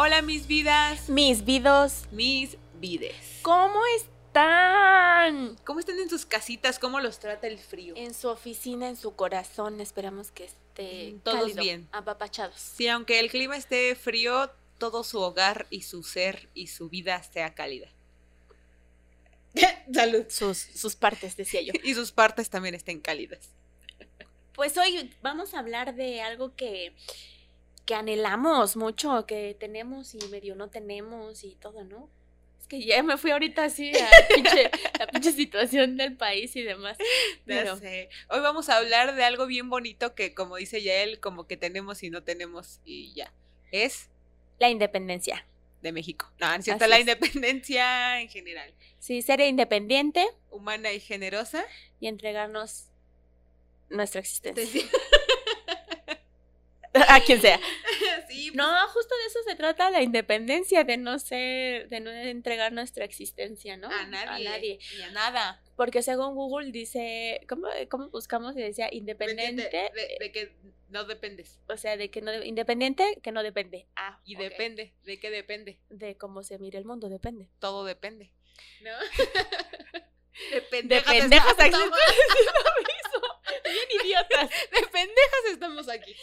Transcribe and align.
Hola 0.00 0.22
mis 0.22 0.46
vidas, 0.46 1.08
Mis 1.08 1.44
vidos, 1.44 2.04
mis 2.12 2.56
vides. 2.78 3.16
¿cómo 3.42 3.80
están? 3.96 5.56
¿Cómo 5.64 5.80
están 5.80 5.98
en 5.98 6.08
sus 6.08 6.24
casitas? 6.24 6.78
¿Cómo 6.78 7.00
los 7.00 7.18
trata 7.18 7.48
el 7.48 7.58
frío? 7.58 7.94
En 7.96 8.14
su 8.14 8.28
oficina, 8.28 8.88
en 8.88 8.96
su 8.96 9.16
corazón, 9.16 9.80
esperamos 9.80 10.30
que 10.30 10.44
esté 10.44 11.14
Mm, 11.14 11.18
todos 11.20 11.40
cálido, 11.40 11.62
bien. 11.62 11.88
apapachados. 11.90 12.54
Sí, 12.60 12.86
aunque 12.86 13.18
el 13.18 13.28
clima 13.30 13.56
esté 13.56 13.96
frío, 13.96 14.52
todo 14.78 15.02
su 15.02 15.18
hogar 15.18 15.66
y 15.70 15.82
su 15.82 16.04
ser 16.04 16.48
y 16.54 16.68
su 16.68 16.88
vida 16.88 17.20
sea 17.24 17.54
cálida. 17.54 17.88
Salud. 19.92 20.26
Sus, 20.28 20.58
sus 20.58 20.94
partes, 20.94 21.36
decía 21.36 21.60
yo. 21.62 21.72
Y 21.82 21.94
sus 21.94 22.12
partes 22.12 22.48
también 22.50 22.76
estén 22.76 23.00
cálidas. 23.00 23.50
Pues 24.54 24.76
hoy 24.78 25.12
vamos 25.22 25.54
a 25.54 25.58
hablar 25.58 25.96
de 25.96 26.20
algo 26.22 26.54
que, 26.54 26.92
que 27.88 27.94
anhelamos 27.94 28.76
mucho, 28.76 29.24
que 29.24 29.56
tenemos 29.58 30.14
y 30.14 30.18
medio 30.28 30.54
no 30.54 30.68
tenemos 30.68 31.42
y 31.42 31.54
todo, 31.54 31.84
¿no? 31.84 32.10
Es 32.60 32.66
que 32.66 32.84
ya 32.84 33.02
me 33.02 33.16
fui 33.16 33.30
ahorita 33.30 33.64
así 33.64 33.92
a 33.96 34.10
pinche- 34.28 34.70
la 34.98 35.06
pinche 35.06 35.32
situación 35.32 35.96
del 35.96 36.14
país 36.14 36.54
y 36.54 36.62
demás. 36.62 36.98
Ya 37.46 37.62
Pero- 37.62 37.76
sé. 37.78 38.10
Hoy 38.28 38.40
vamos 38.40 38.68
a 38.68 38.76
hablar 38.76 39.14
de 39.14 39.24
algo 39.24 39.46
bien 39.46 39.70
bonito 39.70 40.14
que, 40.14 40.34
como 40.34 40.56
dice 40.56 40.82
ya 40.82 40.96
él, 41.02 41.18
como 41.18 41.46
que 41.46 41.56
tenemos 41.56 42.02
y 42.02 42.10
no 42.10 42.22
tenemos 42.22 42.78
y 42.84 43.14
ya. 43.14 43.32
Es 43.72 44.10
La 44.58 44.68
independencia. 44.68 45.46
de 45.80 45.90
México. 45.92 46.30
No, 46.38 46.60
cierto, 46.60 46.86
la 46.88 47.00
independencia 47.00 48.20
en 48.20 48.28
general. 48.28 48.74
Sí, 48.98 49.22
ser 49.22 49.40
independiente 49.40 50.26
Humana 50.50 50.92
y 50.92 51.00
generosa. 51.00 51.64
y 52.00 52.08
entregarnos 52.08 52.88
nuestra 53.88 54.20
existencia. 54.20 54.66
Sí, 54.66 54.86
A 57.08 57.20
quien 57.20 57.40
sea. 57.40 57.60
sí, 58.28 58.50
No, 58.54 58.66
justo 58.88 59.14
de 59.14 59.26
eso 59.26 59.38
se 59.46 59.54
trata 59.56 59.90
la 59.90 60.02
independencia, 60.02 60.84
de 60.84 60.96
no 60.96 61.18
ser, 61.18 61.88
de 61.88 62.00
no 62.00 62.10
entregar 62.10 62.72
nuestra 62.72 63.04
existencia, 63.04 63.76
¿no? 63.76 63.88
a 63.88 64.06
nadie. 64.06 64.48
A 64.48 64.50
nadie. 64.52 64.78
Ni 64.96 65.02
a 65.02 65.10
nada. 65.10 65.62
Porque 65.76 66.02
según 66.02 66.34
Google 66.34 66.72
dice, 66.72 67.40
¿cómo, 67.48 67.68
cómo 67.90 68.08
buscamos? 68.10 68.56
Y 68.56 68.60
decía 68.62 68.88
independiente, 68.92 69.62
Dependiente 69.62 70.00
De, 70.00 70.16
de 70.24 70.32
que 70.32 70.52
no 70.88 71.04
dependes. 71.04 71.58
o 71.68 71.76
sea, 71.76 71.96
de 71.96 72.10
que 72.10 72.20
no, 72.22 72.30
de- 72.32 72.46
independiente 72.46 73.18
que 73.22 73.30
no 73.32 73.42
depende. 73.42 73.86
Ah, 73.94 74.18
Y 74.24 74.34
depende. 74.36 74.94
¿De 75.04 75.20
qué 75.20 75.30
depende? 75.30 75.78
De 75.90 76.16
cómo 76.16 76.42
se 76.42 76.58
mire 76.58 76.78
el 76.78 76.84
mundo, 76.84 77.08
depende. 77.08 77.48
Todo 77.60 77.84
depende. 77.84 78.32
¿No? 78.82 78.90
de 80.50 80.54
De 80.82 81.02
pendejas, 81.02 81.56
Bien 83.64 84.02
idiotas. 84.04 84.50
de 84.72 84.86
pendejas 84.92 85.44
estamos 85.52 85.88
aquí. 85.88 86.14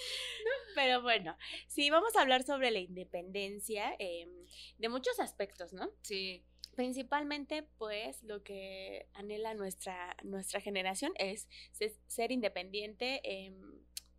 Pero 0.76 1.02
bueno, 1.02 1.38
sí, 1.68 1.90
vamos 1.90 2.16
a 2.16 2.22
hablar 2.22 2.44
sobre 2.44 2.72
la 2.72 2.80
independencia 2.80 3.96
em, 4.00 4.30
de 4.78 4.90
muchos 4.90 5.20
aspectos, 5.20 5.74
¿no? 5.74 5.90
Sí. 6.04 6.44
Principalmente, 6.76 7.64
pues, 7.78 8.22
lo 8.24 8.44
que 8.44 9.08
anhela 9.14 9.54
nuestra, 9.54 10.16
nuestra 10.24 10.60
generación 10.60 11.14
es 11.16 11.48
se- 11.72 11.98
ser 12.08 12.32
independiente, 12.34 13.22
em, 13.24 13.56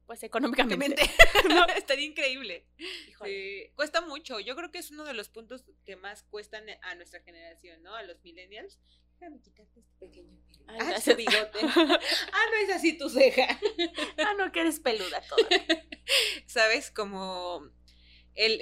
pues, 0.06 0.22
económicamente. 0.22 1.02
no, 1.50 1.66
estaría 1.76 2.06
increíble. 2.06 2.64
Sí, 3.24 3.70
cuesta 3.74 4.00
mucho. 4.00 4.40
Yo 4.40 4.56
creo 4.56 4.70
que 4.70 4.78
es 4.78 4.90
uno 4.90 5.04
de 5.04 5.12
los 5.12 5.28
puntos 5.28 5.64
que 5.84 5.96
más 5.96 6.22
cuestan 6.22 6.64
a 6.82 6.94
nuestra 6.94 7.20
generación, 7.20 7.82
¿no? 7.82 7.94
A 7.94 8.02
los 8.04 8.22
millennials. 8.22 8.78
Déjame 9.18 9.40
quitarte 9.40 9.80
este 9.80 9.92
pequeño 9.98 10.38
pelo. 10.46 10.64
Ay, 10.68 10.78
ah, 10.94 11.00
su 11.00 11.16
bigote. 11.16 11.58
ah, 11.62 12.44
no 12.50 12.56
es 12.62 12.70
así 12.74 12.98
tu 12.98 13.08
ceja. 13.08 13.58
ah, 14.18 14.34
no, 14.36 14.52
que 14.52 14.60
eres 14.60 14.80
peluda 14.80 15.22
toda. 15.22 15.48
¿Sabes? 16.46 16.90
Como 16.90 17.70
el 18.34 18.60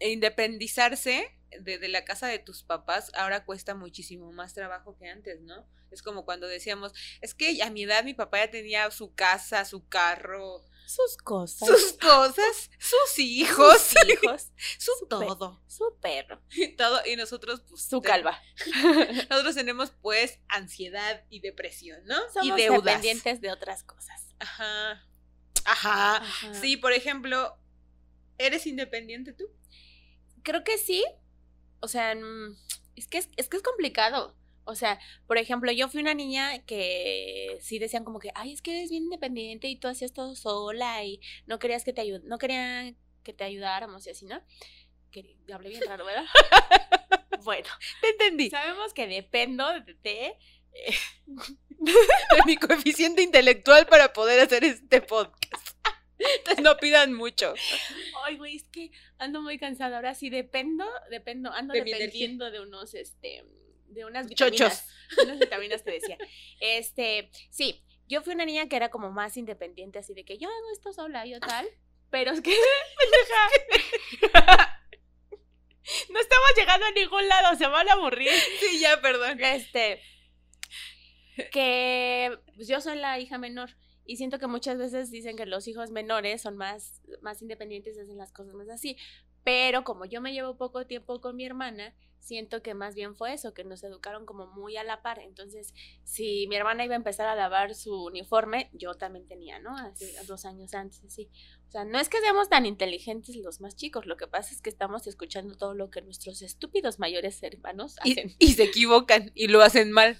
independizarse 0.00 1.30
de, 1.60 1.78
de 1.78 1.88
la 1.88 2.04
casa 2.04 2.26
de 2.26 2.38
tus 2.38 2.62
papás 2.62 3.10
ahora 3.14 3.44
cuesta 3.44 3.74
muchísimo 3.74 4.32
más 4.32 4.52
trabajo 4.52 4.96
que 4.98 5.08
antes, 5.08 5.40
¿no? 5.40 5.66
Es 5.90 6.02
como 6.02 6.24
cuando 6.24 6.48
decíamos, 6.48 6.92
es 7.20 7.34
que 7.34 7.62
a 7.62 7.70
mi 7.70 7.84
edad 7.84 8.04
mi 8.04 8.14
papá 8.14 8.38
ya 8.44 8.50
tenía 8.50 8.90
su 8.90 9.14
casa, 9.14 9.64
su 9.64 9.88
carro, 9.88 10.64
Sus 10.86 11.16
cosas. 11.16 11.68
sus 11.68 11.92
cosas, 11.94 12.70
sus 12.78 13.18
hijos, 13.18 13.80
sus 13.80 14.08
hijos. 14.08 14.52
su 14.78 15.06
todo. 15.08 15.62
Su 15.66 15.96
perro. 16.00 16.40
Y 16.50 16.76
todo, 16.76 17.00
y 17.06 17.16
nosotros, 17.16 17.62
pues. 17.68 17.82
Su 17.86 18.00
calva. 18.00 18.40
Nosotros 19.30 19.54
tenemos, 19.54 19.92
pues, 20.02 20.38
ansiedad 20.48 21.24
y 21.30 21.40
depresión, 21.40 22.04
¿no? 22.04 22.16
Somos 22.32 22.58
y 22.58 22.62
deudas. 22.62 22.84
dependientes 22.84 23.40
de 23.40 23.50
otras 23.50 23.82
cosas. 23.82 24.34
Ajá. 24.38 25.06
Ajá. 25.64 26.16
Ajá. 26.16 26.54
Sí, 26.54 26.76
por 26.76 26.92
ejemplo, 26.92 27.58
¿eres 28.38 28.66
independiente 28.66 29.32
tú? 29.32 29.44
Creo 30.42 30.62
que 30.64 30.78
sí. 30.78 31.04
O 31.80 31.88
sea, 31.88 32.14
mm, 32.14 32.56
es 32.96 33.06
que 33.08 33.18
es, 33.18 33.30
es 33.36 33.48
que 33.48 33.56
es 33.56 33.62
complicado. 33.62 34.36
O 34.64 34.74
sea, 34.74 34.98
por 35.26 35.38
ejemplo, 35.38 35.70
yo 35.72 35.88
fui 35.88 36.00
una 36.00 36.14
niña 36.14 36.64
que 36.64 37.58
sí 37.60 37.78
decían 37.78 38.04
como 38.04 38.18
que, 38.18 38.30
ay, 38.34 38.52
es 38.52 38.62
que 38.62 38.76
eres 38.78 38.90
bien 38.90 39.04
independiente 39.04 39.68
y 39.68 39.76
tú 39.76 39.88
hacías 39.88 40.12
todo 40.12 40.34
sola 40.34 41.04
y 41.04 41.20
no 41.46 41.58
querías 41.58 41.84
que 41.84 41.92
te 41.92 42.00
ayud 42.00 42.22
no 42.24 42.38
querían 42.38 42.96
que 43.22 43.32
te 43.32 43.44
ayudáramos 43.44 44.06
y 44.06 44.10
así, 44.10 44.26
¿no? 44.26 44.42
Que 45.10 45.36
hablé 45.52 45.70
bien 45.70 45.82
raro, 45.86 46.04
¿verdad? 46.04 46.24
bueno, 47.44 47.68
Te 48.00 48.10
entendí. 48.10 48.50
sabemos 48.50 48.92
que 48.92 49.06
dependo 49.06 49.66
de 50.02 50.36
eh, 50.72 50.94
De 51.78 52.42
mi 52.46 52.56
coeficiente 52.56 53.22
intelectual 53.22 53.86
para 53.86 54.12
poder 54.12 54.40
hacer 54.40 54.64
este 54.64 55.00
podcast. 55.00 55.78
Entonces 56.18 56.64
no 56.64 56.76
pidan 56.76 57.12
mucho. 57.12 57.54
Ay, 58.24 58.36
güey, 58.36 58.56
es 58.56 58.64
que 58.64 58.90
ando 59.18 59.42
muy 59.42 59.58
cansada. 59.58 59.96
Ahora 59.96 60.14
sí 60.14 60.30
dependo, 60.30 60.86
dependo, 61.10 61.50
ando 61.52 61.74
De 61.74 61.82
dependiendo 61.82 62.50
de 62.50 62.60
unos, 62.60 62.94
este, 62.94 63.44
de 63.94 64.04
unas 64.04 64.28
Chochos. 64.28 64.52
vitaminas. 64.52 64.88
Unas 65.22 65.38
vitaminas 65.38 65.84
te 65.84 65.90
decía. 65.92 66.18
Este, 66.60 67.30
sí, 67.50 67.82
yo 68.06 68.22
fui 68.22 68.34
una 68.34 68.44
niña 68.44 68.68
que 68.68 68.76
era 68.76 68.90
como 68.90 69.10
más 69.10 69.36
independiente, 69.36 69.98
así 69.98 70.14
de 70.14 70.24
que 70.24 70.38
yo 70.38 70.48
hago 70.48 70.70
esto 70.72 70.92
sola, 70.92 71.26
yo 71.26 71.40
tal. 71.40 71.66
Pero 72.10 72.32
es 72.32 72.40
que. 72.40 72.54
No 76.08 76.18
estamos 76.18 76.48
llegando 76.56 76.86
a 76.86 76.92
ningún 76.92 77.28
lado, 77.28 77.56
se 77.56 77.66
van 77.66 77.86
a 77.88 77.92
aburrir. 77.92 78.30
Sí, 78.58 78.80
ya, 78.80 79.02
perdón. 79.02 79.38
Este, 79.38 80.00
que 81.52 82.38
pues, 82.56 82.68
yo 82.68 82.80
soy 82.80 82.96
la 82.96 83.18
hija 83.18 83.38
menor 83.38 83.70
y 84.06 84.16
siento 84.16 84.38
que 84.38 84.46
muchas 84.46 84.78
veces 84.78 85.10
dicen 85.10 85.36
que 85.36 85.46
los 85.46 85.66
hijos 85.66 85.90
menores 85.90 86.42
son 86.42 86.56
más, 86.56 87.02
más 87.22 87.42
independientes, 87.42 87.98
hacen 87.98 88.16
las 88.16 88.32
cosas 88.32 88.54
más 88.54 88.68
así. 88.68 88.96
Pero 89.44 89.84
como 89.84 90.04
yo 90.04 90.20
me 90.20 90.32
llevo 90.32 90.56
poco 90.56 90.86
tiempo 90.86 91.20
con 91.20 91.36
mi 91.36 91.44
hermana, 91.44 91.94
siento 92.24 92.62
que 92.62 92.72
más 92.72 92.94
bien 92.94 93.14
fue 93.14 93.34
eso, 93.34 93.52
que 93.52 93.64
nos 93.64 93.84
educaron 93.84 94.24
como 94.24 94.46
muy 94.46 94.78
a 94.78 94.82
la 94.84 95.02
par. 95.02 95.18
Entonces, 95.18 95.74
si 96.04 96.46
mi 96.48 96.56
hermana 96.56 96.84
iba 96.84 96.94
a 96.94 96.96
empezar 96.96 97.26
a 97.26 97.34
lavar 97.34 97.74
su 97.74 98.06
uniforme, 98.06 98.70
yo 98.72 98.94
también 98.94 99.28
tenía, 99.28 99.58
¿no? 99.58 99.76
Hace 99.76 100.10
dos 100.26 100.46
años 100.46 100.72
antes, 100.72 101.02
sí. 101.08 101.28
O 101.68 101.70
sea, 101.70 101.84
no 101.84 101.98
es 101.98 102.08
que 102.08 102.20
seamos 102.20 102.48
tan 102.48 102.64
inteligentes 102.64 103.36
los 103.36 103.60
más 103.60 103.76
chicos, 103.76 104.06
lo 104.06 104.16
que 104.16 104.26
pasa 104.26 104.54
es 104.54 104.62
que 104.62 104.70
estamos 104.70 105.06
escuchando 105.06 105.56
todo 105.56 105.74
lo 105.74 105.90
que 105.90 106.00
nuestros 106.00 106.40
estúpidos 106.40 106.98
mayores 106.98 107.42
hermanos 107.42 107.96
hacen. 108.00 108.34
Y, 108.38 108.46
y 108.46 108.52
se 108.54 108.64
equivocan 108.64 109.30
y 109.34 109.48
lo 109.48 109.60
hacen 109.60 109.92
mal. 109.92 110.18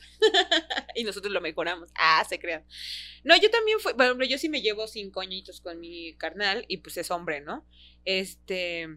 y 0.94 1.04
nosotros 1.04 1.32
lo 1.32 1.41
mejoramos. 1.41 1.91
Ah, 1.94 2.22
se 2.28 2.38
crean. 2.38 2.66
No, 3.22 3.34
yo 3.41 3.50
también 3.50 3.81
fui, 3.81 3.94
por 3.94 4.04
ejemplo, 4.04 4.26
yo 4.26 4.37
sí 4.37 4.50
me 4.50 4.60
llevo 4.60 4.87
cinco 4.88 5.22
añitos 5.22 5.62
con 5.62 5.81
mi 5.81 6.14
carnal 6.16 6.66
y 6.69 6.78
pues 6.78 6.98
es 6.98 7.10
hombre, 7.10 7.41
¿no? 7.41 7.66
Este. 8.04 8.88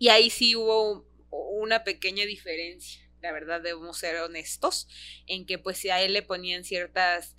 Y 0.00 0.08
ahí 0.08 0.30
sí 0.30 0.56
hubo 0.56 1.08
una 1.50 1.84
pequeña 1.84 2.24
diferencia, 2.24 3.08
la 3.20 3.32
verdad, 3.32 3.60
debemos 3.60 3.98
ser 3.98 4.16
honestos, 4.16 4.88
en 5.26 5.46
que 5.46 5.58
pues 5.58 5.84
a 5.86 6.00
él 6.00 6.12
le 6.12 6.22
ponían 6.22 6.64
ciertas 6.64 7.36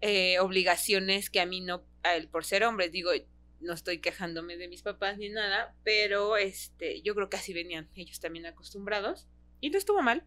eh, 0.00 0.38
obligaciones 0.38 1.30
que 1.30 1.40
a 1.40 1.46
mí 1.46 1.60
no, 1.60 1.84
a 2.02 2.14
él 2.14 2.28
por 2.28 2.44
ser 2.44 2.64
hombre, 2.64 2.88
digo, 2.88 3.10
no 3.60 3.72
estoy 3.72 3.98
quejándome 3.98 4.56
de 4.56 4.68
mis 4.68 4.82
papás 4.82 5.18
ni 5.18 5.28
nada, 5.28 5.74
pero 5.82 6.36
este, 6.36 7.02
yo 7.02 7.14
creo 7.14 7.28
que 7.28 7.36
así 7.36 7.52
venían 7.52 7.88
ellos 7.94 8.20
también 8.20 8.46
acostumbrados 8.46 9.26
y 9.60 9.70
no 9.70 9.78
estuvo 9.78 10.02
mal. 10.02 10.24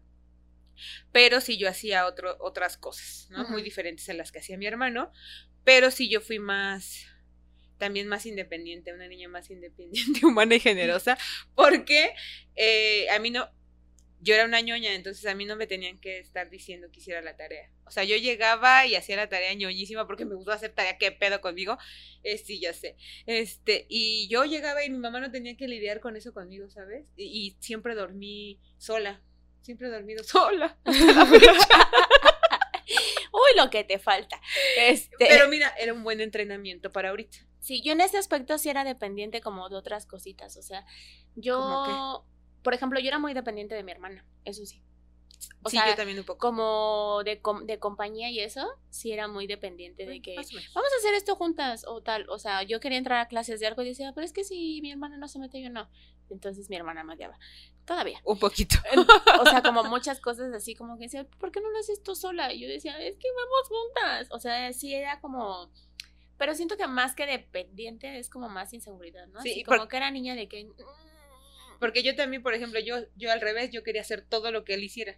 Pero 1.12 1.40
sí 1.40 1.58
yo 1.58 1.68
hacía 1.68 2.06
otro, 2.06 2.36
otras 2.40 2.76
cosas, 2.76 3.28
¿no? 3.30 3.46
Muy 3.48 3.62
diferentes 3.62 4.08
a 4.08 4.14
las 4.14 4.32
que 4.32 4.38
hacía 4.38 4.56
mi 4.56 4.66
hermano, 4.66 5.12
pero 5.64 5.90
sí 5.90 6.08
yo 6.08 6.20
fui 6.20 6.38
más, 6.38 7.06
también 7.78 8.08
más 8.08 8.26
independiente, 8.26 8.92
una 8.92 9.08
niña 9.08 9.28
más 9.28 9.50
independiente, 9.50 10.24
humana 10.26 10.54
y 10.54 10.60
generosa, 10.60 11.18
porque 11.54 12.14
eh, 12.56 13.08
a 13.10 13.18
mí 13.18 13.30
no, 13.30 13.48
yo 14.22 14.34
era 14.34 14.44
una 14.44 14.60
ñoña, 14.60 14.94
entonces 14.94 15.26
a 15.26 15.34
mí 15.34 15.44
no 15.44 15.56
me 15.56 15.66
tenían 15.66 15.98
que 15.98 16.20
estar 16.20 16.48
diciendo 16.48 16.88
que 16.92 17.00
hiciera 17.00 17.20
la 17.22 17.36
tarea. 17.36 17.68
O 17.84 17.90
sea, 17.90 18.04
yo 18.04 18.16
llegaba 18.16 18.86
y 18.86 18.94
hacía 18.94 19.16
la 19.16 19.28
tarea 19.28 19.52
ñoñísima 19.52 20.06
porque 20.06 20.24
me 20.24 20.36
gustó 20.36 20.52
hacer 20.52 20.72
tarea, 20.72 20.96
qué 20.96 21.10
pedo 21.10 21.40
conmigo. 21.40 21.76
Eh, 22.22 22.38
sí, 22.38 22.60
ya 22.60 22.72
sé. 22.72 22.96
Este, 23.26 23.84
y 23.88 24.28
yo 24.28 24.44
llegaba 24.44 24.84
y 24.84 24.90
mi 24.90 24.98
mamá 24.98 25.18
no 25.18 25.32
tenía 25.32 25.56
que 25.56 25.66
lidiar 25.66 25.98
con 25.98 26.16
eso 26.16 26.32
conmigo, 26.32 26.70
¿sabes? 26.70 27.04
Y, 27.16 27.24
y 27.24 27.56
siempre 27.58 27.96
dormí 27.96 28.60
sola. 28.78 29.20
Siempre 29.62 29.88
he 29.88 29.90
dormido 29.90 30.22
sola. 30.24 30.78
Uy, 33.32 33.56
lo 33.56 33.70
que 33.70 33.82
te 33.82 33.98
falta. 33.98 34.40
Este, 34.78 35.16
Pero 35.18 35.48
mira, 35.48 35.74
era 35.78 35.92
un 35.92 36.04
buen 36.04 36.20
entrenamiento 36.20 36.92
para 36.92 37.08
ahorita. 37.10 37.38
Sí, 37.62 37.80
yo 37.80 37.92
en 37.92 38.00
este 38.00 38.18
aspecto 38.18 38.58
sí 38.58 38.68
era 38.68 38.82
dependiente 38.82 39.40
como 39.40 39.68
de 39.68 39.76
otras 39.76 40.04
cositas, 40.04 40.56
o 40.56 40.62
sea, 40.62 40.84
yo, 41.36 42.24
por 42.62 42.74
ejemplo, 42.74 42.98
yo 42.98 43.06
era 43.06 43.20
muy 43.20 43.34
dependiente 43.34 43.76
de 43.76 43.84
mi 43.84 43.92
hermana, 43.92 44.26
eso 44.44 44.66
sí. 44.66 44.82
O 45.62 45.70
sí, 45.70 45.76
yo 45.76 45.94
también 45.94 46.18
un 46.18 46.24
poco. 46.24 46.38
Como 46.38 47.22
de, 47.24 47.40
de 47.64 47.78
compañía 47.78 48.30
y 48.30 48.40
eso, 48.40 48.66
sí 48.90 49.12
era 49.12 49.28
muy 49.28 49.46
dependiente 49.46 50.06
de 50.06 50.20
que 50.20 50.34
vamos 50.36 50.92
a 50.92 50.98
hacer 50.98 51.14
esto 51.14 51.36
juntas 51.36 51.84
o 51.86 52.00
tal. 52.02 52.28
O 52.28 52.38
sea, 52.38 52.62
yo 52.62 52.80
quería 52.80 52.98
entrar 52.98 53.20
a 53.20 53.28
clases 53.28 53.60
de 53.60 53.66
algo 53.66 53.82
y 53.82 53.88
decía, 53.88 54.12
pero 54.14 54.24
es 54.24 54.32
que 54.32 54.44
si 54.44 54.80
mi 54.82 54.90
hermana 54.90 55.16
no 55.16 55.28
se 55.28 55.38
mete, 55.38 55.62
yo 55.62 55.70
no. 55.70 55.88
Entonces 56.30 56.70
mi 56.70 56.76
hermana 56.76 57.04
me 57.04 57.14
odiaba. 57.14 57.38
Todavía. 57.84 58.20
Un 58.24 58.38
poquito. 58.38 58.76
o 59.40 59.46
sea, 59.46 59.62
como 59.62 59.84
muchas 59.84 60.20
cosas 60.20 60.52
así, 60.52 60.74
como 60.74 60.96
que 60.96 61.04
decía, 61.04 61.24
¿por 61.38 61.50
qué 61.50 61.60
no 61.60 61.70
lo 61.70 61.78
haces 61.78 62.02
tú 62.02 62.14
sola? 62.14 62.52
Y 62.52 62.60
yo 62.60 62.68
decía, 62.68 62.98
es 63.00 63.16
que 63.16 63.28
vamos 63.32 63.68
juntas. 63.68 64.28
O 64.30 64.38
sea, 64.38 64.72
sí 64.72 64.94
era 64.94 65.20
como. 65.20 65.70
Pero 66.42 66.56
siento 66.56 66.76
que 66.76 66.88
más 66.88 67.14
que 67.14 67.24
dependiente 67.24 68.18
es 68.18 68.28
como 68.28 68.48
más 68.48 68.72
inseguridad, 68.72 69.28
¿no? 69.28 69.40
Sí, 69.42 69.62
como 69.62 69.86
que 69.86 69.96
era 69.96 70.10
niña 70.10 70.34
de 70.34 70.48
que. 70.48 70.68
Porque 71.78 72.02
yo 72.02 72.16
también, 72.16 72.42
por 72.42 72.52
ejemplo, 72.52 72.80
yo, 72.80 72.96
yo 73.14 73.30
al 73.30 73.40
revés, 73.40 73.70
yo 73.70 73.84
quería 73.84 74.00
hacer 74.00 74.26
todo 74.28 74.50
lo 74.50 74.64
que 74.64 74.74
él 74.74 74.82
hiciera. 74.82 75.16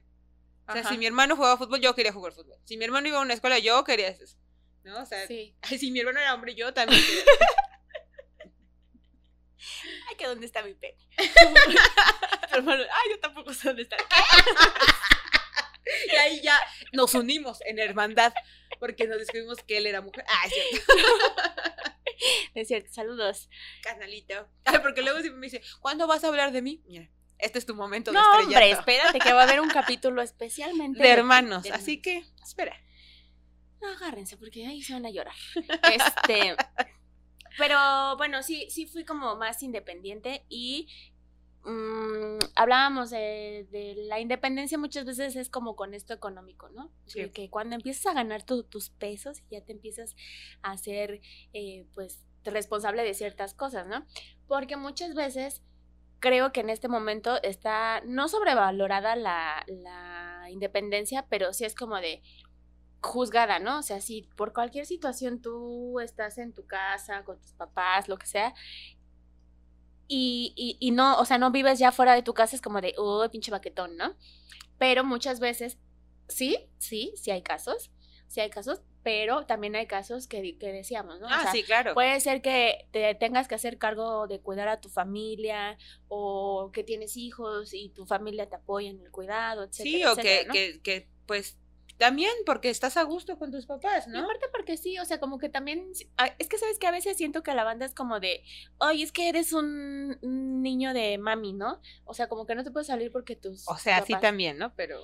O 0.68 0.74
sea, 0.74 0.84
si 0.84 0.98
mi 0.98 1.06
hermano 1.06 1.34
jugaba 1.34 1.56
fútbol, 1.56 1.80
yo 1.80 1.94
quería 1.94 2.12
jugar 2.12 2.34
fútbol. 2.34 2.58
Si 2.64 2.76
mi 2.76 2.84
hermano 2.84 3.08
iba 3.08 3.16
a 3.16 3.22
una 3.22 3.32
escuela, 3.32 3.58
yo 3.58 3.82
quería 3.84 4.08
eso. 4.08 4.36
¿No? 4.82 5.00
O 5.00 5.06
sea, 5.06 5.26
si 5.78 5.90
mi 5.90 6.00
hermano 6.00 6.20
era 6.20 6.34
hombre, 6.34 6.54
yo 6.54 6.74
también. 6.74 7.02
Ay, 10.10 10.16
que 10.18 10.26
dónde 10.26 10.44
está 10.44 10.62
mi 10.62 10.74
pene. 10.74 10.98
hermano, 12.52 12.82
ay, 12.82 13.10
yo 13.12 13.20
tampoco 13.20 13.54
sé 13.54 13.68
dónde 13.68 13.84
está. 13.84 13.96
y 16.12 16.16
ahí 16.16 16.40
ya 16.42 16.58
nos 16.92 17.14
unimos 17.14 17.60
en 17.66 17.78
hermandad 17.78 18.32
porque 18.78 19.06
nos 19.06 19.18
descubrimos 19.18 19.58
que 19.62 19.78
él 19.78 19.86
era 19.86 20.00
mujer. 20.00 20.24
Ah, 20.28 20.46
es 20.46 20.52
cierto. 20.52 20.92
Es 22.54 22.68
cierto, 22.68 22.92
saludos. 22.92 23.50
Canalito. 23.82 24.48
Ay, 24.64 24.78
porque 24.78 25.02
luego 25.02 25.18
siempre 25.18 25.40
me 25.40 25.46
dice, 25.46 25.60
¿cuándo 25.80 26.06
vas 26.06 26.22
a 26.22 26.28
hablar 26.28 26.52
de 26.52 26.62
mí? 26.62 26.80
Mira, 26.86 27.10
este 27.38 27.58
es 27.58 27.66
tu 27.66 27.74
momento 27.74 28.12
de 28.12 28.18
No, 28.18 28.38
hombre, 28.38 28.70
espérate 28.70 29.18
que 29.18 29.32
va 29.32 29.40
a 29.40 29.44
haber 29.44 29.60
un 29.60 29.68
capítulo 29.68 30.22
especialmente 30.22 31.02
de 31.02 31.08
hermanos, 31.08 31.68
así 31.70 32.00
que 32.00 32.24
espera. 32.42 32.80
No, 33.80 33.88
agárrense 33.88 34.36
porque 34.36 34.66
ahí 34.66 34.82
se 34.82 34.92
van 34.92 35.06
a 35.06 35.10
llorar. 35.10 35.34
Este, 35.92 36.56
pero 37.58 38.16
bueno, 38.16 38.42
sí, 38.42 38.68
sí 38.70 38.86
fui 38.86 39.04
como 39.04 39.36
más 39.36 39.62
independiente 39.62 40.44
y 40.48 40.88
mm, 41.64 42.38
hablábamos 42.54 43.10
de, 43.10 43.66
la 44.08 44.20
independencia 44.20 44.78
muchas 44.78 45.04
veces 45.04 45.36
es 45.36 45.50
como 45.50 45.76
con 45.76 45.94
esto 45.94 46.14
económico, 46.14 46.68
¿no? 46.70 46.90
Que 47.12 47.50
cuando 47.50 47.76
empiezas 47.76 48.06
a 48.06 48.14
ganar 48.14 48.44
tus 48.44 48.90
pesos 48.90 49.40
y 49.40 49.54
ya 49.54 49.64
te 49.64 49.72
empiezas 49.72 50.14
a 50.62 50.76
ser, 50.76 51.20
eh, 51.52 51.86
pues, 51.94 52.24
responsable 52.44 53.02
de 53.02 53.14
ciertas 53.14 53.54
cosas, 53.54 53.86
¿no? 53.86 54.04
Porque 54.46 54.76
muchas 54.76 55.14
veces 55.14 55.62
creo 56.20 56.52
que 56.52 56.60
en 56.60 56.70
este 56.70 56.88
momento 56.88 57.42
está 57.42 58.00
no 58.06 58.28
sobrevalorada 58.28 59.16
la, 59.16 59.64
la 59.66 60.46
independencia, 60.50 61.26
pero 61.28 61.52
sí 61.52 61.64
es 61.64 61.74
como 61.74 61.96
de 61.96 62.22
juzgada, 63.04 63.58
¿no? 63.58 63.78
O 63.78 63.82
sea, 63.82 64.00
si 64.00 64.22
por 64.36 64.52
cualquier 64.52 64.86
situación 64.86 65.40
tú 65.42 66.00
estás 66.00 66.38
en 66.38 66.54
tu 66.54 66.66
casa, 66.66 67.22
con 67.24 67.38
tus 67.38 67.52
papás, 67.52 68.08
lo 68.08 68.16
que 68.16 68.26
sea, 68.26 68.54
y, 70.08 70.52
y, 70.56 70.76
y 70.80 70.90
no, 70.90 71.18
o 71.18 71.24
sea, 71.24 71.38
no 71.38 71.50
vives 71.50 71.78
ya 71.78 71.92
fuera 71.92 72.14
de 72.14 72.22
tu 72.22 72.34
casa, 72.34 72.56
es 72.56 72.62
como 72.62 72.80
de, 72.80 72.94
oh, 72.98 73.28
pinche 73.30 73.50
baquetón, 73.50 73.96
¿no? 73.96 74.16
Pero 74.78 75.04
muchas 75.04 75.40
veces, 75.40 75.78
sí, 76.28 76.58
sí, 76.78 77.12
sí 77.16 77.30
hay 77.30 77.42
casos, 77.42 77.90
sí 78.26 78.40
hay 78.40 78.50
casos, 78.50 78.82
pero 79.02 79.44
también 79.46 79.76
hay 79.76 79.86
casos 79.86 80.26
que, 80.26 80.56
que 80.58 80.72
decíamos, 80.72 81.20
¿no? 81.20 81.26
Ah, 81.30 81.50
sí, 81.52 81.62
claro. 81.62 81.94
Puede 81.94 82.18
ser 82.20 82.40
que 82.40 82.88
te 82.90 83.14
tengas 83.14 83.48
que 83.48 83.54
hacer 83.54 83.78
cargo 83.78 84.26
de 84.26 84.40
cuidar 84.40 84.68
a 84.68 84.80
tu 84.80 84.88
familia 84.88 85.76
o 86.08 86.70
que 86.72 86.84
tienes 86.84 87.16
hijos 87.16 87.74
y 87.74 87.90
tu 87.90 88.06
familia 88.06 88.48
te 88.48 88.56
apoya 88.56 88.90
en 88.90 89.00
el 89.00 89.10
cuidado, 89.10 89.64
etcétera. 89.64 89.98
Sí, 89.98 90.04
o 90.04 90.16
que, 90.16 90.46
que, 90.50 90.80
que, 90.82 91.08
pues 91.26 91.58
también 91.98 92.32
porque 92.44 92.70
estás 92.70 92.96
a 92.96 93.02
gusto 93.04 93.38
con 93.38 93.50
tus 93.50 93.66
papás, 93.66 94.08
¿no? 94.08 94.20
Y 94.20 94.22
aparte 94.22 94.46
porque 94.52 94.76
sí, 94.76 94.98
o 94.98 95.04
sea, 95.04 95.20
como 95.20 95.38
que 95.38 95.48
también, 95.48 95.92
es 96.38 96.48
que 96.48 96.58
sabes 96.58 96.78
que 96.78 96.86
a 96.86 96.90
veces 96.90 97.16
siento 97.16 97.42
que 97.42 97.54
la 97.54 97.64
banda 97.64 97.86
es 97.86 97.94
como 97.94 98.20
de, 98.20 98.42
oye, 98.78 99.04
es 99.04 99.12
que 99.12 99.28
eres 99.28 99.52
un, 99.52 100.18
niño 100.22 100.92
de 100.92 101.18
mami, 101.18 101.52
¿no? 101.52 101.80
O 102.04 102.14
sea, 102.14 102.28
como 102.28 102.46
que 102.46 102.54
no 102.54 102.64
te 102.64 102.70
puedes 102.70 102.88
salir 102.88 103.12
porque 103.12 103.36
tus... 103.36 103.68
O 103.68 103.76
sea, 103.76 104.04
sí 104.04 104.14
también, 104.20 104.58
¿no? 104.58 104.74
Pero... 104.74 105.00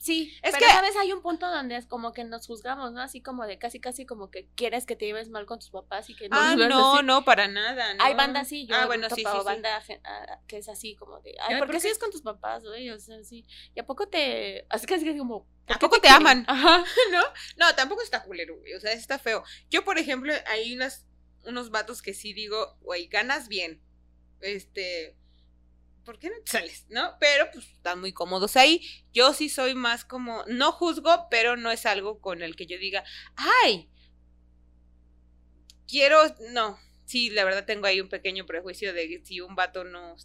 Sí, 0.00 0.32
es 0.42 0.52
pero 0.52 0.66
que 0.66 0.72
sabes, 0.72 0.96
hay 0.96 1.12
un 1.12 1.20
punto 1.20 1.46
donde 1.50 1.76
es 1.76 1.86
como 1.86 2.12
que 2.12 2.24
nos 2.24 2.46
juzgamos, 2.46 2.92
¿no? 2.92 3.02
Así 3.02 3.20
como 3.20 3.46
de 3.46 3.58
casi 3.58 3.80
casi 3.80 4.06
como 4.06 4.30
que 4.30 4.48
quieres 4.54 4.86
que 4.86 4.96
te 4.96 5.04
lleves 5.04 5.28
mal 5.28 5.44
con 5.44 5.58
tus 5.58 5.68
papás 5.68 6.08
y 6.08 6.16
que 6.16 6.30
no 6.30 6.36
Ah, 6.38 6.56
no, 6.56 7.02
no, 7.02 7.22
para 7.22 7.48
nada, 7.48 7.92
¿no? 7.92 8.02
Hay 8.02 8.14
banda 8.14 8.40
así, 8.40 8.66
yo 8.66 8.76
ah, 8.76 8.86
bueno, 8.86 9.08
sí, 9.10 9.16
sí, 9.16 9.44
banda 9.44 9.82
ah, 10.04 10.40
que 10.46 10.56
es 10.56 10.70
así 10.70 10.96
como 10.96 11.20
de, 11.20 11.36
ay, 11.42 11.58
¿por 11.58 11.70
qué 11.70 11.80
sigues 11.80 11.98
con 11.98 12.10
tus 12.10 12.22
papás, 12.22 12.64
güey? 12.64 12.88
O 12.88 12.98
sea, 12.98 13.22
sí. 13.22 13.44
¿Y 13.74 13.80
a 13.80 13.84
poco 13.84 14.08
te 14.08 14.64
así 14.70 14.86
que 14.86 14.94
es 14.94 15.18
como 15.18 15.46
¿A 15.70 15.78
poco 15.78 16.00
te, 16.00 16.08
aman? 16.08 16.44
Ajá. 16.48 16.84
¿No? 17.10 17.22
No, 17.56 17.74
tampoco 17.74 18.02
está 18.02 18.22
culero, 18.22 18.56
güey. 18.58 18.74
O 18.74 18.80
sea, 18.80 18.92
está 18.92 19.18
feo. 19.18 19.44
Yo, 19.70 19.84
por 19.84 19.98
ejemplo, 19.98 20.32
hay 20.46 20.74
unas, 20.74 21.06
unos 21.44 21.70
vatos 21.70 22.02
que 22.02 22.14
sí 22.14 22.32
digo, 22.32 22.76
güey, 22.80 23.06
ganas 23.06 23.48
bien. 23.48 23.80
Este, 24.40 25.16
¿por 26.04 26.18
qué 26.18 26.28
no 26.30 26.36
te 26.44 26.50
sales? 26.50 26.86
¿No? 26.88 27.16
Pero 27.20 27.48
pues 27.52 27.66
están 27.66 28.00
muy 28.00 28.12
cómodos 28.12 28.56
ahí. 28.56 28.82
Yo 29.12 29.32
sí 29.32 29.48
soy 29.48 29.74
más 29.74 30.04
como, 30.04 30.44
no 30.46 30.72
juzgo, 30.72 31.28
pero 31.30 31.56
no 31.56 31.70
es 31.70 31.86
algo 31.86 32.20
con 32.20 32.42
el 32.42 32.56
que 32.56 32.66
yo 32.66 32.78
diga, 32.78 33.04
ay, 33.36 33.88
quiero, 35.86 36.18
no. 36.52 36.78
Sí, 37.06 37.30
la 37.30 37.44
verdad 37.44 37.64
tengo 37.64 37.86
ahí 37.86 38.00
un 38.00 38.08
pequeño 38.08 38.46
prejuicio 38.46 38.92
de 38.92 39.20
si 39.24 39.40
un 39.40 39.56
vato 39.56 39.84
no 39.84 40.16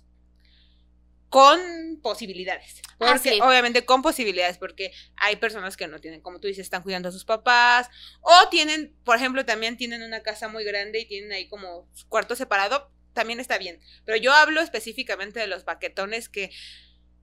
con 1.35 1.99
posibilidades. 2.01 2.81
Ah, 2.97 3.11
porque, 3.11 3.41
obviamente 3.41 3.83
con 3.83 4.01
posibilidades, 4.01 4.57
porque 4.57 4.93
hay 5.17 5.35
personas 5.35 5.75
que 5.75 5.85
no 5.85 5.99
tienen, 5.99 6.21
como 6.21 6.39
tú 6.39 6.47
dices, 6.47 6.63
están 6.63 6.81
cuidando 6.81 7.09
a 7.09 7.11
sus 7.11 7.25
papás, 7.25 7.89
o 8.21 8.47
tienen, 8.47 8.95
por 9.03 9.17
ejemplo, 9.17 9.43
también 9.43 9.75
tienen 9.75 10.01
una 10.01 10.23
casa 10.23 10.47
muy 10.47 10.63
grande 10.63 11.01
y 11.01 11.05
tienen 11.05 11.33
ahí 11.33 11.49
como 11.49 11.89
cuarto 12.07 12.37
separado, 12.37 12.89
también 13.11 13.41
está 13.41 13.57
bien. 13.57 13.81
Pero 14.05 14.17
yo 14.17 14.31
hablo 14.31 14.61
específicamente 14.61 15.41
de 15.41 15.47
los 15.47 15.65
paquetones 15.65 16.29
que 16.29 16.51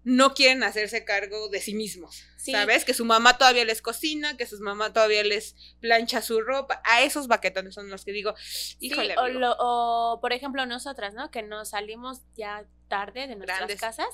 no 0.04 0.34
quieren 0.34 0.62
hacerse 0.62 1.04
cargo 1.04 1.48
de 1.48 1.60
sí 1.60 1.74
mismos. 1.74 2.24
¿Sabes? 2.36 2.84
Que 2.84 2.92
su 2.92 3.04
mamá 3.04 3.38
todavía 3.38 3.64
les 3.64 3.82
cocina, 3.82 4.36
que 4.36 4.46
su 4.46 4.58
mamá 4.60 4.92
todavía 4.92 5.22
les 5.22 5.54
plancha 5.80 6.20
su 6.22 6.40
ropa. 6.40 6.82
A 6.84 7.02
esos 7.02 7.28
baquetones 7.28 7.74
son 7.74 7.88
los 7.88 8.04
que 8.04 8.10
digo, 8.10 8.34
híjole. 8.80 9.14
o, 9.16 10.18
por 10.20 10.32
ejemplo, 10.32 10.66
nosotras, 10.66 11.14
¿no? 11.14 11.30
Que 11.30 11.42
nos 11.42 11.70
salimos 11.70 12.22
ya 12.34 12.66
tarde 12.88 13.28
de 13.28 13.36
nuestras 13.36 13.74
casas, 13.76 14.08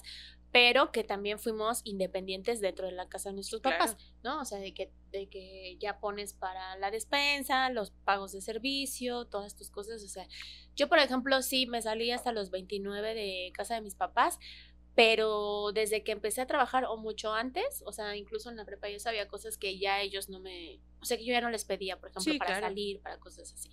pero 0.53 0.93
que 0.93 1.05
también 1.05 1.39
fuimos 1.39 1.83
independientes 1.85 2.61
dentro 2.61 2.87
de 2.87 2.93
la 2.93 3.09
casa 3.09 3.31
de 3.31 3.35
nuestros 3.35 3.61
papás, 3.61 3.97
¿no? 4.23 4.41
O 4.41 4.45
sea, 4.45 4.59
de 4.59 4.73
que, 4.73 4.91
de 5.11 5.29
que 5.29 5.77
ya 5.79 6.01
pones 6.01 6.33
para 6.33 6.77
la 6.77 6.91
despensa, 6.91 7.69
los 7.71 7.91
pagos 7.91 8.33
de 8.33 8.41
servicio, 8.41 9.27
todas 9.27 9.57
tus 9.57 9.71
cosas. 9.71 10.03
O 10.03 10.09
sea, 10.09 10.27
yo, 10.75 10.89
por 10.89 10.99
ejemplo, 11.01 11.43
sí 11.43 11.67
me 11.67 11.83
salí 11.83 12.11
hasta 12.13 12.33
los 12.33 12.51
29 12.51 13.15
de 13.15 13.53
casa 13.55 13.75
de 13.75 13.83
mis 13.83 13.95
papás, 13.95 14.39
pero 14.99 15.71
desde 15.73 16.03
que 16.03 16.11
empecé 16.11 16.41
a 16.41 16.49
trabajar 16.49 16.85
o 16.85 16.97
mucho 16.97 17.33
antes, 17.33 17.85
o 17.87 17.93
sea, 17.93 18.17
incluso 18.17 18.51
en 18.51 18.57
la 18.57 18.65
prepa 18.65 18.89
yo 18.89 18.99
sabía 18.99 19.29
cosas 19.29 19.57
que 19.57 19.79
ya 19.79 20.01
ellos 20.01 20.29
no 20.29 20.41
me, 20.41 20.81
o 21.01 21.05
sea, 21.05 21.17
que 21.17 21.25
yo 21.25 21.33
ya 21.33 21.41
no 21.41 21.51
les 21.51 21.65
pedía, 21.65 22.01
por 22.01 22.11
ejemplo, 22.11 22.37
para 22.37 22.59
salir, 22.59 23.01
para 23.01 23.17
cosas 23.19 23.53
así. 23.53 23.71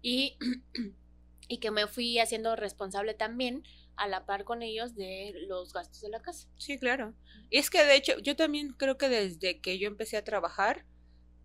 Y, 0.00 0.38
y 1.48 1.58
que 1.58 1.70
me 1.70 1.86
fui 1.86 2.18
haciendo 2.18 2.56
responsable 2.56 3.12
también 3.12 3.62
a 3.96 4.08
la 4.08 4.24
par 4.24 4.44
con 4.44 4.62
ellos 4.62 4.94
de 4.94 5.34
los 5.48 5.74
gastos 5.74 6.00
de 6.00 6.08
la 6.08 6.22
casa. 6.22 6.48
Sí, 6.56 6.78
claro. 6.78 7.12
Y 7.50 7.58
es 7.58 7.68
que 7.68 7.84
de 7.84 7.94
hecho, 7.94 8.18
yo 8.20 8.34
también 8.34 8.70
creo 8.70 8.96
que 8.96 9.10
desde 9.10 9.60
que 9.60 9.78
yo 9.78 9.86
empecé 9.86 10.16
a 10.16 10.24
trabajar, 10.24 10.86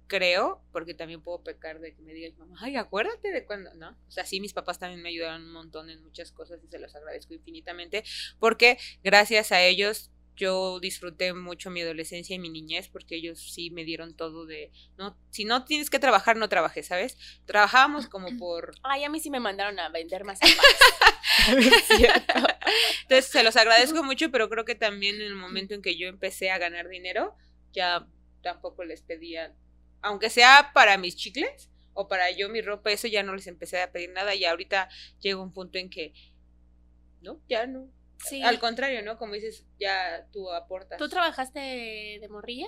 creo, 0.08 0.62
porque 0.72 0.94
también 0.94 1.22
puedo 1.22 1.44
pecar 1.44 1.80
de 1.80 1.94
que 1.94 2.02
me 2.02 2.14
digas, 2.14 2.38
mamá, 2.38 2.58
ay, 2.62 2.76
acuérdate 2.76 3.32
de 3.32 3.46
cuando, 3.46 3.74
¿no? 3.76 3.90
O 3.90 4.12
sea, 4.12 4.26
sí, 4.26 4.40
mis 4.40 4.54
papás 4.54 4.80
también 4.80 5.02
me 5.02 5.10
ayudaron 5.10 5.44
un 5.44 5.54
montón 5.54 5.90
en 5.90 6.02
muchas 6.04 6.32
cosas 6.32 6.60
y 6.64 6.68
se 6.68 6.80
los 6.80 6.96
agradezco 6.96 7.34
infinitamente, 7.34 8.04
porque 8.40 8.78
gracias 9.04 9.52
a 9.52 9.62
ellos 9.62 10.12
yo 10.36 10.80
disfruté 10.80 11.34
mucho 11.34 11.72
mi 11.72 11.82
adolescencia 11.82 12.36
y 12.36 12.40
mi 12.40 12.50
niñez 12.50 12.90
porque 12.90 13.16
ellos 13.16 13.52
sí 13.52 13.72
me 13.72 13.84
dieron 13.86 14.16
todo 14.16 14.46
de, 14.46 14.72
no, 14.96 15.18
si 15.32 15.46
no 15.46 15.66
tienes 15.66 15.90
que 15.90 15.98
trabajar, 15.98 16.38
no 16.38 16.48
trabajes, 16.48 16.86
¿sabes? 16.88 17.18
Trabajábamos 17.46 18.08
como 18.08 18.28
por... 18.38 18.76
Ay, 18.84 19.04
a 19.04 19.10
mí 19.10 19.20
sí 19.20 19.30
me 19.32 19.40
mandaron 19.40 19.80
a 19.80 19.90
vender 19.90 20.24
más. 20.24 20.40
Entonces, 23.02 23.32
se 23.32 23.44
los 23.44 23.56
agradezco 23.56 24.04
mucho, 24.04 24.32
pero 24.32 24.50
creo 24.50 24.66
que 24.66 24.76
también 24.76 25.16
en 25.16 25.22
el 25.22 25.36
momento 25.36 25.74
en 25.74 25.82
que 25.82 25.98
yo 25.98 26.08
empecé 26.08 26.52
a 26.52 26.58
ganar 26.58 26.88
dinero, 26.88 27.36
ya 27.74 28.08
tampoco 28.42 28.84
les 28.84 29.02
pedía, 29.02 29.56
aunque 30.08 30.30
sea 30.30 30.72
para 30.74 30.98
mis 30.98 31.16
chicles 31.16 31.70
o 31.94 32.08
para 32.08 32.32
yo 32.32 32.50
mi 32.50 32.62
ropa, 32.62 32.92
eso 32.92 33.08
ya 33.08 33.24
no 33.24 33.36
les 33.36 33.48
empecé 33.48 33.82
a 33.82 33.92
pedir 33.92 34.12
nada 34.12 34.36
y 34.36 34.46
ahorita 34.46 34.90
llega 35.20 35.42
un 35.42 35.54
punto 35.54 35.78
en 35.78 35.90
que, 35.90 36.14
no, 37.22 37.42
ya 37.48 37.68
no, 37.68 37.90
Sí. 38.24 38.42
Al 38.42 38.60
contrario, 38.60 39.04
¿no? 39.04 39.18
Como 39.18 39.34
dices, 39.34 39.66
ya 39.80 40.28
tú 40.32 40.52
aportas. 40.52 40.98
¿Tú 40.98 41.08
trabajaste 41.08 41.60
de 41.60 42.28
morrilla? 42.30 42.68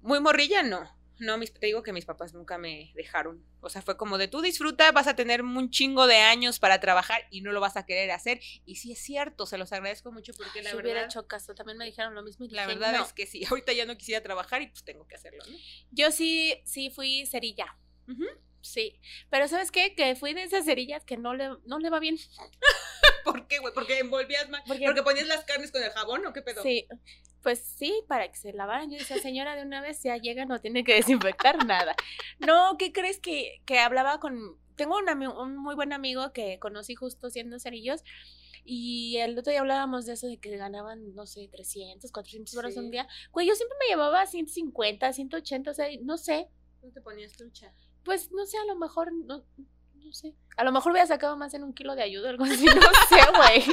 Muy 0.00 0.20
morrilla, 0.20 0.62
no. 0.62 0.88
No, 1.20 1.38
mis, 1.38 1.52
te 1.54 1.66
digo 1.66 1.82
que 1.82 1.92
mis 1.92 2.04
papás 2.04 2.34
nunca 2.34 2.58
me 2.58 2.92
dejaron. 2.94 3.44
O 3.60 3.68
sea, 3.68 3.82
fue 3.82 3.96
como 3.96 4.18
de 4.18 4.26
tú 4.28 4.40
disfruta, 4.42 4.90
vas 4.92 5.06
a 5.06 5.14
tener 5.14 5.42
un 5.42 5.70
chingo 5.70 6.06
de 6.06 6.16
años 6.16 6.58
para 6.58 6.80
trabajar 6.80 7.22
y 7.30 7.40
no 7.40 7.52
lo 7.52 7.60
vas 7.60 7.76
a 7.76 7.86
querer 7.86 8.10
hacer. 8.10 8.40
Y 8.64 8.76
sí 8.76 8.92
es 8.92 8.98
cierto, 8.98 9.46
se 9.46 9.56
los 9.56 9.72
agradezco 9.72 10.10
mucho 10.12 10.32
porque 10.36 10.60
la 10.62 10.70
si 10.70 10.76
verdad. 10.76 10.90
hubiera 10.92 11.04
hecho 11.06 11.26
caso, 11.28 11.54
también 11.54 11.78
me 11.78 11.84
dijeron 11.84 12.14
lo 12.14 12.22
mismo. 12.22 12.44
Y 12.44 12.48
La 12.50 12.66
dije, 12.66 12.78
verdad 12.78 12.98
"No". 12.98 13.04
es 13.06 13.12
que 13.12 13.26
sí, 13.26 13.42
ahorita 13.50 13.72
ya 13.72 13.86
no 13.86 13.96
quisiera 13.96 14.22
trabajar 14.22 14.60
y 14.62 14.66
pues 14.68 14.82
tengo 14.84 15.06
que 15.06 15.14
hacerlo, 15.14 15.44
¿no? 15.48 15.56
Yo 15.92 16.10
sí, 16.10 16.60
sí 16.64 16.90
fui 16.90 17.26
cerilla. 17.26 17.76
Ujú. 18.08 18.24
Sí. 18.64 18.98
Pero 19.30 19.46
¿sabes 19.46 19.70
qué? 19.70 19.94
Que 19.94 20.16
fui 20.16 20.34
de 20.34 20.42
esas 20.42 20.64
cerillas 20.64 21.04
que 21.04 21.16
no 21.16 21.34
le, 21.34 21.50
no 21.66 21.78
le 21.78 21.90
va 21.90 22.00
bien. 22.00 22.16
¿Por 23.24 23.46
qué, 23.46 23.58
güey? 23.58 23.72
Porque 23.74 23.98
envolvías 23.98 24.48
más. 24.48 24.62
Porque- 24.66 24.84
Porque 24.86 25.02
ponías 25.02 25.26
las 25.26 25.44
carnes 25.44 25.70
con 25.70 25.82
el 25.82 25.90
jabón 25.90 26.26
o 26.26 26.32
qué 26.32 26.42
pedo. 26.42 26.62
Sí. 26.62 26.86
Pues 27.42 27.58
sí, 27.60 28.02
para 28.08 28.30
que 28.30 28.36
se 28.38 28.52
lavaran. 28.54 28.90
Yo 28.90 28.96
decía, 28.98 29.18
señora, 29.18 29.54
de 29.54 29.62
una 29.62 29.82
vez 29.82 30.02
ya 30.02 30.16
llega, 30.16 30.46
no 30.46 30.60
tiene 30.60 30.82
que 30.82 30.94
desinfectar 30.94 31.64
nada. 31.66 31.94
No, 32.38 32.76
¿qué 32.78 32.92
crees 32.92 33.20
que, 33.20 33.60
que 33.66 33.78
hablaba 33.78 34.18
con... 34.18 34.58
Tengo 34.76 34.96
un, 34.96 35.08
un 35.26 35.56
muy 35.56 35.74
buen 35.74 35.92
amigo 35.92 36.32
que 36.32 36.58
conocí 36.58 36.94
justo 36.94 37.28
siendo 37.30 37.58
cerillos 37.60 38.02
y 38.64 39.18
el 39.18 39.38
otro 39.38 39.50
día 39.50 39.60
hablábamos 39.60 40.06
de 40.06 40.14
eso 40.14 40.26
de 40.26 40.38
que 40.38 40.56
ganaban, 40.56 41.14
no 41.14 41.26
sé, 41.26 41.48
300, 41.52 42.10
400 42.10 42.56
horas 42.56 42.72
Sí. 42.72 42.80
un 42.80 42.90
día. 42.90 43.06
Güey, 43.30 43.46
yo 43.46 43.54
siempre 43.54 43.76
me 43.78 43.88
llevaba 43.88 44.26
150, 44.26 45.12
180, 45.12 45.70
o 45.70 45.74
sea, 45.74 45.86
no 46.02 46.16
sé. 46.16 46.48
No 46.82 46.90
te 46.92 47.00
ponías 47.02 47.32
trucha. 47.32 47.72
Pues 48.04 48.30
no 48.32 48.44
sé, 48.46 48.58
a 48.58 48.64
lo 48.66 48.76
mejor, 48.76 49.12
no, 49.12 49.44
no 49.94 50.12
sé. 50.12 50.34
A 50.56 50.64
lo 50.64 50.72
mejor 50.72 50.92
hubiera 50.92 51.06
sacado 51.06 51.36
más 51.36 51.54
en 51.54 51.64
un 51.64 51.74
kilo 51.74 51.94
de 51.96 52.02
ayuda 52.02 52.28
o 52.28 52.30
algo 52.30 52.44
así, 52.44 52.64
no 52.66 52.72
sé, 53.08 53.20
güey. 53.36 53.64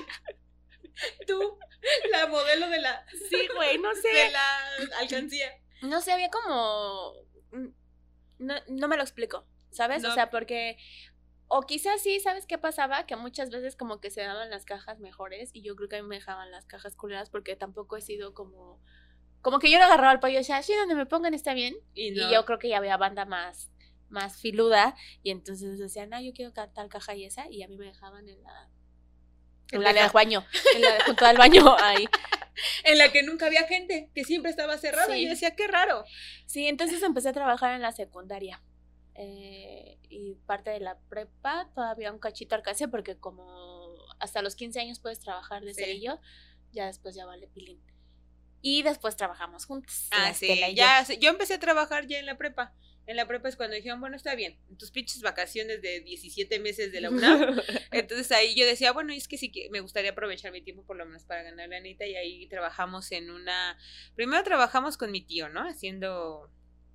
Tú, 1.27 1.57
la 2.11 2.27
modelo 2.27 2.69
de 2.69 2.79
la, 2.79 3.05
Sí, 3.29 3.47
güey, 3.55 3.77
no 3.77 3.93
sé. 3.95 4.07
de 4.13 4.31
la 4.31 4.57
alcancía. 4.99 5.51
no 5.83 6.01
sé, 6.01 6.11
había 6.11 6.29
como... 6.29 7.13
mm, 7.51 7.67
No, 8.39 8.55
no 8.67 8.87
me 8.87 8.97
lo 8.97 9.03
explico, 9.03 9.45
¿sabes? 9.71 10.03
No. 10.03 10.09
O 10.09 10.13
sea, 10.13 10.29
porque... 10.29 10.77
O 11.53 11.63
quizás 11.63 12.01
sí, 12.01 12.21
¿sabes 12.21 12.45
qué 12.45 12.57
pasaba? 12.57 13.05
Que 13.05 13.17
muchas 13.17 13.49
veces 13.49 13.75
como 13.75 13.99
que 13.99 14.09
se 14.09 14.21
daban 14.21 14.49
las 14.49 14.63
cajas 14.63 14.99
mejores 14.99 15.49
y 15.53 15.61
yo 15.63 15.75
creo 15.75 15.89
que 15.89 15.97
a 15.97 16.01
mí 16.01 16.07
me 16.07 16.15
dejaban 16.15 16.49
las 16.49 16.65
cajas 16.65 16.95
culeras 16.95 17.29
porque 17.29 17.55
tampoco 17.57 17.97
he 17.97 18.01
sido 18.01 18.33
como... 18.33 18.79
Como 19.41 19.59
que 19.59 19.69
yo 19.71 19.77
no 19.79 19.85
agarraba 19.85 20.13
el 20.13 20.19
pollo 20.19 20.35
y 20.35 20.37
decía, 20.37 20.61
sí, 20.63 20.73
donde 20.75 20.95
me 20.95 21.07
pongan 21.07 21.33
está 21.33 21.53
bien. 21.53 21.75
Y, 21.93 22.09
Y 22.09 22.11
no. 22.11 22.31
yo 22.31 22.45
creo 22.45 22.57
que 22.59 22.69
ya 22.69 22.77
había 22.77 22.95
banda 22.95 23.25
más, 23.25 23.69
más 24.11 24.37
filuda 24.37 24.95
y 25.23 25.31
entonces 25.31 25.79
decían, 25.79 26.13
ah, 26.13 26.21
yo 26.21 26.33
quiero 26.33 26.51
tal 26.53 26.89
caja 26.89 27.15
y 27.15 27.25
esa 27.25 27.49
y 27.49 27.63
a 27.63 27.67
mí 27.67 27.77
me 27.77 27.85
dejaban 27.87 28.27
en 28.29 28.41
la... 28.43 28.69
En 29.71 29.81
la 29.83 29.93
la 29.93 30.01
del 30.03 30.11
baño, 30.11 30.45
en 30.75 30.81
la 30.81 30.93
de 30.95 30.99
junto 31.05 31.25
al 31.25 31.37
baño, 31.37 31.75
ahí. 31.81 32.05
En 32.83 32.97
la 32.97 33.11
que 33.11 33.23
nunca 33.23 33.45
había 33.45 33.63
gente, 33.67 34.09
que 34.13 34.25
siempre 34.25 34.51
estaba 34.51 34.77
cerrada. 34.77 35.13
Sí. 35.13 35.21
Y 35.21 35.23
yo 35.23 35.29
decía, 35.29 35.55
qué 35.55 35.67
raro. 35.67 36.03
Sí, 36.45 36.67
entonces 36.67 37.01
empecé 37.03 37.29
a 37.29 37.33
trabajar 37.33 37.73
en 37.73 37.81
la 37.81 37.91
secundaria. 37.93 38.61
eh, 39.15 39.97
y 40.09 40.35
parte 40.45 40.71
de 40.71 40.79
la 40.81 40.97
prepa 41.09 41.69
todavía 41.73 42.11
un 42.11 42.19
cachito 42.19 42.55
alcancé 42.55 42.87
porque 42.89 43.15
como 43.17 43.95
hasta 44.19 44.41
los 44.41 44.55
15 44.55 44.79
años 44.81 44.99
puedes 44.99 45.19
trabajar 45.19 45.63
de 45.63 45.73
Sí. 45.73 45.83
cerillo, 45.83 46.19
ya 46.73 46.85
después 46.87 47.15
ya 47.15 47.25
vale 47.25 47.47
pilín. 47.47 47.81
Y 48.61 48.83
después 48.83 49.15
trabajamos 49.15 49.65
juntos. 49.65 50.07
Ah, 50.11 50.33
sí. 50.33 50.47
Yo. 50.59 50.67
Ya, 50.75 51.03
sí, 51.05 51.17
yo 51.19 51.29
empecé 51.29 51.53
a 51.55 51.59
trabajar 51.59 52.07
ya 52.07 52.19
en 52.19 52.25
la 52.25 52.37
prepa. 52.37 52.73
En 53.07 53.15
la 53.15 53.27
prepa 53.27 53.49
es 53.49 53.55
cuando 53.55 53.75
dijeron, 53.75 53.99
bueno, 53.99 54.15
está 54.15 54.35
bien, 54.35 54.57
en 54.69 54.77
tus 54.77 54.91
pinches 54.91 55.21
vacaciones 55.21 55.81
de 55.81 56.01
17 56.01 56.59
meses 56.59 56.91
de 56.91 57.01
la 57.01 57.09
UNAM. 57.11 57.59
Entonces 57.91 58.31
ahí 58.31 58.55
yo 58.55 58.65
decía, 58.65 58.91
bueno, 58.91 59.11
es 59.11 59.27
que 59.27 59.37
sí 59.37 59.51
que 59.51 59.69
me 59.71 59.79
gustaría 59.79 60.11
aprovechar 60.11 60.51
mi 60.51 60.61
tiempo 60.61 60.83
por 60.85 60.95
lo 60.97 61.05
menos 61.05 61.25
para 61.25 61.43
ganar 61.43 61.67
la 61.69 61.79
neta. 61.79 62.05
Y 62.05 62.15
ahí 62.15 62.47
trabajamos 62.47 63.11
en 63.11 63.31
una. 63.31 63.77
Primero 64.15 64.43
trabajamos 64.43 64.97
con 64.97 65.11
mi 65.11 65.21
tío, 65.21 65.49
¿no? 65.49 65.67
Haciendo 65.67 66.49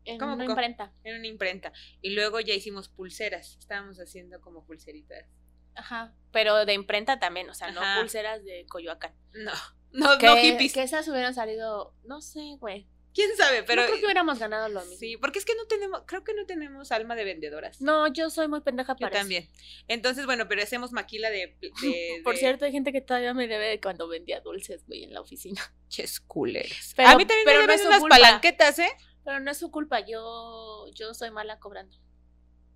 en 0.04 0.18
¿Cómo, 0.18 0.34
una 0.34 0.44
imprenta. 0.44 0.92
en 1.04 1.16
una 1.16 1.26
imprenta. 1.26 1.72
Y 2.00 2.10
luego 2.10 2.38
ya 2.40 2.54
hicimos 2.54 2.88
pulseras. 2.88 3.56
Estábamos 3.58 3.98
haciendo 3.98 4.40
como 4.40 4.64
pulseritas. 4.64 5.26
Ajá. 5.74 6.14
Pero 6.32 6.64
de 6.64 6.72
imprenta 6.72 7.18
también, 7.18 7.50
o 7.50 7.54
sea, 7.54 7.70
no 7.72 7.80
pulseras 8.00 8.42
de 8.44 8.64
Coyoacán. 8.68 9.12
No, 9.34 9.52
no, 9.92 10.16
Que, 10.18 10.26
no 10.26 10.36
hippies. 10.36 10.72
que 10.72 10.82
esas 10.82 11.06
hubieran 11.08 11.34
salido, 11.34 11.94
no 12.04 12.20
sé, 12.22 12.56
güey. 12.58 12.86
¿Quién 13.16 13.34
sabe? 13.36 13.62
Pero 13.62 13.80
no 13.82 13.88
creo 13.88 13.98
que 13.98 14.04
hubiéramos 14.04 14.38
ganado 14.38 14.68
lo 14.68 14.80
mismo. 14.82 14.96
sí, 14.98 15.16
porque 15.16 15.38
es 15.38 15.44
que 15.46 15.54
no 15.54 15.66
tenemos, 15.66 16.02
creo 16.06 16.22
que 16.22 16.34
no 16.34 16.44
tenemos 16.44 16.92
alma 16.92 17.16
de 17.16 17.24
vendedoras. 17.24 17.80
No, 17.80 18.06
yo 18.12 18.28
soy 18.28 18.46
muy 18.46 18.60
pendeja 18.60 18.92
Yo 18.92 18.98
para 19.06 19.14
eso. 19.16 19.22
también. 19.22 19.50
Entonces, 19.88 20.26
bueno, 20.26 20.46
pero 20.48 20.62
hacemos 20.62 20.92
maquila 20.92 21.30
de. 21.30 21.56
de- 21.60 22.20
Por 22.24 22.36
cierto, 22.36 22.66
hay 22.66 22.72
gente 22.72 22.92
que 22.92 23.00
todavía 23.00 23.32
me 23.32 23.48
debe 23.48 23.68
de 23.68 23.80
cuando 23.80 24.06
vendía 24.06 24.40
dulces, 24.40 24.84
güey, 24.86 25.04
en 25.04 25.14
la 25.14 25.22
oficina. 25.22 25.60
Ches 25.88 26.20
culeros. 26.20 26.92
Pero- 26.94 27.08
a 27.08 27.16
mí 27.16 27.24
también 27.24 27.46
pero 27.46 27.60
me 27.60 27.66
no 27.66 27.72
deben 27.72 27.82
su 27.82 27.88
unas 27.88 28.00
culpa. 28.00 28.16
palanquetas, 28.16 28.78
¿eh? 28.80 28.90
Pero 29.24 29.40
no 29.40 29.50
es 29.50 29.56
su 29.58 29.70
culpa, 29.70 30.00
yo, 30.06 30.86
yo 30.94 31.14
soy 31.14 31.30
mala 31.30 31.58
cobrando. 31.58 31.96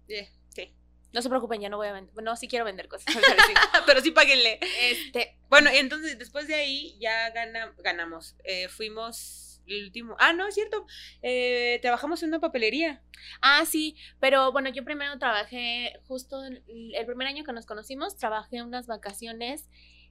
Eh, 0.09 0.29
sí. 0.49 0.75
No 1.13 1.21
se 1.23 1.29
preocupen, 1.29 1.61
ya 1.61 1.69
no 1.69 1.77
voy 1.77 1.89
a 1.89 1.93
vender. 1.93 2.15
No, 2.23 2.35
sí 2.37 2.49
quiero 2.49 2.65
vender 2.65 2.89
cosas. 2.89 3.15
pero 3.87 4.01
sí 4.01 4.11
páguenle. 4.11 4.59
este, 4.81 5.39
Bueno, 5.49 5.69
entonces 5.73 6.19
después 6.19 6.49
de 6.49 6.55
ahí 6.55 6.97
ya 6.99 7.29
gana, 7.31 7.75
ganamos. 7.85 8.37
Eh, 8.45 8.69
fuimos 8.69 9.50
el 9.73 9.85
último. 9.85 10.17
Ah, 10.19 10.33
no, 10.33 10.47
es 10.47 10.55
cierto. 10.55 10.87
Eh, 11.23 11.79
trabajamos 11.83 12.23
en 12.23 12.31
una 12.31 12.41
papelería. 12.41 13.03
ah, 13.43 13.65
sí, 13.67 13.97
pero 14.21 14.53
bueno, 14.53 14.71
yo 14.71 14.85
primero 14.85 15.19
trabajé, 15.19 16.01
justo 16.07 16.45
el, 16.45 16.63
el 16.95 17.07
primer 17.07 17.27
año 17.27 17.45
que 17.45 17.53
nos 17.53 17.67
conocimos, 17.67 18.17
trabajé 18.17 18.63
unas 18.63 18.87
vacaciones 18.87 19.69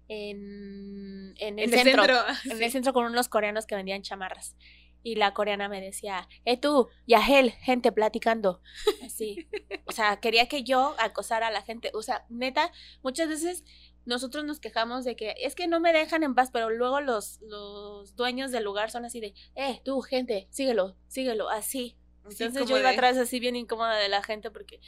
en, 0.10 1.34
en 1.38 1.60
el 1.60 1.74
En 1.74 1.84
centro. 1.84 2.04
sí. 2.44 2.50
En 2.52 2.62
el 2.62 2.72
centro 2.72 2.94
con 2.94 3.06
unos 3.06 3.30
coreanos 3.30 3.66
que 3.66 3.76
vendían 3.76 4.02
chamarras. 4.02 4.56
Y 5.02 5.16
la 5.16 5.34
coreana 5.34 5.70
me 5.70 5.80
decía, 5.80 6.28
eh 6.44 6.58
tú, 6.58 6.90
Yahel, 7.08 7.52
gente 7.52 7.92
platicando. 7.94 8.62
Así. 9.06 9.48
O 9.86 9.94
sea, 9.94 10.20
quería 10.20 10.48
que 10.48 10.64
yo 10.64 10.94
acosara 11.00 11.48
a 11.48 11.52
la 11.52 11.62
gente. 11.62 11.92
O 11.94 12.02
sea, 12.02 12.26
neta, 12.28 12.72
muchas 13.02 13.30
veces 13.30 13.64
nosotros 14.06 14.44
nos 14.46 14.60
quejamos 14.60 15.04
de 15.06 15.16
que 15.16 15.36
es 15.40 15.56
que 15.56 15.68
no 15.68 15.80
me 15.80 15.94
dejan 15.94 16.24
en 16.24 16.34
paz, 16.36 16.50
pero 16.52 16.70
luego 16.70 17.02
los, 17.02 17.40
los 17.42 18.16
dueños 18.16 18.52
del 18.52 18.64
lugar 18.64 18.90
son 18.92 19.06
así 19.06 19.20
de, 19.20 19.34
eh, 19.56 19.82
tú, 19.86 20.02
gente, 20.02 20.48
síguelo, 20.50 20.96
síguelo, 21.08 21.50
así. 21.50 21.96
Sí, 22.30 22.44
Entonces 22.44 22.70
yo 22.70 22.78
iba 22.78 22.90
de- 22.90 22.96
atrás 22.96 23.18
así 23.18 23.40
bien 23.40 23.56
incómoda 23.56 23.96
de 23.98 24.10
la 24.10 24.22
gente 24.24 24.52
porque, 24.52 24.80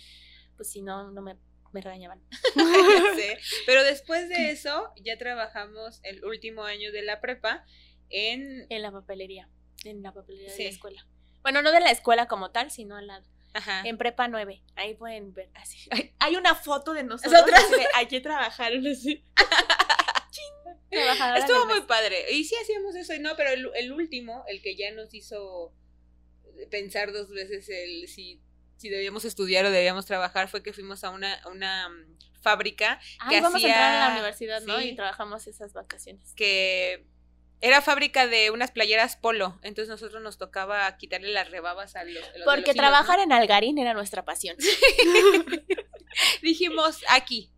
pues 0.57 0.69
si 0.71 0.81
no, 0.81 1.11
no 1.11 1.21
me, 1.21 1.37
me 1.71 1.81
regañaban. 1.81 2.21
Pero 3.65 3.83
después 3.83 4.29
de 4.29 4.51
eso, 4.51 4.91
ya 5.03 5.17
trabajamos 5.17 5.99
el 6.03 6.23
último 6.25 6.63
año 6.63 6.91
de 6.91 7.01
la 7.03 7.21
prepa 7.21 7.65
en. 8.09 8.65
En 8.69 8.81
la 8.81 8.91
papelería, 8.91 9.49
en 9.85 10.01
la 10.03 10.13
papelería 10.13 10.51
de 10.53 10.63
la 10.63 10.69
escuela. 10.69 11.07
Bueno, 11.41 11.61
no 11.61 11.71
de 11.71 11.79
la 11.79 11.91
escuela 11.91 12.27
como 12.27 12.51
tal, 12.51 12.69
sino 12.71 12.95
al 12.97 13.07
lado. 13.07 13.25
Ajá. 13.53 13.81
En 13.85 13.97
prepa 13.97 14.27
9. 14.27 14.61
Ahí 14.75 14.95
pueden 14.95 15.33
ver. 15.33 15.49
Así. 15.55 15.77
Hay, 15.91 16.13
hay 16.19 16.35
una 16.35 16.55
foto 16.55 16.93
de 16.93 17.03
nosotros. 17.03 17.33
De, 17.71 17.87
hay 17.95 18.07
que 18.07 18.21
trabajar. 18.21 18.71
así. 18.91 19.23
Estuvo 20.89 21.65
muy 21.65 21.79
mes. 21.79 21.85
padre. 21.85 22.31
Y 22.33 22.43
sí 22.43 22.55
hacíamos 22.61 22.95
eso. 22.95 23.13
No, 23.19 23.35
pero 23.35 23.49
el, 23.51 23.69
el 23.75 23.91
último, 23.91 24.43
el 24.47 24.61
que 24.61 24.75
ya 24.75 24.91
nos 24.91 25.13
hizo 25.13 25.73
pensar 26.69 27.11
dos 27.13 27.29
veces 27.29 27.67
el 27.69 28.07
si, 28.07 28.41
si 28.77 28.89
debíamos 28.89 29.25
estudiar 29.25 29.65
o 29.65 29.71
debíamos 29.71 30.05
trabajar, 30.05 30.47
fue 30.49 30.61
que 30.63 30.73
fuimos 30.73 31.03
a 31.03 31.09
una, 31.09 31.33
a 31.35 31.47
una 31.49 31.89
mm, 31.89 32.17
fábrica 32.41 32.99
Ay, 33.19 33.29
que 33.37 33.41
vamos 33.41 33.63
a 33.63 33.67
entrar 33.67 33.83
a 33.83 33.93
la 33.95 34.05
hacía- 34.07 34.15
universidad, 34.15 34.61
¿no? 34.63 34.81
Y 34.81 34.95
trabajamos 34.95 35.47
esas 35.47 35.73
vacaciones. 35.73 36.33
que 36.35 37.05
era 37.61 37.81
fábrica 37.81 38.27
de 38.27 38.49
unas 38.49 38.71
playeras 38.71 39.15
polo. 39.15 39.59
Entonces 39.61 39.87
nosotros 39.89 40.21
nos 40.21 40.37
tocaba 40.37 40.97
quitarle 40.97 41.31
las 41.31 41.49
rebabas 41.49 41.95
a 41.95 42.03
los. 42.03 42.23
a 42.23 42.31
Porque 42.45 42.73
trabajar 42.73 43.17
¿no? 43.17 43.23
en 43.23 43.31
Algarín 43.31 43.77
era 43.77 43.93
nuestra 43.93 44.25
pasión. 44.25 44.57
Dijimos 46.41 47.03
aquí. 47.09 47.51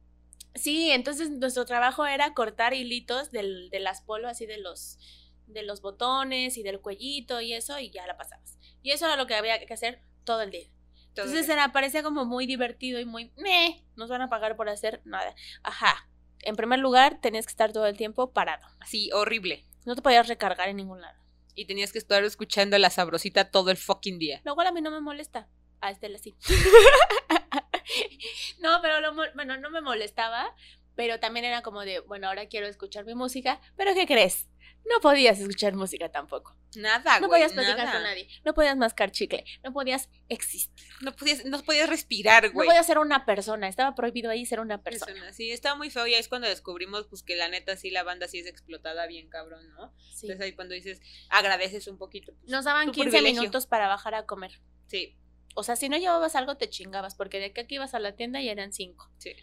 Sí, 0.55 0.91
entonces 0.91 1.31
nuestro 1.31 1.65
trabajo 1.65 2.05
era 2.05 2.33
cortar 2.33 2.73
hilitos 2.73 3.31
del, 3.31 3.69
de 3.71 3.79
las 3.79 4.01
polo, 4.01 4.27
así 4.27 4.45
de 4.45 4.59
los 4.59 4.99
de 5.47 5.63
los 5.63 5.81
botones 5.81 6.57
y 6.57 6.63
del 6.63 6.79
cuellito 6.79 7.41
y 7.41 7.53
eso, 7.53 7.79
y 7.79 7.89
ya 7.89 8.05
la 8.07 8.17
pasabas. 8.17 8.57
Y 8.81 8.91
eso 8.91 9.05
era 9.05 9.15
lo 9.15 9.27
que 9.27 9.35
había 9.35 9.63
que 9.65 9.73
hacer 9.73 10.01
todo 10.23 10.41
el 10.41 10.51
día. 10.51 10.67
todo 11.13 11.25
Entonces 11.25 11.45
eso. 11.45 11.53
era, 11.53 11.71
parecía 11.71 12.03
como 12.03 12.25
muy 12.25 12.45
divertido 12.45 12.99
y 12.99 13.05
muy, 13.05 13.31
meh, 13.37 13.83
nos 13.95 14.09
van 14.09 14.21
a 14.21 14.29
pagar 14.29 14.55
por 14.55 14.69
hacer 14.69 15.01
nada. 15.05 15.35
Ajá. 15.63 16.09
En 16.41 16.55
primer 16.55 16.79
lugar, 16.79 17.19
tenías 17.21 17.45
que 17.45 17.51
estar 17.51 17.71
todo 17.71 17.87
el 17.87 17.97
tiempo 17.97 18.31
parado. 18.31 18.65
Así, 18.79 19.09
horrible. 19.13 19.65
No 19.85 19.95
te 19.95 20.01
podías 20.01 20.27
recargar 20.27 20.69
en 20.69 20.77
ningún 20.77 21.01
lado. 21.01 21.19
Y 21.55 21.65
tenías 21.65 21.91
que 21.91 21.99
estar 21.99 22.23
escuchando 22.23 22.77
la 22.77 22.89
sabrosita 22.89 23.51
todo 23.51 23.69
el 23.69 23.77
fucking 23.77 24.17
día. 24.17 24.41
Lo 24.43 24.55
cual 24.55 24.67
a 24.67 24.71
mí 24.71 24.81
no 24.81 24.91
me 24.91 25.01
molesta. 25.01 25.47
A 25.81 25.91
Estela 25.91 26.17
sí. 26.17 26.35
no, 28.59 28.79
pero 28.81 29.01
lo, 29.01 29.13
bueno, 29.13 29.57
no 29.57 29.69
me 29.69 29.81
molestaba, 29.81 30.55
pero 30.95 31.19
también 31.19 31.45
era 31.45 31.61
como 31.61 31.81
de, 31.81 31.99
bueno, 31.99 32.27
ahora 32.27 32.47
quiero 32.47 32.67
escuchar 32.67 33.05
mi 33.05 33.15
música, 33.15 33.59
pero 33.75 33.93
¿qué 33.93 34.07
crees? 34.07 34.47
No 34.85 34.99
podías 35.01 35.39
escuchar 35.39 35.73
música 35.75 36.09
tampoco. 36.11 36.55
Nada, 36.75 37.19
No 37.19 37.27
güey, 37.27 37.41
podías 37.41 37.53
platicar 37.53 37.77
nada. 37.85 37.91
con 37.93 38.03
nadie. 38.03 38.27
No 38.43 38.53
podías 38.53 38.75
mascar 38.77 39.11
chicle. 39.11 39.45
No 39.63 39.71
podías 39.73 40.09
existir. 40.29 40.87
No 41.01 41.15
podías, 41.15 41.45
no 41.45 41.61
podías 41.63 41.87
respirar, 41.89 42.45
No 42.45 42.51
güey. 42.53 42.67
podías 42.67 42.85
ser 42.85 42.97
una 42.99 43.25
persona. 43.25 43.67
Estaba 43.67 43.95
prohibido 43.95 44.29
ahí 44.31 44.45
ser 44.45 44.59
una 44.59 44.81
persona. 44.81 45.11
Persona. 45.13 45.33
Sí, 45.33 45.51
estaba 45.51 45.75
muy 45.75 45.89
feo 45.89 46.05
y 46.07 46.13
ahí 46.15 46.19
es 46.19 46.27
cuando 46.27 46.47
descubrimos 46.47 47.05
pues 47.07 47.23
que 47.23 47.35
la 47.35 47.47
neta 47.47 47.75
sí 47.77 47.91
la 47.91 48.03
banda 48.03 48.27
sí 48.27 48.39
es 48.39 48.47
explotada 48.47 49.05
bien 49.07 49.29
cabrón, 49.29 49.69
¿no? 49.75 49.93
Sí. 50.13 50.25
Entonces 50.27 50.41
ahí 50.41 50.53
cuando 50.53 50.73
dices 50.73 51.01
agradeces 51.29 51.87
un 51.87 51.97
poquito. 51.97 52.33
pues, 52.33 52.49
Nos 52.51 52.65
daban 52.65 52.87
tu 52.87 52.93
15 52.93 53.09
privilegio. 53.09 53.41
minutos 53.41 53.67
para 53.67 53.87
bajar 53.87 54.15
a 54.15 54.25
comer. 54.25 54.59
Sí, 54.87 55.15
O 55.55 55.63
sea, 55.63 55.75
si 55.75 55.87
no 55.87 55.97
llevabas 55.97 56.35
algo, 56.35 56.57
te 56.57 56.67
chingabas. 56.69 57.13
Porque 57.15 57.39
de 57.39 57.53
que 57.53 57.61
aquí 57.61 57.75
ibas 57.75 57.93
a 57.93 57.99
la 57.99 58.15
tienda 58.15 58.41
y 58.41 58.49
eran 58.49 58.73
5. 58.73 59.11
sí. 59.19 59.33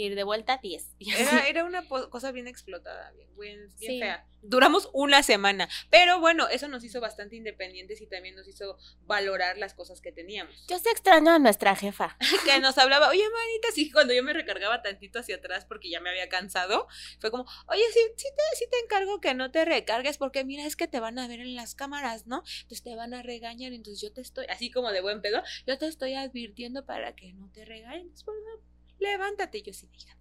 Ir 0.00 0.14
de 0.14 0.22
vuelta, 0.24 0.58
10. 0.62 0.96
Era, 1.00 1.48
era 1.48 1.64
una 1.64 1.86
cosa 1.88 2.32
bien 2.32 2.46
explotada, 2.48 3.10
bien, 3.12 3.28
bien, 3.36 3.58
bien 3.78 3.92
Sí. 3.92 3.98
fea. 4.00 4.26
Duramos 4.42 4.88
una 4.94 5.22
semana, 5.22 5.68
pero 5.90 6.18
bueno, 6.18 6.48
eso 6.48 6.66
nos 6.68 6.82
hizo 6.82 6.98
bastante 6.98 7.36
independientes 7.36 8.00
y 8.00 8.06
también 8.06 8.34
nos 8.34 8.48
hizo 8.48 8.78
valorar 9.02 9.58
las 9.58 9.74
cosas 9.74 10.00
que 10.00 10.12
teníamos. 10.12 10.54
Yo 10.66 10.78
sí 10.78 10.88
extraño 10.88 11.32
a 11.32 11.38
nuestra 11.38 11.76
jefa. 11.76 12.16
que 12.46 12.58
nos 12.58 12.78
hablaba, 12.78 13.10
oye, 13.10 13.22
manita, 13.22 13.68
sí, 13.74 13.90
cuando 13.90 14.14
yo 14.14 14.22
me 14.22 14.32
recargaba 14.32 14.80
tantito 14.80 15.18
hacia 15.18 15.36
atrás 15.36 15.66
porque 15.66 15.90
ya 15.90 16.00
me 16.00 16.08
había 16.08 16.30
cansado, 16.30 16.86
fue 17.20 17.30
como, 17.30 17.44
oye, 17.66 17.82
sí, 17.92 18.00
sí, 18.16 18.28
te, 18.34 18.56
sí 18.56 18.64
te 18.70 18.78
encargo 18.78 19.20
que 19.20 19.34
no 19.34 19.50
te 19.50 19.66
recargues 19.66 20.16
porque 20.16 20.44
mira, 20.46 20.64
es 20.64 20.76
que 20.76 20.88
te 20.88 21.00
van 21.00 21.18
a 21.18 21.28
ver 21.28 21.40
en 21.40 21.54
las 21.54 21.74
cámaras, 21.74 22.26
¿no? 22.26 22.42
Entonces 22.62 22.82
te 22.82 22.96
van 22.96 23.12
a 23.12 23.22
regañar, 23.22 23.74
entonces 23.74 24.00
yo 24.00 24.10
te 24.10 24.22
estoy, 24.22 24.46
así 24.48 24.70
como 24.70 24.90
de 24.90 25.02
buen 25.02 25.20
pedo, 25.20 25.42
yo 25.66 25.76
te 25.76 25.86
estoy 25.86 26.14
advirtiendo 26.14 26.86
para 26.86 27.14
que 27.14 27.34
no 27.34 27.50
te 27.52 27.66
entonces, 27.70 28.24
por 28.24 28.34
favor, 28.34 28.60
levántate, 29.00 29.58
Y 29.58 29.62
yo 29.62 29.72
sí, 29.72 29.88
hija. 29.96 30.16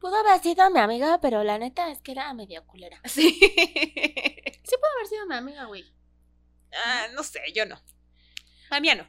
Pudo 0.00 0.14
haber 0.16 0.40
sido 0.42 0.68
mi 0.70 0.78
amiga, 0.80 1.18
pero 1.20 1.42
la 1.42 1.58
neta 1.58 1.90
es 1.90 2.00
que 2.02 2.12
era 2.12 2.32
medio 2.34 2.64
culera. 2.66 3.00
Sí. 3.08 3.30
Sí 3.40 4.74
pudo 4.76 4.90
haber 4.96 5.06
sido 5.08 5.26
mi 5.26 5.34
amiga, 5.36 5.64
güey. 5.66 5.84
ah, 6.84 7.06
no 7.14 7.22
sé, 7.22 7.40
yo 7.54 7.64
no. 7.66 7.80
A 8.70 8.80
mí 8.80 8.88
no. 8.96 9.08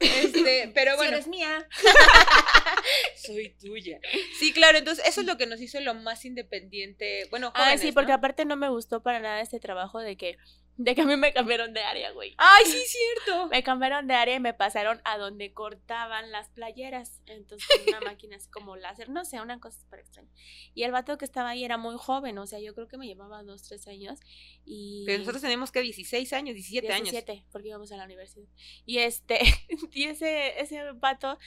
Este, 0.00 0.70
pero 0.74 0.92
Si 0.92 0.96
bueno. 0.96 1.12
eres 1.12 1.26
mía. 1.28 1.68
Soy 3.16 3.50
tuya. 3.60 4.00
Sí, 4.38 4.52
claro, 4.52 4.78
entonces 4.78 5.06
eso 5.06 5.20
es 5.20 5.26
lo 5.26 5.36
que 5.36 5.46
nos 5.46 5.60
hizo 5.60 5.80
lo 5.80 5.94
más 5.94 6.24
independiente. 6.24 7.26
Bueno, 7.30 7.52
Ah, 7.54 7.60
jóvenes, 7.64 7.80
sí, 7.82 7.92
porque 7.92 8.08
¿no? 8.08 8.14
aparte 8.14 8.44
no 8.44 8.56
me 8.56 8.68
gustó 8.68 9.02
para 9.02 9.20
nada 9.20 9.40
este 9.40 9.60
trabajo 9.60 10.00
de 10.00 10.16
que, 10.16 10.36
de 10.82 10.94
que 10.94 11.02
a 11.02 11.04
mí 11.04 11.14
me 11.16 11.30
cambiaron 11.34 11.74
de 11.74 11.82
área, 11.82 12.10
güey. 12.12 12.34
Ay, 12.38 12.64
sí, 12.64 12.82
cierto. 12.86 13.48
Me 13.50 13.62
cambiaron 13.62 14.06
de 14.06 14.14
área 14.14 14.36
y 14.36 14.40
me 14.40 14.54
pasaron 14.54 15.00
a 15.04 15.18
donde 15.18 15.52
cortaban 15.52 16.30
las 16.32 16.48
playeras. 16.48 17.20
Entonces, 17.26 17.68
una 17.86 18.00
máquina 18.16 18.36
así 18.36 18.48
como 18.48 18.76
láser, 18.76 19.10
no 19.10 19.26
sé, 19.26 19.42
una 19.42 19.60
cosa 19.60 19.78
súper 19.78 20.00
extraña. 20.00 20.30
Y 20.74 20.84
el 20.84 20.92
vato 20.92 21.18
que 21.18 21.26
estaba 21.26 21.50
ahí 21.50 21.64
era 21.64 21.76
muy 21.76 21.96
joven, 21.98 22.38
o 22.38 22.46
sea, 22.46 22.60
yo 22.60 22.74
creo 22.74 22.88
que 22.88 22.96
me 22.96 23.06
llevaba 23.06 23.42
dos, 23.42 23.62
tres 23.62 23.86
años. 23.88 24.20
Y. 24.64 25.04
Pero 25.04 25.18
nosotros 25.18 25.42
tenemos 25.42 25.70
que 25.70 25.82
16 25.82 26.32
años, 26.32 26.54
17 26.54 26.90
años. 26.92 27.10
17, 27.10 27.44
porque 27.52 27.68
íbamos 27.68 27.92
a 27.92 27.98
la 27.98 28.04
universidad. 28.04 28.48
Y 28.86 28.98
este, 28.98 29.38
y 29.92 30.04
ese, 30.04 30.58
ese 30.60 30.92
vato, 30.92 31.38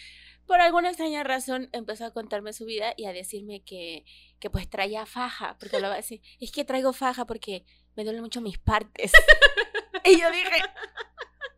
por 0.45 0.61
alguna 0.61 0.89
extraña 0.89 1.23
razón, 1.23 1.69
empezó 1.71 2.05
a 2.05 2.13
contarme 2.13 2.53
su 2.53 2.65
vida 2.65 2.93
y 2.97 3.05
a 3.05 3.13
decirme 3.13 3.63
que, 3.63 4.05
que 4.39 4.51
pues 4.51 4.69
traía 4.69 5.07
faja, 5.07 5.57
porque 5.59 5.77
hablaba 5.77 5.95
así, 5.95 6.21
es 6.39 6.51
que 6.51 6.65
traigo 6.65 6.93
faja 6.93 7.25
porque 7.25 7.65
me 7.95 8.03
duelen 8.03 8.21
mucho 8.23 8.41
mis 8.41 8.57
partes. 8.57 9.11
y 10.05 10.19
yo 10.19 10.31
dije, 10.31 10.61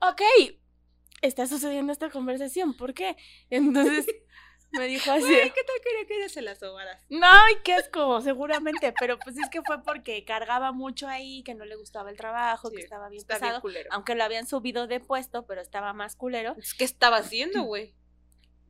ok, 0.02 0.22
está 1.22 1.48
sucediendo 1.48 1.92
esta 1.92 2.10
conversación, 2.10 2.76
¿por 2.76 2.94
qué? 2.94 3.16
Entonces 3.50 4.06
me 4.72 4.88
dijo 4.88 5.10
así. 5.12 5.22
Güey, 5.24 5.52
¿qué 5.54 5.64
tal 5.64 5.76
quería 5.84 6.06
que 6.24 6.30
se 6.30 6.42
las 6.42 6.60
sobaras? 6.60 7.02
No, 7.10 7.26
ay, 7.26 7.56
qué 7.64 7.74
asco, 7.74 8.20
seguramente, 8.22 8.94
pero 9.00 9.18
pues 9.20 9.38
es 9.38 9.50
que 9.50 9.62
fue 9.62 9.82
porque 9.84 10.26
cargaba 10.26 10.72
mucho 10.74 11.08
ahí, 11.08 11.44
que 11.44 11.56
no 11.56 11.64
le 11.66 11.76
gustaba 11.78 12.10
el 12.10 12.18
trabajo, 12.18 12.70
que 12.72 12.82
estaba 12.82 13.08
bien 13.10 13.22
Está 13.22 13.40
bien 13.40 13.62
culero. 13.62 13.90
aunque 13.94 14.16
lo 14.16 14.24
habían 14.24 14.46
subido 14.48 14.88
de 14.88 15.00
puesto, 15.00 15.46
pero 15.46 15.62
estaba 15.62 15.94
más 15.94 16.16
culero, 16.16 16.56
¿Qué 16.78 16.84
estaba 16.84 17.18
haciendo, 17.18 17.64
güey? 17.64 17.94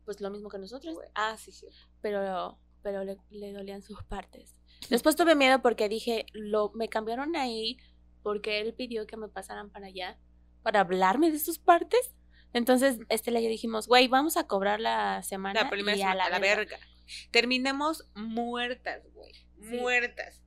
pues 0.05 0.21
lo 0.21 0.29
mismo 0.29 0.49
que 0.49 0.59
nosotros, 0.59 0.95
Ah, 1.15 1.35
sí, 1.37 1.51
sí. 1.51 1.65
pero, 2.01 2.59
pero 2.83 3.03
le, 3.03 3.17
le 3.31 3.51
dolían 3.53 3.81
sus 3.81 4.03
partes. 4.03 4.53
Después 4.89 5.15
tuve 5.15 5.35
miedo 5.35 5.61
porque 5.61 5.89
dije, 5.89 6.25
lo, 6.33 6.71
me 6.75 6.89
cambiaron 6.89 7.35
ahí 7.35 7.77
porque 8.23 8.61
él 8.61 8.73
pidió 8.73 9.05
que 9.07 9.17
me 9.17 9.27
pasaran 9.27 9.69
para 9.69 9.87
allá 9.87 10.17
para 10.63 10.79
hablarme 10.81 11.31
de 11.31 11.39
sus 11.39 11.59
partes. 11.59 12.15
Entonces, 12.53 12.99
Estela 13.09 13.39
y 13.39 13.43
yo 13.43 13.49
dijimos, 13.49 13.87
güey, 13.87 14.07
vamos 14.07 14.37
a 14.37 14.47
cobrar 14.47 14.79
la 14.79 15.21
semana 15.23 15.63
La 15.63 15.69
primera 15.69 15.95
y 15.95 15.99
semana, 15.99 16.25
a 16.25 16.29
la, 16.29 16.39
verga. 16.39 16.77
verga. 16.77 16.87
Terminamos 17.31 18.09
muertas, 18.15 19.03
güey. 19.13 19.33
Sí. 19.61 19.77
Muertas. 19.77 20.41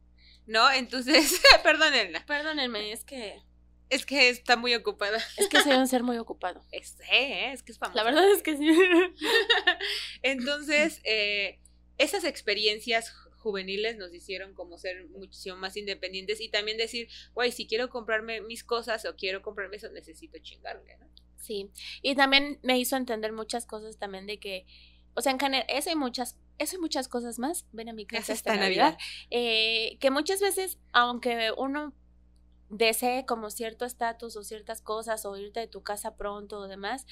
¿No? 0.46 0.70
Entonces, 0.72 1.40
perdónenla. 1.62 2.24
Perdónenme, 2.26 2.90
es 2.92 3.04
que 3.04 3.42
Es 3.90 4.06
que 4.06 4.28
está 4.30 4.56
muy 4.56 4.74
ocupada. 4.74 5.18
es 5.36 5.48
que 5.48 5.60
soy 5.62 5.72
un 5.74 5.86
ser 5.88 6.02
muy 6.02 6.18
ocupado. 6.18 6.64
Es, 6.72 6.98
eh, 7.12 7.52
es 7.52 7.62
que 7.62 7.72
es 7.72 7.78
famosa. 7.78 7.96
La 8.02 8.04
verdad 8.04 8.28
es 8.30 8.42
que 8.42 8.56
sí. 8.56 8.66
Entonces, 10.22 11.00
eh, 11.04 11.60
esas 11.98 12.24
experiencias 12.24 13.14
juveniles 13.48 13.96
nos 13.96 14.12
hicieron 14.12 14.52
como 14.52 14.76
ser 14.76 15.08
muchísimo 15.08 15.56
más 15.56 15.74
independientes 15.78 16.38
y 16.42 16.50
también 16.50 16.76
decir, 16.76 17.08
güey, 17.32 17.50
si 17.50 17.66
quiero 17.66 17.88
comprarme 17.88 18.42
mis 18.42 18.62
cosas 18.62 19.06
o 19.06 19.16
quiero 19.16 19.40
comprarme 19.40 19.76
eso, 19.76 19.88
necesito 19.88 20.38
chingarle, 20.40 20.98
¿no? 20.98 21.06
Sí, 21.38 21.70
y 22.02 22.14
también 22.14 22.58
me 22.62 22.78
hizo 22.78 22.96
entender 22.96 23.32
muchas 23.32 23.64
cosas 23.64 23.96
también 23.96 24.26
de 24.26 24.38
que, 24.38 24.66
o 25.14 25.22
sea, 25.22 25.32
en 25.32 25.40
general, 25.40 25.64
eso 25.70 25.90
y 25.90 25.96
muchas, 25.96 26.37
eso 26.58 26.76
y 26.76 26.78
muchas 26.78 27.08
cosas 27.08 27.38
más, 27.38 27.64
ven 27.72 27.88
a 27.88 27.94
mi 27.94 28.04
casa 28.04 28.34
esta 28.34 28.34
esta 28.34 28.56
Navidad, 28.56 28.92
Navidad. 28.92 28.98
eh, 29.30 29.96
que 29.98 30.11
muchas 30.11 30.40
veces, 30.40 30.78
aunque 30.92 31.50
uno 31.56 31.94
desee 32.68 33.24
como 33.24 33.50
cierto 33.50 33.87
estatus 33.87 34.37
o 34.37 34.42
ciertas 34.42 34.82
cosas 34.82 35.24
o 35.24 35.34
irte 35.38 35.61
de 35.61 35.68
tu 35.68 35.82
casa 35.82 36.16
pronto 36.16 36.58
o 36.58 36.68
demás, 36.68 37.06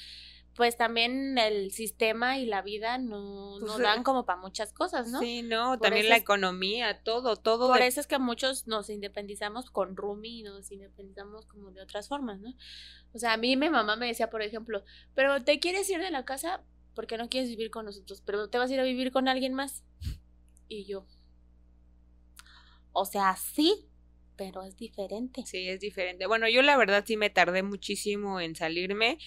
pues 0.56 0.76
también 0.76 1.36
el 1.38 1.70
sistema 1.70 2.38
y 2.38 2.46
la 2.46 2.62
vida 2.62 2.98
no, 2.98 3.58
no 3.60 3.66
Pues, 3.66 3.78
dan 3.78 4.02
como 4.02 4.24
para 4.24 4.40
muchas 4.40 4.72
cosas, 4.72 5.08
¿no? 5.08 5.20
Sí, 5.20 5.42
no, 5.42 5.72
Por 5.72 5.80
también 5.80 6.08
la 6.08 6.16
es- 6.16 6.22
economía, 6.22 7.02
todo, 7.02 7.36
todo. 7.36 7.68
Por 7.68 7.80
de- 7.80 7.86
eso 7.86 8.00
es 8.00 8.06
que 8.06 8.18
muchos 8.18 8.66
nos 8.66 8.88
independizamos 8.90 9.70
con 9.70 9.96
roomie, 9.96 10.42
nos 10.42 10.72
independizamos 10.72 11.46
como 11.46 11.70
de 11.70 11.82
otras 11.82 12.08
formas, 12.08 12.40
¿no? 12.40 12.54
O 13.12 13.18
sea, 13.18 13.34
a 13.34 13.36
mí 13.36 13.56
mi 13.56 13.68
mamá 13.70 13.96
me 13.96 14.06
decía, 14.06 14.30
por 14.30 14.42
ejemplo, 14.42 14.82
pero 15.14 15.42
te 15.44 15.60
quieres 15.60 15.88
ir 15.90 16.00
de 16.00 16.10
la 16.10 16.24
casa 16.24 16.62
porque 16.94 17.18
no 17.18 17.28
quieres 17.28 17.50
vivir 17.50 17.70
con 17.70 17.84
nosotros, 17.84 18.22
pero 18.24 18.48
te 18.48 18.58
vas 18.58 18.70
a 18.70 18.74
ir 18.74 18.80
a 18.80 18.84
vivir 18.84 19.12
con 19.12 19.28
alguien 19.28 19.52
más. 19.54 19.84
Y 20.68 20.84
yo, 20.86 21.06
o 22.92 23.04
sea, 23.04 23.36
sí, 23.36 23.88
pero 24.36 24.62
es 24.62 24.76
diferente. 24.76 25.44
Sí, 25.46 25.68
es 25.68 25.80
diferente. 25.80 26.26
Bueno, 26.26 26.48
yo 26.48 26.62
la 26.62 26.76
verdad 26.76 27.04
sí 27.06 27.16
me 27.16 27.30
tardé 27.30 27.62
muchísimo 27.62 28.40
en 28.40 28.54
salirme. 28.56 29.18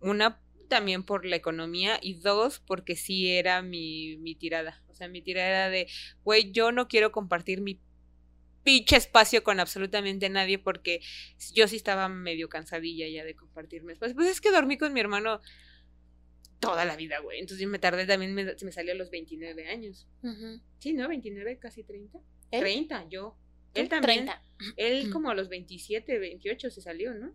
Una, 0.00 0.40
también 0.72 1.02
por 1.04 1.26
la 1.26 1.36
economía 1.36 1.98
y 2.00 2.14
dos, 2.14 2.60
porque 2.66 2.96
sí 2.96 3.28
era 3.28 3.60
mi, 3.60 4.16
mi 4.16 4.34
tirada. 4.34 4.82
O 4.88 4.94
sea, 4.94 5.06
mi 5.06 5.20
tirada 5.20 5.48
era 5.48 5.68
de, 5.68 5.86
güey, 6.24 6.50
yo 6.50 6.72
no 6.72 6.88
quiero 6.88 7.12
compartir 7.12 7.60
mi 7.60 7.78
pinche 8.62 8.96
espacio 8.96 9.44
con 9.44 9.60
absolutamente 9.60 10.30
nadie 10.30 10.58
porque 10.58 11.00
yo 11.52 11.68
sí 11.68 11.76
estaba 11.76 12.08
medio 12.08 12.48
cansadilla 12.48 13.06
ya 13.06 13.22
de 13.22 13.36
compartir 13.36 13.82
mi 13.82 13.92
espacio. 13.92 14.14
Pues 14.16 14.28
es 14.30 14.40
que 14.40 14.50
dormí 14.50 14.78
con 14.78 14.94
mi 14.94 15.00
hermano 15.00 15.42
toda 16.58 16.86
la 16.86 16.96
vida, 16.96 17.18
güey. 17.20 17.38
Entonces 17.40 17.62
yo 17.62 17.68
me 17.68 17.78
tardé 17.78 18.06
también, 18.06 18.32
me, 18.32 18.44
me 18.44 18.72
salió 18.72 18.92
a 18.92 18.96
los 18.96 19.10
29 19.10 19.68
años. 19.68 20.06
Sí, 20.78 20.94
¿no? 20.94 21.06
29, 21.08 21.58
casi 21.58 21.82
30. 21.84 22.18
¿Él? 22.50 22.60
30, 22.60 23.08
yo. 23.10 23.36
Él 23.74 23.90
también. 23.90 24.26
30. 24.26 24.42
Él 24.76 25.10
como 25.12 25.28
a 25.28 25.34
los 25.34 25.50
27, 25.50 26.18
28 26.18 26.70
se 26.70 26.80
salió, 26.80 27.12
¿no? 27.12 27.34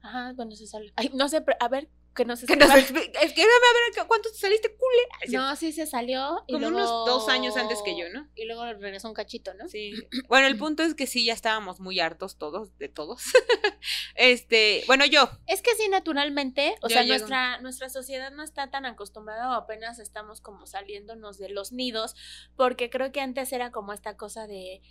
Ajá, 0.00 0.32
bueno, 0.32 0.56
se 0.56 0.66
salió. 0.66 0.90
Ay, 0.96 1.10
no 1.14 1.28
sé, 1.28 1.42
pero- 1.42 1.58
a 1.60 1.68
ver, 1.68 1.88
que 2.14 2.24
no 2.24 2.36
se 2.36 2.46
Que 2.46 2.56
nos 2.56 2.74
es 2.74 2.92
que 2.92 3.42
a 3.42 3.44
ver 3.44 4.06
cuánto 4.06 4.30
te 4.30 4.36
saliste, 4.36 4.76
sí, 5.26 5.32
No, 5.32 5.54
sí 5.56 5.72
se 5.72 5.86
salió. 5.86 6.42
Y 6.46 6.54
como 6.54 6.70
luego... 6.70 6.76
unos 6.76 7.06
dos 7.06 7.28
años 7.28 7.56
antes 7.56 7.80
que 7.84 7.98
yo, 7.98 8.08
¿no? 8.10 8.28
Y 8.34 8.44
luego 8.44 8.64
regresó 8.64 9.08
un 9.08 9.14
cachito, 9.14 9.54
¿no? 9.54 9.68
Sí. 9.68 9.94
Bueno, 10.28 10.46
el 10.46 10.56
punto 10.58 10.82
es 10.82 10.94
que 10.94 11.06
sí, 11.06 11.24
ya 11.24 11.32
estábamos 11.32 11.80
muy 11.80 12.00
hartos 12.00 12.36
todos, 12.36 12.76
de 12.78 12.88
todos. 12.88 13.22
este, 14.14 14.84
bueno, 14.86 15.04
yo. 15.06 15.28
Es 15.46 15.62
que 15.62 15.74
sí, 15.74 15.88
naturalmente, 15.88 16.74
o 16.82 16.88
sea, 16.88 17.04
nuestra, 17.04 17.60
nuestra 17.60 17.88
sociedad 17.88 18.30
no 18.30 18.42
está 18.42 18.70
tan 18.70 18.86
acostumbrada 18.86 19.50
o 19.50 19.52
apenas 19.52 19.98
estamos 19.98 20.40
como 20.40 20.66
saliéndonos 20.66 21.38
de 21.38 21.48
los 21.48 21.72
nidos, 21.72 22.14
porque 22.56 22.90
creo 22.90 23.12
que 23.12 23.20
antes 23.20 23.52
era 23.52 23.70
como 23.70 23.92
esta 23.92 24.16
cosa 24.16 24.46
de 24.46 24.82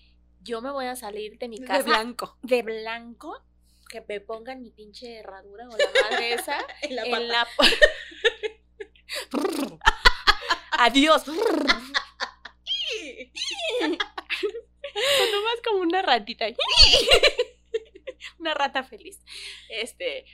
yo 0.43 0.61
me 0.61 0.71
voy 0.71 0.85
a 0.85 0.95
salir 0.95 1.37
de 1.37 1.47
mi 1.47 1.59
casa 1.59 1.77
De 1.77 1.83
blanco. 1.83 2.37
de 2.41 2.63
blanco, 2.63 3.43
que 3.91 4.03
me 4.07 4.21
pongan 4.21 4.61
mi 4.61 4.71
pinche 4.71 5.19
herradura 5.19 5.67
o 5.67 5.77
la 5.77 5.89
madre 6.01 6.33
esa 6.33 6.57
En 6.81 6.95
la 6.95 7.03
en 7.03 7.27
la... 7.27 7.47
Adiós. 10.79 11.23
Sonó 11.23 11.43
más 15.43 15.61
como 15.63 15.81
una 15.81 16.01
ratita. 16.01 16.45
una 18.39 18.53
rata 18.53 18.83
feliz. 18.83 19.19
Este, 19.69 20.25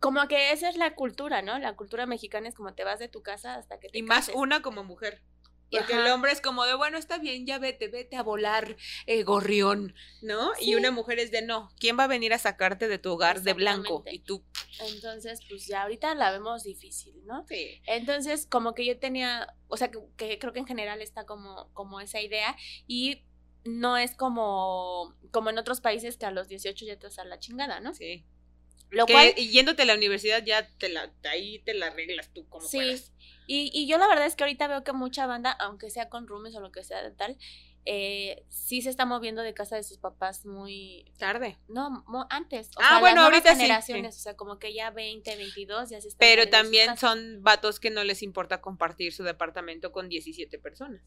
como 0.00 0.26
que 0.26 0.52
esa 0.52 0.68
es 0.68 0.76
la 0.76 0.94
cultura, 0.94 1.42
¿no? 1.42 1.58
La 1.58 1.76
cultura 1.76 2.06
mexicana 2.06 2.48
es 2.48 2.54
como 2.54 2.74
te 2.74 2.84
vas 2.84 2.98
de 2.98 3.08
tu 3.08 3.22
casa 3.22 3.56
hasta 3.56 3.78
que 3.78 3.88
te 3.88 3.98
Y 3.98 4.02
más 4.02 4.30
una 4.34 4.62
como 4.62 4.82
mujer. 4.82 5.22
Porque 5.70 5.94
el 5.94 6.06
hombre 6.08 6.32
es 6.32 6.40
como 6.40 6.64
de, 6.64 6.74
bueno, 6.74 6.96
está 6.96 7.18
bien, 7.18 7.46
ya 7.46 7.58
vete, 7.58 7.88
vete 7.88 8.16
a 8.16 8.22
volar 8.22 8.76
eh, 9.06 9.22
gorrión, 9.24 9.94
¿no? 10.22 10.52
Y 10.60 10.74
una 10.74 10.90
mujer 10.90 11.18
es 11.18 11.30
de, 11.30 11.42
no, 11.42 11.70
¿quién 11.78 11.98
va 11.98 12.04
a 12.04 12.08
venir 12.08 12.32
a 12.32 12.38
sacarte 12.38 12.88
de 12.88 12.98
tu 12.98 13.12
hogar 13.12 13.42
de 13.42 13.52
blanco? 13.52 14.04
Y 14.10 14.20
tú... 14.20 14.44
Entonces, 14.78 15.40
pues 15.48 15.66
ya 15.66 15.82
ahorita 15.82 16.14
la 16.14 16.30
vemos 16.30 16.62
difícil, 16.62 17.14
¿no? 17.24 17.44
Sí. 17.48 17.80
Entonces, 17.86 18.46
como 18.46 18.74
que 18.74 18.84
yo 18.84 18.98
tenía, 18.98 19.54
o 19.68 19.76
sea, 19.76 19.90
que, 19.90 20.38
creo 20.38 20.52
que 20.52 20.60
en 20.60 20.66
general 20.66 21.02
está 21.02 21.24
como, 21.24 21.68
como 21.72 22.00
esa 22.00 22.20
idea 22.20 22.56
y 22.86 23.24
no 23.64 23.96
es 23.96 24.14
como, 24.14 25.14
como 25.32 25.50
en 25.50 25.58
otros 25.58 25.80
países 25.80 26.16
que 26.16 26.26
a 26.26 26.30
los 26.30 26.48
18 26.48 26.84
ya 26.84 26.98
te 26.98 27.06
vas 27.06 27.18
a 27.18 27.24
la 27.24 27.38
chingada, 27.38 27.80
¿no? 27.80 27.92
Sí. 27.92 28.24
Lo 28.96 29.06
cual, 29.06 29.34
yéndote 29.34 29.82
a 29.82 29.84
la 29.84 29.94
universidad 29.94 30.42
ya 30.44 30.66
te 30.78 30.88
la, 30.88 31.12
ahí 31.30 31.60
te 31.60 31.74
la 31.74 31.88
arreglas 31.88 32.32
tú 32.32 32.48
como 32.48 32.66
sí. 32.66 32.96
Y, 33.46 33.70
y 33.72 33.86
yo 33.86 33.98
la 33.98 34.08
verdad 34.08 34.26
es 34.26 34.34
que 34.34 34.42
ahorita 34.42 34.66
veo 34.66 34.82
que 34.82 34.92
mucha 34.92 35.26
banda, 35.26 35.52
aunque 35.52 35.90
sea 35.90 36.08
con 36.08 36.26
roomies 36.26 36.56
o 36.56 36.60
lo 36.60 36.72
que 36.72 36.82
sea 36.82 37.02
de 37.02 37.12
tal, 37.12 37.38
eh, 37.88 38.44
sí 38.48 38.82
se 38.82 38.90
está 38.90 39.06
moviendo 39.06 39.42
de 39.42 39.54
casa 39.54 39.76
de 39.76 39.84
sus 39.84 39.98
papás 39.98 40.44
muy 40.44 41.04
tarde. 41.18 41.56
No, 41.68 42.04
antes. 42.30 42.68
O 42.76 42.80
ah, 42.82 42.98
bueno, 42.98 43.22
ahorita 43.22 43.54
generaciones, 43.54 44.16
sí, 44.16 44.20
O 44.20 44.22
sea, 44.24 44.36
como 44.36 44.58
que 44.58 44.74
ya 44.74 44.90
20, 44.90 45.36
22 45.36 45.90
ya 45.90 46.00
se 46.00 46.08
están 46.08 46.18
Pero 46.18 46.50
también 46.50 46.96
son 46.96 47.42
vatos 47.42 47.78
que 47.78 47.90
no 47.90 48.02
les 48.02 48.22
importa 48.22 48.60
compartir 48.60 49.12
su 49.12 49.22
departamento 49.22 49.92
con 49.92 50.08
17 50.08 50.58
personas. 50.58 51.00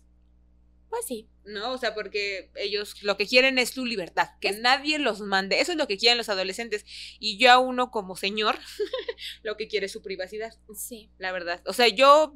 Pues 0.90 1.06
sí. 1.06 1.28
No, 1.46 1.72
o 1.72 1.78
sea, 1.78 1.94
porque 1.94 2.52
ellos 2.56 3.02
lo 3.04 3.18
que 3.18 3.28
quieren 3.28 3.60
es 3.60 3.72
su 3.72 3.86
libertad, 3.86 4.30
que 4.42 4.52
nadie 4.52 5.00
los 5.00 5.22
mande. 5.22 5.60
Eso 5.60 5.72
es 5.72 5.78
lo 5.78 5.88
que 5.88 5.98
quieren 5.98 6.18
los 6.18 6.30
adolescentes. 6.30 6.86
Y 7.20 7.38
yo 7.38 7.52
a 7.52 7.60
uno 7.60 7.92
como 7.92 8.16
señor, 8.16 8.58
lo 9.44 9.58
que 9.58 9.68
quiere 9.68 9.86
es 9.86 9.92
su 9.92 10.02
privacidad. 10.02 10.54
Sí. 10.76 11.10
La 11.18 11.32
verdad. 11.32 11.62
O 11.66 11.74
sea, 11.74 11.88
yo 11.88 12.34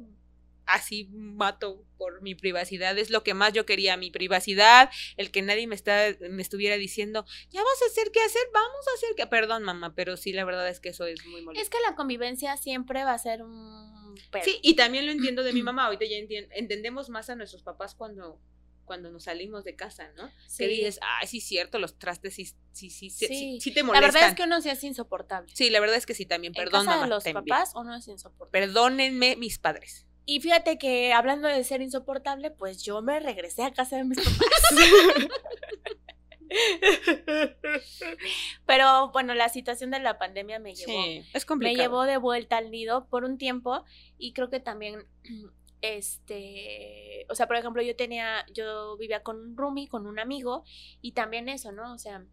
así 0.66 1.08
mato 1.12 1.84
por 1.98 2.22
mi 2.22 2.34
privacidad, 2.34 2.96
es 2.98 3.10
lo 3.10 3.22
que 3.22 3.34
más 3.34 3.52
yo 3.52 3.66
quería, 3.66 3.96
mi 3.96 4.10
privacidad, 4.10 4.90
el 5.16 5.30
que 5.30 5.42
nadie 5.42 5.66
me, 5.66 5.74
está, 5.74 6.16
me 6.30 6.42
estuviera 6.42 6.76
diciendo, 6.76 7.24
ya 7.50 7.62
vas 7.62 7.82
a 7.82 7.86
hacer 7.86 8.10
qué 8.12 8.20
hacer, 8.20 8.42
vamos 8.52 8.86
a 8.88 8.94
hacer 8.96 9.10
qué, 9.16 9.26
perdón 9.26 9.62
mamá, 9.62 9.94
pero 9.94 10.16
sí, 10.16 10.32
la 10.32 10.44
verdad 10.44 10.68
es 10.68 10.80
que 10.80 10.90
eso 10.90 11.06
es 11.06 11.24
muy 11.26 11.42
molesto. 11.42 11.62
Es 11.62 11.70
que 11.70 11.78
la 11.86 11.94
convivencia 11.94 12.56
siempre 12.56 13.04
va 13.04 13.14
a 13.14 13.18
ser 13.18 13.42
un... 13.42 14.03
Sí, 14.44 14.58
y 14.62 14.74
también 14.74 15.06
lo 15.06 15.12
entiendo 15.12 15.42
de 15.42 15.52
mi 15.52 15.62
mamá, 15.62 15.86
ahorita 15.86 16.04
ya 16.04 16.16
entendemos 16.52 17.08
más 17.08 17.30
a 17.30 17.36
nuestros 17.36 17.62
papás 17.62 17.94
cuando 17.94 18.40
cuando 18.84 19.10
nos 19.10 19.24
salimos 19.24 19.64
de 19.64 19.74
casa, 19.76 20.10
¿no? 20.16 20.30
Sí. 20.46 20.64
Que 20.64 20.68
dices, 20.68 21.00
ay, 21.02 21.26
sí, 21.26 21.40
cierto, 21.40 21.78
los 21.78 21.98
trastes 21.98 22.34
sí, 22.34 22.44
sí, 22.44 22.90
sí, 22.90 23.10
sí, 23.10 23.58
sí, 23.60 23.70
te 23.72 23.82
molestan. 23.82 24.08
La 24.08 24.12
verdad 24.12 24.28
es 24.28 24.34
que 24.34 24.42
uno 24.42 24.60
sí 24.60 24.68
es 24.68 24.84
insoportable. 24.84 25.50
Sí, 25.54 25.70
la 25.70 25.80
verdad 25.80 25.96
es 25.96 26.06
que 26.06 26.14
sí, 26.14 26.26
también, 26.26 26.52
perdón, 26.52 26.84
casa 26.84 27.02
de 27.02 27.08
los 27.08 27.24
papás 27.24 27.72
uno 27.74 27.94
es 27.96 28.06
insoportable. 28.08 28.50
Perdónenme 28.52 29.36
mis 29.36 29.58
padres. 29.58 30.06
Y 30.26 30.40
fíjate 30.40 30.78
que 30.78 31.12
hablando 31.12 31.48
de 31.48 31.62
ser 31.64 31.82
insoportable, 31.82 32.50
pues 32.50 32.82
yo 32.82 33.02
me 33.02 33.20
regresé 33.20 33.62
a 33.62 33.72
casa 33.72 33.96
de 33.96 34.04
mis 34.04 34.18
papás. 34.18 34.40
Pero 38.66 39.10
bueno, 39.12 39.34
la 39.34 39.48
situación 39.48 39.90
de 39.90 40.00
la 40.00 40.18
pandemia 40.18 40.58
me 40.58 40.74
llevó, 40.74 41.04
es 41.32 41.46
me 41.56 41.74
llevó 41.74 42.04
de 42.04 42.16
vuelta 42.16 42.58
al 42.58 42.70
nido 42.70 43.06
por 43.06 43.24
un 43.24 43.38
tiempo 43.38 43.84
y 44.18 44.32
creo 44.32 44.50
que 44.50 44.60
también 44.60 45.06
este, 45.80 47.26
o 47.28 47.34
sea, 47.34 47.46
por 47.46 47.56
ejemplo, 47.56 47.82
yo 47.82 47.94
tenía, 47.94 48.46
yo 48.52 48.96
vivía 48.96 49.22
con 49.22 49.38
un 49.38 49.56
roomie, 49.56 49.88
con 49.88 50.06
un 50.06 50.18
amigo 50.18 50.64
y 51.02 51.12
también 51.12 51.48
eso, 51.48 51.72
¿no? 51.72 51.92
O 51.92 51.98
sea, 51.98 52.24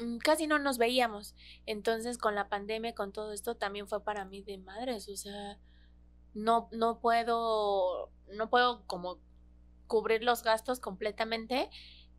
mm, 0.00 0.18
casi 0.18 0.46
no 0.46 0.58
nos 0.58 0.78
veíamos. 0.78 1.34
Entonces, 1.66 2.16
con 2.16 2.34
la 2.34 2.48
pandemia, 2.48 2.94
con 2.94 3.12
todo 3.12 3.32
esto, 3.32 3.56
también 3.56 3.88
fue 3.88 4.02
para 4.02 4.24
mí 4.24 4.42
de 4.42 4.56
madres, 4.56 5.08
o 5.10 5.16
sea, 5.16 5.58
no, 6.32 6.68
no 6.72 7.00
puedo, 7.00 8.10
no 8.32 8.48
puedo 8.48 8.86
como 8.86 9.18
cubrir 9.86 10.22
los 10.22 10.42
gastos 10.42 10.80
completamente. 10.80 11.68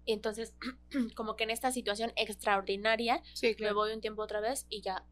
Entonces, 0.05 0.53
como 1.15 1.35
que 1.35 1.43
en 1.43 1.49
esta 1.49 1.71
situación 1.71 2.11
extraordinaria, 2.15 3.21
me 3.59 3.73
voy 3.73 3.93
un 3.93 4.01
tiempo 4.01 4.21
otra 4.21 4.41
vez 4.41 4.65
y 4.69 4.81
ya 4.81 5.05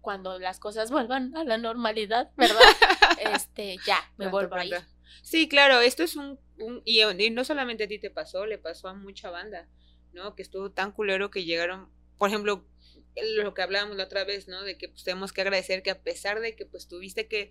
cuando 0.00 0.38
las 0.38 0.58
cosas 0.58 0.90
vuelvan 0.92 1.36
a 1.36 1.44
la 1.44 1.58
normalidad, 1.58 2.30
¿verdad? 2.36 2.60
este, 3.34 3.76
ya, 3.86 3.98
me 4.16 4.28
vuelvo 4.28 4.56
a 4.56 4.64
ir. 4.64 4.76
Sí, 5.22 5.48
claro, 5.48 5.80
esto 5.80 6.02
es 6.02 6.16
un, 6.16 6.38
un 6.58 6.82
y, 6.84 7.02
y, 7.02 7.30
no 7.30 7.44
solamente 7.44 7.84
a 7.84 7.88
ti 7.88 7.98
te 7.98 8.10
pasó, 8.10 8.46
le 8.46 8.58
pasó 8.58 8.88
a 8.88 8.94
mucha 8.94 9.30
banda, 9.30 9.68
¿no? 10.12 10.34
Que 10.34 10.42
estuvo 10.42 10.70
tan 10.70 10.92
culero 10.92 11.30
que 11.30 11.44
llegaron, 11.44 11.90
por 12.18 12.28
ejemplo, 12.28 12.64
lo 13.42 13.54
que 13.54 13.62
hablábamos 13.62 13.96
la 13.96 14.04
otra 14.04 14.24
vez, 14.24 14.48
¿no? 14.48 14.62
De 14.62 14.78
que 14.78 14.88
pues, 14.88 15.04
tenemos 15.04 15.32
que 15.32 15.40
agradecer 15.40 15.82
que 15.82 15.90
a 15.90 16.02
pesar 16.02 16.40
de 16.40 16.54
que 16.54 16.66
pues 16.66 16.88
tuviste 16.88 17.26
que, 17.26 17.50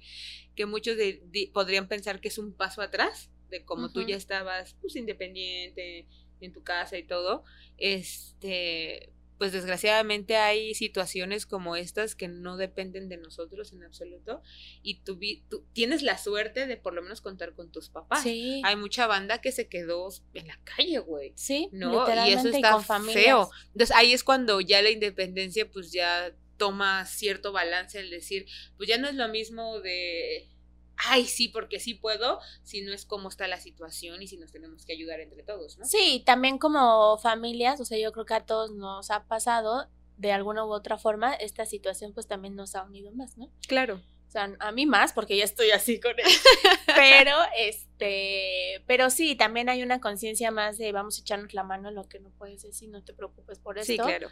que 0.55 0.65
muchos 0.65 0.97
de, 0.97 1.51
podrían 1.53 1.87
pensar 1.87 2.21
que 2.21 2.27
es 2.29 2.37
un 2.37 2.53
paso 2.53 2.81
atrás, 2.81 3.29
de 3.49 3.63
como 3.63 3.91
tú 3.91 4.01
ya 4.01 4.15
estabas 4.15 4.75
pues 4.81 4.95
independiente 4.95 6.07
en 6.41 6.53
tu 6.53 6.63
casa 6.63 6.97
y 6.97 7.03
todo, 7.03 7.43
este, 7.77 9.11
pues 9.37 9.51
desgraciadamente 9.51 10.35
hay 10.35 10.73
situaciones 10.73 11.45
como 11.45 11.75
estas 11.75 12.15
que 12.15 12.27
no 12.27 12.57
dependen 12.57 13.07
de 13.09 13.17
nosotros 13.17 13.71
en 13.71 13.83
absoluto 13.83 14.41
y 14.81 14.99
tú, 15.01 15.19
tú, 15.49 15.65
tienes 15.73 16.01
la 16.01 16.17
suerte 16.17 16.65
de 16.65 16.77
por 16.77 16.93
lo 16.93 17.01
menos 17.01 17.21
contar 17.21 17.53
con 17.53 17.71
tus 17.71 17.89
papás. 17.89 18.23
Sí. 18.23 18.61
Hay 18.65 18.75
mucha 18.75 19.07
banda 19.07 19.39
que 19.39 19.51
se 19.51 19.67
quedó 19.67 20.09
en 20.33 20.47
la 20.47 20.59
calle, 20.63 20.99
güey. 20.99 21.33
Sí, 21.35 21.69
¿no? 21.71 22.05
Y 22.25 22.31
eso 22.31 22.49
está 22.49 22.79
feo. 22.79 23.49
Entonces 23.67 23.95
ahí 23.95 24.13
es 24.13 24.23
cuando 24.23 24.59
ya 24.61 24.81
la 24.81 24.89
independencia 24.89 25.69
pues 25.69 25.91
ya 25.91 26.33
toma 26.57 27.05
cierto 27.05 27.51
balance 27.51 27.99
el 27.99 28.09
decir, 28.09 28.47
pues 28.77 28.89
ya 28.89 28.97
no 28.97 29.07
es 29.07 29.15
lo 29.15 29.27
mismo 29.27 29.79
de 29.79 30.49
ay, 30.97 31.25
sí, 31.25 31.47
porque 31.47 31.79
sí 31.79 31.93
puedo, 31.93 32.39
si 32.63 32.81
no 32.81 32.93
es 32.93 33.05
cómo 33.05 33.29
está 33.29 33.47
la 33.47 33.59
situación 33.59 34.21
y 34.21 34.27
si 34.27 34.37
nos 34.37 34.51
tenemos 34.51 34.85
que 34.85 34.93
ayudar 34.93 35.19
entre 35.19 35.43
todos, 35.43 35.77
¿no? 35.77 35.85
Sí, 35.85 36.23
también 36.25 36.57
como 36.57 37.17
familias, 37.17 37.79
o 37.79 37.85
sea, 37.85 37.97
yo 37.97 38.11
creo 38.11 38.25
que 38.25 38.33
a 38.33 38.45
todos 38.45 38.71
nos 38.71 39.11
ha 39.11 39.25
pasado 39.25 39.87
de 40.17 40.31
alguna 40.31 40.65
u 40.65 40.73
otra 40.73 40.97
forma, 40.97 41.33
esta 41.33 41.65
situación 41.65 42.13
pues 42.13 42.27
también 42.27 42.55
nos 42.55 42.75
ha 42.75 42.83
unido 42.83 43.11
más, 43.11 43.37
¿no? 43.37 43.51
Claro. 43.67 44.01
O 44.27 44.31
sea, 44.31 44.53
a 44.59 44.71
mí 44.71 44.85
más, 44.85 45.13
porque 45.13 45.37
ya 45.37 45.45
estoy 45.45 45.71
así 45.71 45.99
con 45.99 46.11
él. 46.11 46.25
pero, 46.95 47.33
este, 47.57 48.83
pero 48.85 49.09
sí, 49.09 49.35
también 49.35 49.69
hay 49.69 49.83
una 49.83 50.01
conciencia 50.01 50.51
más 50.51 50.77
de 50.77 50.91
vamos 50.91 51.17
a 51.17 51.21
echarnos 51.21 51.53
la 51.53 51.63
mano 51.63 51.89
en 51.89 51.95
lo 51.95 52.09
que 52.09 52.19
no 52.19 52.31
puedes 52.31 52.63
decir, 52.63 52.89
no 52.89 53.03
te 53.03 53.13
preocupes 53.13 53.59
por 53.59 53.77
esto. 53.77 53.93
Sí, 53.93 53.97
claro. 53.97 54.29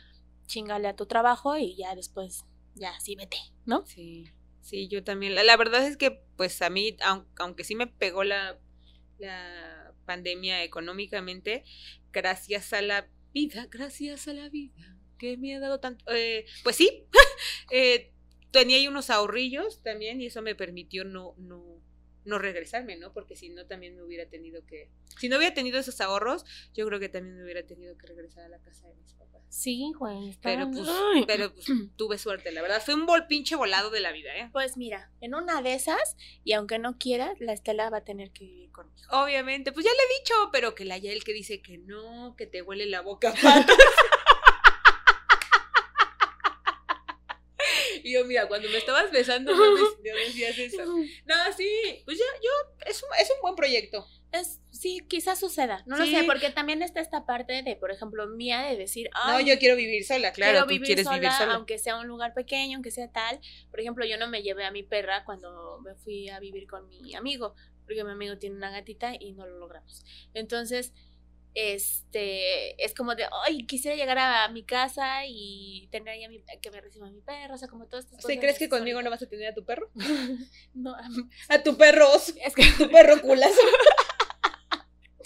Chingale 0.47 0.87
a 0.87 0.95
tu 0.95 1.05
trabajo 1.05 1.55
y 1.57 1.75
ya 1.77 1.95
después, 1.95 2.43
ya, 2.73 2.99
sí, 2.99 3.15
vete, 3.15 3.37
¿no? 3.65 3.85
Sí. 3.85 4.25
Sí, 4.65 4.87
yo 4.87 5.03
también. 5.03 5.35
La, 5.35 5.57
verdad 5.57 5.85
es 5.85 5.95
que, 5.95 6.23
pues 6.37 6.59
a 6.63 6.71
mí, 6.71 6.97
aunque, 7.37 7.63
sí 7.63 7.75
me 7.75 7.85
pegó 7.85 8.23
la, 8.23 8.59
la 9.19 9.93
pandemia 10.07 10.63
económicamente, 10.63 11.63
gracias 12.11 12.73
a 12.73 12.81
la 12.81 13.07
vida, 13.31 13.67
gracias 13.69 14.27
a 14.27 14.33
la 14.33 14.49
vida, 14.49 14.97
que 15.19 15.37
me 15.37 15.55
ha 15.55 15.59
dado 15.59 15.79
tanto. 15.79 16.03
Eh, 16.11 16.45
pues 16.63 16.77
sí, 16.77 17.05
eh, 17.71 18.11
tenía 18.49 18.77
ahí 18.77 18.87
unos 18.87 19.11
ahorrillos 19.11 19.83
también 19.83 20.19
y 20.19 20.25
eso 20.25 20.41
me 20.41 20.55
permitió 20.55 21.05
no, 21.05 21.35
no, 21.37 21.83
no 22.25 22.39
regresarme, 22.39 22.97
¿no? 22.97 23.13
Porque 23.13 23.35
si 23.35 23.49
no, 23.49 23.65
también 23.65 23.95
me 23.95 24.03
hubiera 24.03 24.27
tenido 24.27 24.65
que. 24.65 24.89
Si 25.19 25.29
no 25.29 25.37
hubiera 25.37 25.53
tenido 25.53 25.79
esos 25.79 26.01
ahorros, 26.01 26.45
yo 26.73 26.85
creo 26.87 26.99
que 26.99 27.09
también 27.09 27.37
me 27.37 27.43
hubiera 27.43 27.65
tenido 27.65 27.97
que 27.97 28.07
regresar 28.07 28.43
a 28.43 28.49
la 28.49 28.59
casa 28.59 28.87
de 28.87 28.95
mis 28.95 29.13
papás. 29.13 29.43
Sí, 29.49 29.93
güey. 29.97 30.37
Pero 30.41 30.69
pues, 30.69 30.89
pero 31.27 31.53
pues 31.55 31.67
tuve 31.95 32.17
suerte, 32.17 32.51
la 32.51 32.61
verdad. 32.61 32.81
Fue 32.83 32.93
un 32.93 33.05
bol 33.05 33.27
pinche 33.27 33.55
volado 33.55 33.89
de 33.89 33.99
la 33.99 34.11
vida, 34.11 34.35
¿eh? 34.35 34.49
Pues 34.51 34.75
mira, 34.75 35.11
en 35.21 35.35
una 35.35 35.61
de 35.61 35.75
esas, 35.75 36.17
y 36.43 36.53
aunque 36.53 36.79
no 36.79 36.97
quiera, 36.97 37.33
la 37.39 37.53
Estela 37.53 37.89
va 37.89 37.99
a 37.99 38.03
tener 38.03 38.31
que 38.31 38.45
vivir 38.45 38.71
conmigo. 38.71 39.07
Obviamente, 39.11 39.71
pues 39.71 39.85
ya 39.85 39.91
le 39.91 39.97
he 39.97 40.19
dicho, 40.19 40.33
pero 40.51 40.75
que 40.75 40.85
la 40.85 40.95
el 40.95 41.23
que 41.23 41.33
dice 41.33 41.61
que 41.61 41.77
no, 41.77 42.35
que 42.35 42.47
te 42.47 42.61
huele 42.61 42.85
la 42.87 43.01
boca 43.01 43.33
Y 48.05 48.13
yo, 48.13 48.23
mira, 48.23 48.47
cuando 48.47 48.69
me 48.69 48.77
estabas 48.77 49.11
besando, 49.11 49.51
no, 49.55 49.63
decías 50.03 50.57
eso. 50.59 50.83
No, 51.25 51.35
sí, 51.57 52.03
pues 52.05 52.19
ya, 52.19 52.25
yo, 52.41 52.51
es 52.85 53.01
un, 53.01 53.09
es 53.19 53.31
un 53.31 53.41
buen 53.41 53.55
proyecto 53.55 54.07
es, 54.31 54.59
sí, 54.71 55.01
quizás 55.07 55.39
suceda, 55.39 55.83
no 55.85 55.97
lo 55.97 56.05
sé, 56.05 56.23
porque 56.25 56.49
también 56.49 56.81
está 56.81 56.99
esta 56.99 57.25
parte 57.25 57.63
de, 57.63 57.75
por 57.75 57.91
ejemplo, 57.91 58.27
mía 58.27 58.61
de 58.63 58.77
decir, 58.77 59.09
no, 59.27 59.39
yo 59.39 59.57
quiero 59.57 59.75
vivir 59.75 60.05
sola, 60.05 60.31
claro, 60.33 60.63
tú 60.63 60.69
vivir 60.69 60.87
quieres 60.87 61.09
vivir 61.09 61.31
sola, 61.31 61.53
aunque 61.53 61.77
sea 61.77 61.97
un 61.97 62.07
lugar 62.07 62.33
pequeño, 62.33 62.77
aunque 62.77 62.91
sea 62.91 63.11
tal. 63.11 63.39
Por 63.71 63.79
ejemplo, 63.79 64.05
yo 64.05 64.17
no 64.17 64.27
me 64.27 64.43
llevé 64.43 64.65
a 64.65 64.71
mi 64.71 64.83
perra 64.83 65.23
cuando 65.25 65.79
me 65.83 65.95
fui 65.95 66.29
a 66.29 66.39
vivir 66.39 66.67
con 66.67 66.87
mi 66.87 67.15
amigo, 67.15 67.55
porque 67.85 68.03
mi 68.03 68.11
amigo 68.11 68.37
tiene 68.37 68.55
una 68.55 68.71
gatita 68.71 69.13
y 69.19 69.33
no 69.33 69.45
lo 69.45 69.57
logramos. 69.59 70.03
Entonces, 70.33 70.93
este, 71.55 72.83
es 72.83 72.93
como 72.93 73.15
de, 73.15 73.25
ay, 73.45 73.65
quisiera 73.65 73.95
llegar 73.95 74.17
a 74.17 74.47
mi 74.49 74.63
casa 74.63 75.25
y 75.25 75.87
tener 75.89 76.09
ahí 76.09 76.23
a 76.25 76.29
mi, 76.29 76.43
que 76.61 76.69
me 76.69 76.81
reciba 76.81 77.09
mi 77.09 77.21
perro, 77.21 77.55
o 77.55 77.57
sea, 77.57 77.69
como 77.69 77.87
todas 77.87 78.05
estas 78.05 78.21
cosas. 78.21 78.37
¿Crees 78.39 78.59
que 78.59 78.69
conmigo 78.69 79.01
no 79.01 79.09
vas 79.09 79.23
a 79.23 79.27
tener 79.27 79.47
a 79.47 79.53
tu 79.53 79.65
perro? 79.65 79.89
no, 80.73 80.95
a 81.47 81.63
tu 81.63 81.77
perro, 81.77 82.07
es 82.45 82.55
que 82.55 82.65
tu 82.77 82.91
perro 82.91 83.21
culazo. 83.21 83.55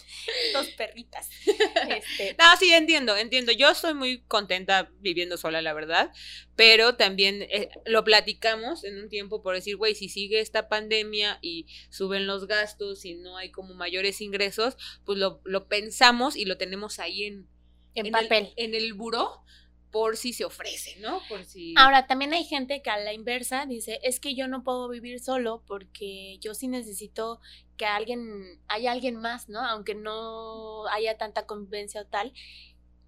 Dos 0.53 0.67
perritas. 0.69 1.29
Este, 1.89 2.35
No, 2.37 2.45
sí, 2.59 2.71
entiendo, 2.71 3.15
entiendo. 3.15 3.51
Yo 3.51 3.69
estoy 3.71 3.93
muy 3.93 4.21
contenta 4.27 4.91
viviendo 4.99 5.37
sola, 5.37 5.61
la 5.61 5.73
verdad, 5.73 6.11
pero 6.55 6.95
también 6.95 7.41
eh, 7.43 7.69
lo 7.85 8.03
platicamos 8.03 8.83
en 8.83 8.99
un 9.01 9.09
tiempo 9.09 9.41
por 9.41 9.55
decir, 9.55 9.75
güey, 9.77 9.95
si 9.95 10.09
sigue 10.09 10.39
esta 10.39 10.67
pandemia 10.69 11.39
y 11.41 11.65
suben 11.89 12.27
los 12.27 12.47
gastos 12.47 13.05
y 13.05 13.15
no 13.15 13.37
hay 13.37 13.51
como 13.51 13.73
mayores 13.73 14.21
ingresos, 14.21 14.77
pues 15.05 15.17
lo, 15.17 15.41
lo 15.45 15.67
pensamos 15.67 16.35
y 16.35 16.45
lo 16.45 16.57
tenemos 16.57 16.99
ahí 16.99 17.23
en, 17.25 17.47
en, 17.95 18.05
el- 18.07 18.11
papel. 18.11 18.53
en 18.55 18.75
el 18.75 18.93
buró 18.93 19.43
por 19.91 20.17
si 20.17 20.33
se 20.33 20.45
ofrece, 20.45 20.99
¿no? 20.99 21.21
Por 21.27 21.43
si... 21.45 21.73
Ahora, 21.77 22.05
también 22.05 22.33
hay 22.33 22.43
gente 22.43 22.81
que 22.81 22.89
a 22.89 22.97
la 22.97 23.13
inversa 23.13 23.65
dice, 23.65 23.99
es 24.03 24.19
que 24.19 24.35
yo 24.35 24.47
no 24.47 24.63
puedo 24.63 24.87
vivir 24.87 25.19
solo 25.19 25.63
porque 25.65 26.37
yo 26.39 26.53
sí 26.53 26.67
necesito 26.67 27.39
que 27.77 27.85
alguien, 27.85 28.61
haya 28.67 28.91
alguien 28.91 29.15
más, 29.15 29.49
¿no? 29.49 29.59
Aunque 29.65 29.95
no 29.95 30.85
haya 30.87 31.17
tanta 31.17 31.45
convivencia 31.45 32.01
o 32.01 32.05
tal, 32.05 32.33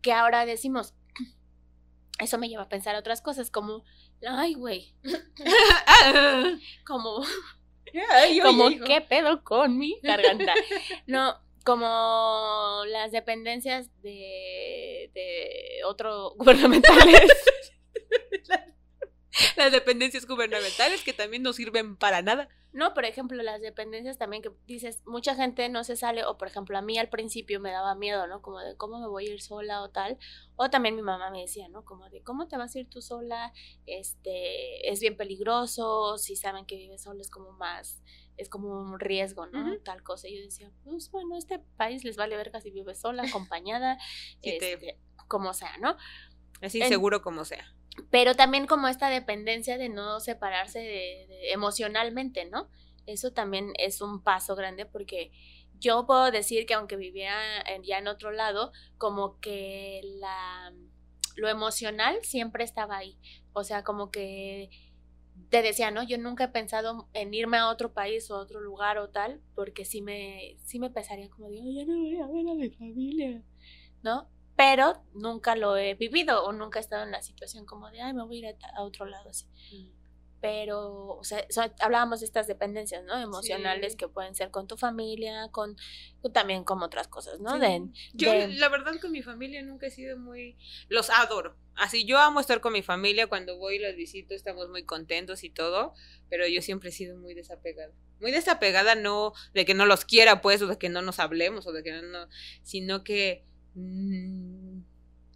que 0.02 0.14
ahora 0.14 0.46
decimos, 0.46 0.96
eso 2.20 2.38
me 2.38 2.50
lleva 2.50 2.64
a 2.64 2.70
pensar 2.70 2.96
otras 2.96 3.22
cosas 3.22 3.52
como, 3.52 3.84
ay, 4.28 4.54
güey, 4.54 4.96
como, 6.86 7.24
como. 8.44 8.70
¿qué 8.86 9.02
pedo 9.02 9.44
con 9.44 9.78
mi 9.78 10.00
garganta? 10.02 10.54
No, 11.06 11.40
como 11.64 12.84
las 12.88 13.12
dependencias 13.12 13.90
de, 14.02 15.10
de 15.14 15.82
otro 15.86 16.32
gubernamentales. 16.38 17.32
dependencias 19.72 20.26
gubernamentales 20.26 21.04
que 21.04 21.14
también 21.14 21.44
no 21.44 21.54
sirven 21.54 21.96
para 21.98 22.22
nada. 22.22 22.50
No, 22.74 22.94
por 22.94 23.04
ejemplo, 23.04 23.42
las 23.44 23.60
dependencias 23.60 24.18
también 24.18 24.42
que 24.42 24.52
dices, 24.66 25.02
mucha 25.06 25.36
gente 25.36 25.68
no 25.68 25.84
se 25.84 25.98
sale, 25.98 26.24
o 26.24 26.38
por 26.38 26.48
ejemplo, 26.48 26.78
a 26.78 26.82
mí 26.82 26.98
al 26.98 27.10
principio 27.10 27.60
me 27.60 27.70
daba 27.70 27.96
miedo, 27.96 28.28
¿no? 28.28 28.42
Como 28.42 28.60
de 28.60 28.78
cómo 28.78 28.98
me 29.00 29.08
voy 29.08 29.28
a 29.28 29.34
ir 29.34 29.42
sola 29.42 29.82
o 29.82 29.90
tal. 29.90 30.18
O 30.56 30.70
también 30.70 30.96
mi 30.96 31.02
mamá 31.02 31.32
me 31.32 31.42
decía, 31.42 31.68
¿no? 31.68 31.84
Como 31.84 32.10
de 32.10 32.22
cómo 32.24 32.48
te 32.48 32.56
vas 32.56 32.74
a 32.76 32.80
ir 32.80 32.90
tú 32.90 33.02
sola, 33.02 33.52
este, 33.86 34.90
es 34.90 35.00
bien 35.02 35.18
peligroso, 35.18 36.18
si 36.18 36.36
saben 36.36 36.66
que 36.66 36.76
vives 36.78 37.04
sola 37.04 37.22
es 37.22 37.30
como 37.30 37.52
más, 37.52 38.02
es 38.38 38.48
como 38.50 38.70
un 38.82 39.00
riesgo, 39.00 39.48
¿no? 39.48 39.78
Tal 39.84 40.02
cosa. 40.02 40.28
Y 40.30 40.38
yo 40.38 40.42
decía, 40.44 40.72
pues 40.86 41.12
bueno, 41.12 41.38
este 41.38 41.60
país 41.78 42.04
les 42.06 42.16
vale 42.16 42.38
verga 42.38 42.62
si 42.62 42.72
vives 42.72 43.02
sola, 43.02 43.24
acompañada, 43.24 43.98
Sí, 44.42 44.58
te- 44.58 44.74
este, 44.74 45.00
como 45.28 45.54
sea, 45.54 45.78
¿no? 45.80 45.98
Es 46.62 46.74
inseguro 46.76 47.22
como 47.22 47.44
sea. 47.44 47.74
Pero 48.10 48.36
también 48.36 48.68
como 48.68 48.88
esta 48.88 49.10
dependencia 49.10 49.78
de 49.78 49.90
no 49.90 50.20
separarse 50.20 50.80
de, 50.80 51.52
emocionalmente, 51.52 52.46
¿no? 52.46 52.70
Eso 53.06 53.32
también 53.32 53.74
es 53.78 54.02
un 54.02 54.24
paso 54.24 54.56
grande 54.56 54.86
porque 54.86 55.32
yo 55.80 56.06
puedo 56.06 56.32
decir 56.32 56.66
que 56.66 56.76
aunque 56.76 56.96
viviera 56.96 57.36
ya 57.84 57.98
en 57.98 58.08
otro 58.08 58.32
lado, 58.32 58.72
como 58.98 59.40
que 59.40 60.02
la 60.20 60.74
lo 61.36 61.48
emocional 61.50 62.20
siempre 62.24 62.64
estaba 62.64 62.98
ahí. 62.98 63.18
O 63.54 63.64
sea, 63.64 63.84
como 63.84 64.12
que 64.12 64.70
te 65.50 65.62
decía, 65.62 65.92
¿no? 65.92 66.04
Yo 66.04 66.18
nunca 66.18 66.46
he 66.46 66.48
pensado 66.50 67.10
en 67.14 67.34
irme 67.34 67.58
a 67.58 67.70
otro 67.70 67.94
país 67.94 68.30
o 68.32 68.36
a 68.36 68.40
otro 68.40 68.62
lugar 68.62 68.98
o 68.98 69.10
tal, 69.10 69.42
porque 69.56 69.86
sí 69.86 70.02
me, 70.02 70.58
sí 70.64 70.80
me 70.80 70.90
pesaría 70.90 71.30
como 71.30 71.48
"Ay, 71.48 71.76
ya 71.76 71.86
no 71.86 71.98
voy 71.98 72.18
a 72.18 72.28
ver 72.28 72.50
a 72.50 72.54
mi 72.56 72.70
familia, 72.70 73.44
¿no? 74.04 74.30
Pero 74.56 75.04
nunca 75.14 75.56
lo 75.56 75.76
he 75.78 75.96
vivido 75.96 76.44
o 76.44 76.52
nunca 76.52 76.80
he 76.80 76.82
estado 76.82 77.04
en 77.04 77.12
la 77.12 77.22
situación 77.22 77.66
como 77.66 77.90
de, 77.90 78.02
ay, 78.02 78.14
me 78.14 78.24
voy 78.24 78.46
a 78.46 78.50
ir 78.50 78.56
a, 78.76 78.82
otro 78.84 79.06
lado 79.06 79.30
así. 79.30 79.46
Pero, 80.42 81.18
o 81.18 81.24
sea, 81.24 81.46
so- 81.52 81.72
hablábamos 81.80 82.20
de 82.22 82.26
estas 82.26 82.48
dependencias, 82.48 83.04
¿no? 83.04 83.16
Emocionales 83.20 83.94
Sí. 83.94 83.98
que 83.98 84.08
pueden 84.08 84.34
ser 84.34 84.50
con 84.50 84.66
tu 84.68 84.76
familia, 84.76 85.50
con, 85.52 85.76
con 86.20 86.34
también 86.34 86.64
con 86.64 86.82
otras 86.82 87.08
cosas, 87.08 87.40
¿no? 87.40 87.54
Sí. 87.54 87.60
De, 87.60 87.82
Yo, 88.14 88.32
de- 88.32 88.48
la 88.48 88.68
verdad, 88.70 88.94
con 89.00 89.12
mi 89.12 89.22
familia 89.22 89.62
nunca 89.62 89.86
he 89.86 89.92
sido 89.92 90.18
muy. 90.18 90.58
Los 90.90 91.12
adoro. 91.12 91.56
Así, 91.76 92.06
yo 92.06 92.18
amo 92.18 92.40
estar 92.40 92.60
con 92.60 92.74
mi 92.74 92.82
familia. 92.82 93.28
Cuando 93.28 93.58
voy 93.58 93.76
y 93.76 93.80
los 93.80 93.96
visito, 93.96 94.34
estamos 94.34 94.68
muy 94.70 94.84
contentos 94.84 95.44
y 95.44 95.52
todo. 95.52 95.94
Pero 96.28 96.48
yo 96.48 96.62
siempre 96.64 96.90
he 96.90 96.92
sido 96.92 97.18
muy 97.20 97.36
desapegada. 97.36 97.94
Muy 98.20 98.32
desapegada, 98.32 98.96
no 98.96 99.34
de 99.54 99.64
que 99.66 99.76
no 99.76 99.86
los 99.86 100.06
quiera, 100.06 100.42
pues, 100.42 100.60
o 100.64 100.68
de 100.68 100.78
que 100.80 100.90
no 100.90 101.04
nos 101.04 101.20
hablemos, 101.20 101.68
o 101.68 101.72
de 101.72 101.84
que 101.84 101.92
no. 101.92 102.02
no 102.02 102.28
sino 102.64 103.04
que. 103.04 103.46
Mm, 103.76 104.80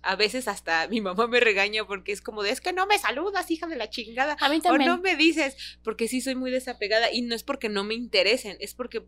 a 0.04 0.16
veces 0.16 0.48
hasta 0.48 0.88
mi 0.88 1.02
mamá 1.02 1.28
me 1.28 1.40
regaña 1.40 1.86
porque 1.86 2.12
es 2.12 2.22
como 2.22 2.44
de 2.44 2.52
es 2.52 2.62
que 2.62 2.74
no 2.74 2.86
me 2.86 2.98
saludas, 3.00 3.50
hija 3.50 3.66
de 3.68 3.76
la 3.76 3.90
chingada. 3.90 4.38
a 4.40 4.50
mí 4.50 4.58
O 4.58 4.62
también. 4.62 4.90
no 4.92 5.00
me 5.02 5.16
dices, 5.16 5.56
porque 5.84 6.08
sí 6.08 6.22
soy 6.22 6.36
muy 6.36 6.52
desapegada. 6.52 7.12
Y 7.12 7.24
no 7.24 7.34
es 7.36 7.44
porque 7.44 7.70
no 7.70 7.84
me 7.84 7.96
interesen, 7.96 8.56
es 8.60 8.74
porque 8.76 9.04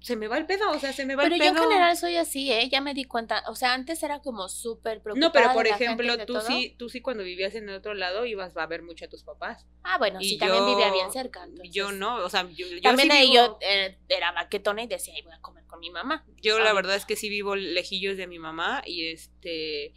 se 0.00 0.16
me 0.16 0.28
va 0.28 0.38
el 0.38 0.46
pedo, 0.46 0.70
o 0.70 0.78
sea, 0.78 0.92
se 0.92 1.04
me 1.04 1.14
va 1.14 1.22
Pero 1.24 1.34
el 1.34 1.40
yo 1.42 1.52
pedo. 1.52 1.62
en 1.64 1.68
general 1.70 1.96
soy 1.96 2.16
así, 2.16 2.50
¿eh? 2.50 2.68
Ya 2.70 2.80
me 2.80 2.94
di 2.94 3.04
cuenta. 3.04 3.44
O 3.48 3.54
sea, 3.54 3.74
antes 3.74 4.02
era 4.02 4.20
como 4.20 4.48
súper 4.48 5.02
preocupada. 5.02 5.26
No, 5.28 5.32
pero 5.32 5.52
por 5.52 5.66
ejemplo, 5.66 6.16
tú 6.24 6.32
todo. 6.34 6.40
sí, 6.46 6.74
tú 6.78 6.88
sí 6.88 7.00
cuando 7.02 7.22
vivías 7.22 7.54
en 7.54 7.68
el 7.68 7.74
otro 7.76 7.92
lado 7.94 8.24
ibas 8.24 8.56
a 8.56 8.66
ver 8.66 8.82
mucho 8.82 9.04
a 9.04 9.08
tus 9.08 9.22
papás. 9.24 9.66
Ah, 9.82 9.98
bueno, 9.98 10.18
y 10.20 10.30
sí, 10.30 10.38
también 10.38 10.62
yo- 10.64 10.70
vivía 10.74 10.90
bien 10.92 11.12
cerca. 11.12 11.46
Yo 11.70 11.90
entonces- 11.90 11.98
no, 12.00 12.16
o 12.24 12.30
sea, 12.30 12.48
yo, 12.50 12.66
yo 12.66 12.80
También 12.80 13.10
sí 13.10 13.16
ahí 13.16 13.30
vivo- 13.30 13.34
yo 13.44 13.58
eh, 13.60 13.98
era 14.08 14.32
baquetona 14.32 14.82
y 14.82 14.86
decía, 14.86 15.12
"Ay, 15.14 15.22
voy 15.22 15.34
a 15.34 15.40
comer 15.40 15.64
con 15.66 15.80
mi 15.80 15.90
mamá. 15.90 16.24
yo 16.42 16.58
la 16.58 16.70
Ah. 16.70 16.74
verdad 16.74 16.96
es 16.96 17.04
que 17.04 17.16
sí 17.16 17.28
vivo 17.28 17.54
lejillos 17.54 18.16
de 18.16 18.26
mi 18.26 18.38
mamá 18.38 18.82
y 18.86 19.06
este 19.08 19.92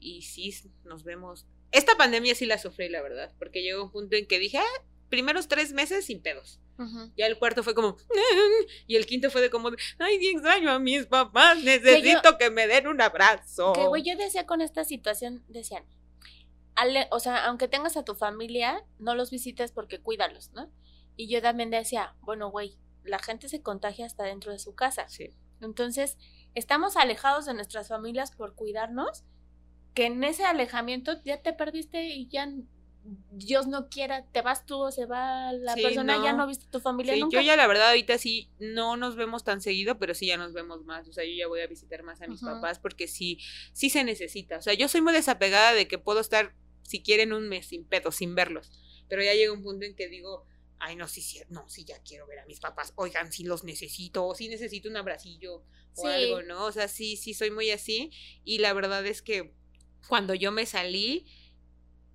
y 0.00 0.22
sí 0.22 0.54
nos 0.84 1.02
vemos. 1.02 1.46
Esta 1.72 1.96
pandemia 1.96 2.34
sí 2.36 2.46
la 2.46 2.56
sufrí, 2.58 2.88
la 2.88 3.02
verdad, 3.02 3.32
porque 3.38 3.62
llegó 3.62 3.82
un 3.82 3.90
punto 3.90 4.14
en 4.16 4.26
que 4.26 4.38
dije, 4.38 4.58
ah, 4.58 4.82
primeros 5.08 5.48
tres 5.48 5.72
meses 5.72 6.06
sin 6.06 6.22
pedos. 6.22 6.60
Ujú. 6.78 7.10
Ya 7.16 7.26
el 7.26 7.38
cuarto 7.38 7.62
fue 7.62 7.74
como, 7.74 7.96
y 8.86 8.96
el 8.96 9.06
quinto 9.06 9.30
fue 9.30 9.40
de 9.40 9.50
como, 9.50 9.70
ay, 9.98 10.26
extraño 10.28 10.70
a 10.70 10.78
mis 10.78 11.06
papás, 11.06 11.62
necesito 11.62 12.38
que, 12.38 12.50
me 12.50 12.66
den 12.68 12.86
un 12.86 13.00
abrazo. 13.00 13.72
Que, 13.72 13.86
güey, 13.86 14.02
yo 14.04 14.16
decía 14.16 14.46
con 14.46 14.60
esta 14.60 14.84
situación, 14.84 15.44
decían, 15.48 15.84
ale- 16.76 17.08
o 17.10 17.18
sea, 17.20 17.46
aunque 17.46 17.68
tengas 17.68 17.96
a 17.96 18.04
tu 18.04 18.14
familia, 18.14 18.84
no 18.98 19.14
los 19.14 19.30
visites 19.30 19.72
porque 19.72 20.00
cuídalos, 20.00 20.52
¿no? 20.52 20.70
Y 21.16 21.28
yo 21.28 21.42
también 21.42 21.70
decía, 21.70 22.14
bueno, 22.20 22.50
güey, 22.50 22.78
la 23.02 23.18
gente 23.18 23.48
se 23.48 23.62
contagia 23.62 24.06
hasta 24.06 24.22
dentro 24.24 24.52
de 24.52 24.58
su 24.60 24.74
casa. 24.74 25.08
Sí. 25.08 25.30
Entonces, 25.60 26.16
estamos 26.54 26.96
alejados 26.96 27.46
de 27.46 27.54
nuestras 27.54 27.88
familias 27.88 28.30
por 28.30 28.54
cuidarnos, 28.54 29.24
que 29.94 30.06
en 30.06 30.22
ese 30.22 30.44
alejamiento 30.44 31.20
ya 31.24 31.42
te 31.42 31.52
perdiste 31.52 32.04
y 32.06 32.28
ya 32.28 32.48
Dios 33.30 33.66
no 33.66 33.88
quiera, 33.88 34.26
te 34.26 34.42
vas 34.42 34.66
tú 34.66 34.76
o 34.82 34.90
se 34.90 35.06
va 35.06 35.52
la 35.52 35.74
Sí, 35.74 35.82
persona, 35.82 36.22
ya 36.22 36.32
no. 36.34 36.46
viste 36.46 36.66
tu 36.70 36.80
familia 36.80 37.14
Sí, 37.14 37.20
nunca. 37.20 37.38
yo 37.38 37.42
ya 37.42 37.56
la 37.56 37.66
verdad 37.66 37.88
ahorita 37.90 38.18
sí 38.18 38.50
no 38.58 38.96
nos 38.96 39.16
vemos 39.16 39.44
tan 39.44 39.60
seguido, 39.62 39.98
pero 39.98 40.14
sí 40.14 40.26
ya 40.26 40.36
nos 40.36 40.52
vemos 40.52 40.84
más. 40.84 41.08
O 41.08 41.12
sea, 41.12 41.24
yo 41.24 41.30
ya 41.34 41.46
voy 41.46 41.60
a 41.60 41.66
visitar 41.66 42.02
más 42.02 42.20
a 42.20 42.26
mis 42.26 42.40
papás 42.40 42.78
porque 42.78 43.08
sí, 43.08 43.38
sí 43.72 43.88
se 43.88 44.04
necesita. 44.04 44.58
O 44.58 44.62
sea, 44.62 44.74
yo 44.74 44.88
soy 44.88 45.00
muy 45.00 45.12
desapegada 45.12 45.72
de 45.72 45.88
que 45.88 45.98
puedo 45.98 46.20
estar, 46.20 46.54
si 46.82 47.02
quieren, 47.02 47.32
un 47.32 47.48
mes 47.48 47.66
sin 47.68 47.84
pedo, 47.84 48.12
sin 48.12 48.34
verlos. 48.34 48.70
Pero 49.08 49.22
ya 49.22 49.32
llega 49.32 49.52
un 49.52 49.62
punto 49.62 49.86
en 49.86 49.94
que 49.94 50.08
digo, 50.08 50.44
ay, 50.78 50.96
no, 50.96 51.08
sí, 51.08 51.22
sí, 51.22 51.40
no, 51.48 51.66
sí, 51.68 51.84
ya 51.84 52.02
quiero 52.02 52.26
ver 52.26 52.40
a 52.40 52.46
mis 52.46 52.60
papás. 52.60 52.92
Oigan, 52.96 53.32
sí 53.32 53.44
los 53.44 53.64
necesito, 53.64 54.26
o 54.26 54.34
sí 54.34 54.48
necesito 54.48 54.88
un 54.88 54.96
abracillo 54.96 55.64
o 55.94 56.02
Sí. 56.02 56.08
algo, 56.08 56.42
¿no? 56.42 56.66
O 56.66 56.72
sea, 56.72 56.88
sí, 56.88 57.16
sí 57.16 57.32
soy 57.32 57.50
muy 57.50 57.70
así. 57.70 58.10
Y 58.44 58.58
la 58.58 58.72
verdad 58.74 59.06
es 59.06 59.22
que 59.22 59.54
cuando 60.08 60.34
yo 60.34 60.52
me 60.52 60.66
salí, 60.66 61.26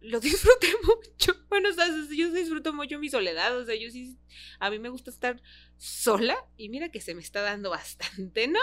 lo 0.04 0.20
disfruté 0.20 0.68
mucho. 0.84 1.34
Bueno, 1.50 1.70
o 1.70 1.74
sea, 1.74 1.88
yo 2.16 2.32
disfruto 2.32 2.74
mucho 2.74 3.00
mi 3.00 3.10
soledad. 3.10 3.58
O 3.58 3.66
sea, 3.66 3.76
yo 3.76 3.89
sí, 3.89 4.18
a 4.60 4.70
mí 4.70 4.80
me 4.80 4.89
gusta 4.89 5.10
estar 5.10 5.42
sola 5.78 6.38
y 6.58 6.70
mira 6.70 6.89
que 6.89 7.02
se 7.02 7.16
me 7.16 7.22
está 7.22 7.42
dando 7.42 7.70
bastante, 7.70 8.48
¿no? 8.48 8.60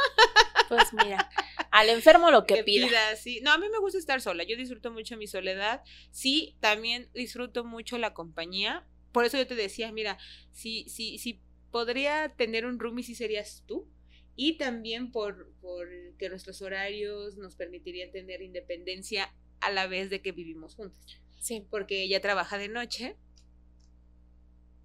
Pues 0.69 0.93
mira, 0.93 1.29
al 1.71 1.89
enfermo 1.89 2.31
lo 2.31 2.47
que, 2.47 2.63
pida. 2.63 3.17
sí. 3.17 3.41
No, 3.43 3.53
a 3.53 3.59
mí 3.59 3.69
me 3.71 3.79
gusta 3.79 3.99
estar 3.99 4.21
sola. 4.21 4.45
Yo 4.45 4.57
disfruto 4.57 4.91
mucho 4.93 5.17
mi 5.17 5.27
soledad. 5.27 5.83
Sí, 6.11 6.57
también 6.61 7.09
disfruto 7.15 7.65
mucho 7.65 7.99
la 7.99 8.15
compañía. 8.15 8.87
Por 9.13 9.25
eso 9.25 9.37
yo 9.37 9.47
te 9.47 9.57
decía, 9.57 9.91
mira, 9.91 10.19
si, 10.53 10.89
si, 10.89 11.19
si 11.19 11.41
podría 11.73 12.29
tener 12.37 12.67
un 12.67 12.79
roomie, 12.79 13.03
sí 13.03 13.15
serías 13.15 13.65
tú. 13.67 13.89
Y 14.37 14.59
también 14.59 15.11
por, 15.11 15.53
por 15.61 15.89
que 16.19 16.29
nuestros 16.29 16.63
horarios 16.63 17.37
nos 17.37 17.57
permitirían 17.57 18.13
tener 18.13 18.43
independencia 18.43 19.35
a 19.61 19.71
la 19.71 19.87
vez 19.87 20.09
de 20.11 20.23
que 20.23 20.33
vivimos 20.33 20.75
juntas. 20.75 21.21
Sí. 21.41 21.67
Porque 21.71 22.03
ella 22.05 22.21
trabaja 22.21 22.57
de 22.59 22.69
noche. 22.69 23.17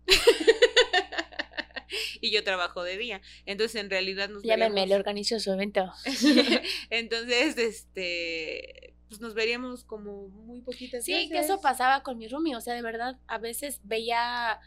y 2.21 2.31
yo 2.31 2.43
trabajo 2.43 2.83
de 2.83 2.97
día. 2.97 3.21
Entonces, 3.45 3.79
en 3.81 3.89
realidad 3.89 4.29
nos 4.29 4.43
Llámenme, 4.43 4.81
veríamos- 4.81 4.89
le 4.89 4.95
organizo 4.95 5.39
su 5.39 5.51
evento. 5.51 5.91
Entonces, 6.89 7.57
este, 7.57 8.93
pues 9.09 9.21
nos 9.21 9.33
veríamos 9.33 9.83
como 9.83 10.27
muy 10.29 10.61
poquitas 10.61 11.03
Sí, 11.05 11.13
veces. 11.13 11.29
que 11.31 11.39
eso 11.39 11.61
pasaba 11.61 12.03
con 12.03 12.17
mi 12.17 12.27
roomie, 12.27 12.55
o 12.55 12.61
sea, 12.61 12.73
de 12.73 12.81
verdad, 12.81 13.17
a 13.27 13.37
veces 13.37 13.79
veía, 13.83 14.59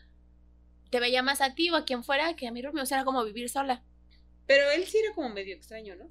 te 0.91 1.01
veía 1.01 1.23
más 1.23 1.41
a 1.41 1.55
ti 1.55 1.71
o 1.71 1.77
a 1.77 1.85
quien 1.85 2.05
fuera 2.05 2.35
que 2.37 2.47
a 2.47 2.53
mi 2.53 2.63
roomie, 2.63 2.83
o 2.83 2.87
sea, 2.87 2.99
era 2.99 3.05
como 3.05 3.25
vivir 3.25 3.49
sola. 3.49 3.83
Pero 4.47 4.71
él 4.71 4.87
sí 4.87 4.99
era 5.05 5.15
como 5.15 5.29
medio 5.29 5.55
extraño, 5.55 5.97
¿no? 5.97 6.11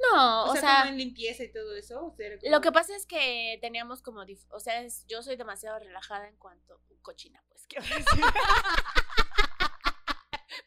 No, 0.00 0.44
O, 0.44 0.50
o, 0.50 0.52
sea, 0.52 0.60
sea, 0.60 0.76
como 0.80 0.90
en 0.92 0.98
limpieza 0.98 1.42
y 1.42 1.52
todo 1.52 1.74
eso. 1.74 2.06
o 2.06 2.14
sea, 2.16 2.26
era 2.26 2.38
como- 2.38 2.50
lo 2.52 2.60
que 2.60 2.70
pasa 2.72 2.94
es 2.94 3.04
que 3.06 3.58
teníamos 3.60 4.00
como, 4.02 4.24
o 4.50 4.60
sea, 4.60 4.82
es- 4.82 5.04
yo 5.08 5.22
soy 5.22 5.36
demasiado 5.36 5.78
relajada 5.78 6.28
en 6.28 6.36
cuanto 6.36 6.80
cochina, 7.02 7.42
pues, 7.48 7.66
decir. 7.68 7.78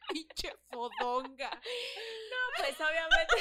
Pinche 0.10 0.54
fodonga. 0.70 1.50
No, 1.52 2.38
pues 2.58 2.76
obviamente. 2.80 3.36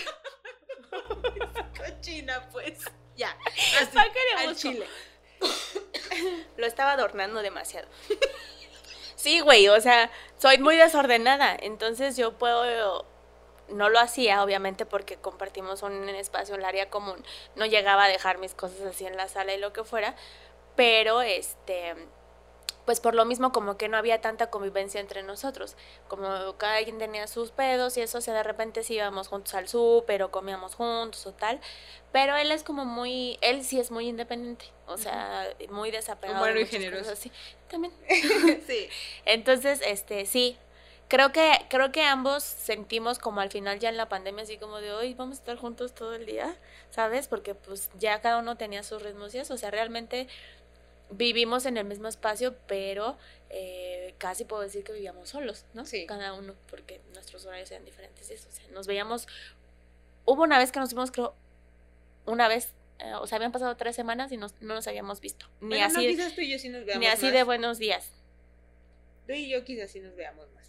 Cochina, 1.76 2.48
pues. 2.50 2.78
Ya. 3.16 3.36
Así, 3.80 3.86
¿Para 3.94 4.12
qué 4.12 4.18
al 4.38 4.56
chile. 4.56 4.86
Lo 6.56 6.66
estaba 6.66 6.92
adornando 6.92 7.42
demasiado. 7.42 7.88
Sí, 9.16 9.40
güey, 9.40 9.68
o 9.68 9.80
sea, 9.80 10.10
soy 10.38 10.58
muy 10.58 10.76
desordenada, 10.76 11.56
entonces 11.60 12.16
yo 12.16 12.38
puedo 12.38 13.04
no 13.72 13.88
lo 13.88 13.98
hacía, 13.98 14.42
obviamente, 14.42 14.86
porque 14.86 15.16
compartimos 15.16 15.82
un 15.82 16.08
espacio, 16.08 16.54
el 16.54 16.64
área 16.64 16.90
común. 16.90 17.22
No 17.56 17.66
llegaba 17.66 18.04
a 18.04 18.08
dejar 18.08 18.38
mis 18.38 18.54
cosas 18.54 18.80
así 18.82 19.06
en 19.06 19.16
la 19.16 19.28
sala 19.28 19.54
y 19.54 19.58
lo 19.58 19.72
que 19.72 19.84
fuera. 19.84 20.14
Pero, 20.76 21.22
este, 21.22 21.94
pues 22.84 23.00
por 23.00 23.14
lo 23.14 23.24
mismo 23.24 23.52
como 23.52 23.76
que 23.76 23.88
no 23.88 23.96
había 23.96 24.20
tanta 24.20 24.50
convivencia 24.50 25.00
entre 25.00 25.22
nosotros. 25.22 25.76
Como 26.08 26.56
cada 26.56 26.82
quien 26.82 26.98
tenía 26.98 27.26
sus 27.26 27.50
pedos 27.50 27.96
y 27.96 28.00
eso, 28.00 28.18
o 28.18 28.20
sea, 28.20 28.34
de 28.34 28.42
repente 28.42 28.82
sí 28.82 28.94
íbamos 28.94 29.28
juntos 29.28 29.54
al 29.54 29.68
súper 29.68 30.22
o 30.22 30.30
comíamos 30.30 30.74
juntos 30.74 31.26
o 31.26 31.32
tal. 31.32 31.60
Pero 32.12 32.36
él 32.36 32.50
es 32.50 32.64
como 32.64 32.84
muy, 32.84 33.38
él 33.42 33.64
sí 33.64 33.78
es 33.78 33.90
muy 33.90 34.08
independiente, 34.08 34.64
o 34.86 34.96
sea, 34.96 35.46
muy 35.68 35.90
desapegado. 35.90 36.44
de 36.44 36.50
Humano 36.50 36.60
y 36.60 36.66
generoso. 36.66 37.12
así. 37.12 37.30
También. 37.68 37.92
sí. 38.66 38.88
Entonces, 39.24 39.80
este, 39.84 40.26
sí. 40.26 40.58
Creo 41.10 41.32
que, 41.32 41.50
creo 41.68 41.90
que 41.90 42.04
ambos 42.04 42.44
sentimos 42.44 43.18
como 43.18 43.40
al 43.40 43.50
final 43.50 43.80
ya 43.80 43.88
en 43.88 43.96
la 43.96 44.08
pandemia, 44.08 44.44
así 44.44 44.58
como 44.58 44.80
de 44.80 44.92
hoy 44.92 45.12
vamos 45.14 45.38
a 45.38 45.40
estar 45.40 45.56
juntos 45.56 45.92
todo 45.92 46.14
el 46.14 46.24
día, 46.24 46.56
¿sabes? 46.90 47.26
Porque 47.26 47.56
pues 47.56 47.90
ya 47.98 48.20
cada 48.20 48.38
uno 48.38 48.56
tenía 48.56 48.84
sus 48.84 49.02
ritmos 49.02 49.34
y 49.34 49.38
eso, 49.38 49.54
o 49.54 49.56
sea, 49.58 49.72
realmente 49.72 50.28
vivimos 51.10 51.66
en 51.66 51.78
el 51.78 51.84
mismo 51.84 52.06
espacio, 52.06 52.54
pero 52.68 53.18
eh, 53.48 54.14
casi 54.18 54.44
puedo 54.44 54.62
decir 54.62 54.84
que 54.84 54.92
vivíamos 54.92 55.30
solos, 55.30 55.64
¿no? 55.74 55.84
Sí. 55.84 56.06
Cada 56.06 56.32
uno, 56.32 56.54
porque 56.70 57.00
nuestros 57.12 57.44
horarios 57.44 57.68
eran 57.72 57.84
diferentes 57.84 58.30
y 58.30 58.34
eso, 58.34 58.48
o 58.48 58.52
sea, 58.52 58.64
nos 58.68 58.86
veíamos, 58.86 59.26
hubo 60.26 60.44
una 60.44 60.58
vez 60.58 60.70
que 60.70 60.78
nos 60.78 60.90
vimos, 60.90 61.10
creo, 61.10 61.34
una 62.24 62.46
vez, 62.46 62.72
eh, 63.00 63.14
o 63.14 63.26
sea, 63.26 63.34
habían 63.34 63.50
pasado 63.50 63.76
tres 63.76 63.96
semanas 63.96 64.30
y 64.30 64.36
nos- 64.36 64.54
no 64.60 64.74
nos 64.74 64.86
habíamos 64.86 65.20
visto, 65.20 65.46
ni 65.60 65.70
Bueno, 65.70 65.88
no, 65.88 65.98
así, 65.98 66.06
quizás 66.06 66.36
tú 66.36 66.42
y 66.42 66.52
yo 66.52 66.58
sí 66.60 66.68
nos 66.68 66.84
veamos 66.84 67.00
ni 67.00 67.06
así 67.08 67.24
más. 67.26 67.32
de 67.34 67.42
buenos 67.42 67.78
días. 67.78 68.12
Tú 69.26 69.32
y 69.32 69.48
yo 69.48 69.64
quizás 69.64 69.90
sí 69.90 69.98
nos 69.98 70.14
veamos 70.14 70.48
más. 70.52 70.59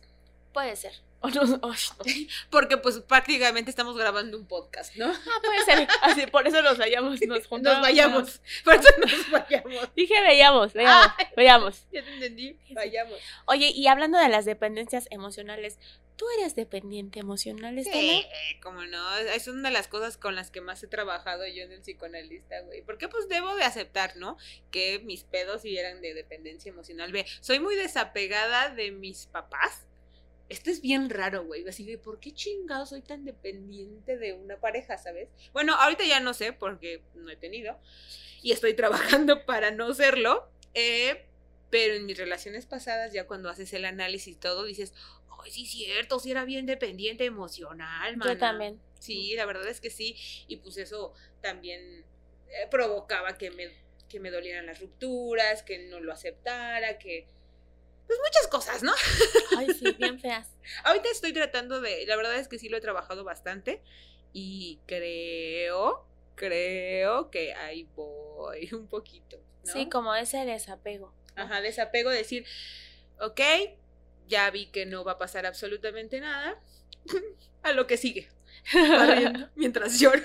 Puede 0.54 0.76
ser. 0.76 0.94
O 1.24 1.30
no- 1.30 1.44
ay, 1.44 1.78
no. 2.00 2.06
Porque 2.50 2.78
pues 2.78 2.98
prácticamente 3.02 3.70
estamos 3.70 3.96
grabando 3.96 4.36
un 4.40 4.48
podcast, 4.48 4.96
¿no? 4.96 5.06
Ah, 5.06 5.40
puede 5.44 5.64
ser. 5.66 5.88
Así, 6.02 6.26
por 6.26 6.48
eso 6.48 6.64
nos 6.64 6.80
vayamos, 6.80 7.22
nos 7.28 7.46
juntamos. 7.46 7.78
Nos 7.78 7.82
vayamos. 7.88 8.42
Por 8.64 8.74
eso 8.74 8.88
nos 8.98 9.30
vayamos. 9.30 9.94
Dije 9.96 10.20
veíamos, 10.24 10.74
veíamos, 10.74 11.12
veíamos. 11.38 11.86
Ya 11.92 12.04
te 12.04 12.12
entendí. 12.16 12.58
Vayamos. 12.72 13.20
Oye, 13.46 13.68
y 13.68 13.86
hablando 13.86 14.18
de 14.18 14.30
las 14.30 14.46
dependencias 14.46 15.08
emocionales, 15.12 15.78
¿tú 16.16 16.26
eres 16.40 16.56
dependiente 16.56 17.20
emocional, 17.20 17.78
Estela? 17.78 18.00
Sí, 18.02 18.26
como 18.64 18.82
no, 18.86 19.18
es 19.18 19.48
una 19.48 19.70
de 19.70 19.74
las 19.74 19.88
cosas 19.88 20.18
con 20.18 20.34
las 20.34 20.50
que 20.50 20.62
más 20.62 20.82
he 20.82 20.88
trabajado 20.88 21.46
yo 21.46 21.62
en 21.66 21.72
el 21.72 21.82
psicoanalista, 21.82 22.62
güey. 22.62 22.82
Porque 22.82 23.08
pues 23.10 23.30
debo 23.30 23.54
de 23.56 23.64
aceptar, 23.64 24.16
¿no? 24.18 24.38
Que 24.72 24.98
mis 25.06 25.24
pedos 25.24 25.62
sí 25.62 25.78
eran 25.78 26.02
de 26.02 26.16
dependencia 26.16 26.72
emocional. 26.72 27.12
Ve, 27.12 27.28
soy 27.42 27.60
muy 27.60 27.76
desapegada 27.76 28.70
de 28.72 28.90
mis 28.90 29.28
papás. 29.28 29.86
Esto 30.52 30.70
es 30.70 30.82
bien 30.82 31.10
raro, 31.10 31.46
güey. 31.46 31.68
Así 31.68 31.86
de, 31.86 31.98
¿por 31.98 32.20
qué 32.20 32.34
chingado 32.34 32.86
soy 32.86 33.02
tan 33.02 33.24
dependiente 33.24 34.18
de 34.18 34.34
una 34.34 34.58
pareja, 34.60 34.98
sabes? 34.98 35.30
Bueno, 35.54 35.74
ahorita 35.76 36.06
ya 36.06 36.20
no 36.20 36.34
sé 36.34 36.52
porque 36.54 37.02
no 37.16 37.30
he 37.30 37.38
tenido. 37.38 37.80
Y 38.44 38.52
estoy 38.52 38.74
trabajando 38.76 39.46
para 39.46 39.72
no 39.72 39.94
serlo. 39.94 40.48
eh, 40.74 41.26
pero 41.70 41.94
en 41.94 42.06
mis 42.06 42.18
relaciones 42.18 42.66
pasadas, 42.66 43.14
ya 43.14 43.28
cuando 43.28 43.50
haces 43.50 43.72
el 43.74 43.86
análisis 43.86 44.36
y 44.36 44.38
todo, 44.38 44.66
dices, 44.66 44.94
ay, 45.42 45.52
sí 45.52 45.66
cierto, 45.66 46.20
sí 46.20 46.30
era 46.32 46.44
bien 46.44 46.66
dependiente 46.66 47.24
emocional, 47.24 48.16
Yo 48.16 48.18
mana". 48.20 48.38
también. 48.38 48.82
Sí, 49.00 49.36
la 49.36 49.46
verdad 49.46 49.66
es 49.70 49.80
que 49.80 49.90
sí. 49.90 50.18
Y 50.50 50.58
pues 50.58 50.76
eso 50.76 51.14
también 51.42 52.04
eh, 52.50 52.68
provocaba 52.70 53.38
que 53.38 53.52
me, 53.52 53.72
que 54.10 54.20
me 54.20 54.32
dolieran 54.32 54.66
las 54.66 54.82
rupturas, 54.82 55.64
que 55.64 55.88
no 55.90 56.02
lo 56.02 56.12
aceptara, 56.12 56.98
que... 57.00 57.26
Pues 58.12 58.20
muchas 58.26 58.48
cosas, 58.48 58.84
¿no? 58.84 58.92
Ay, 59.58 59.74
sí, 59.74 59.90
bien 59.98 60.20
feas. 60.20 60.50
Ahorita 60.84 61.08
estoy 61.10 61.32
tratando 61.32 61.80
de... 61.80 62.06
La 62.08 62.18
verdad 62.18 62.36
es 62.36 62.50
que 62.50 62.60
sí 62.60 62.68
lo 62.68 62.76
he 62.76 62.82
trabajado 62.82 63.24
bastante. 63.24 63.82
Y 64.34 64.82
creo, 64.86 66.06
creo 66.36 67.32
que 67.32 67.54
ahí 67.54 67.88
voy 67.96 68.68
un 68.74 68.90
poquito. 68.90 69.38
¿no? 69.64 69.72
Sí, 69.72 69.88
como 69.88 70.14
ese 70.14 70.44
desapego. 70.44 71.16
¿no? 71.38 71.44
Ajá, 71.44 71.62
desapego, 71.62 72.10
decir, 72.10 72.46
ok, 73.22 73.40
ya 74.28 74.52
vi 74.52 74.66
que 74.66 74.86
no 74.86 75.06
va 75.06 75.14
a 75.14 75.18
pasar 75.18 75.46
absolutamente 75.46 76.20
nada. 76.20 76.62
a 77.64 77.72
lo 77.72 77.88
que 77.88 77.96
sigue. 77.96 78.30
Barriendo 78.74 79.50
mientras 79.56 79.98
lloro. 80.02 80.22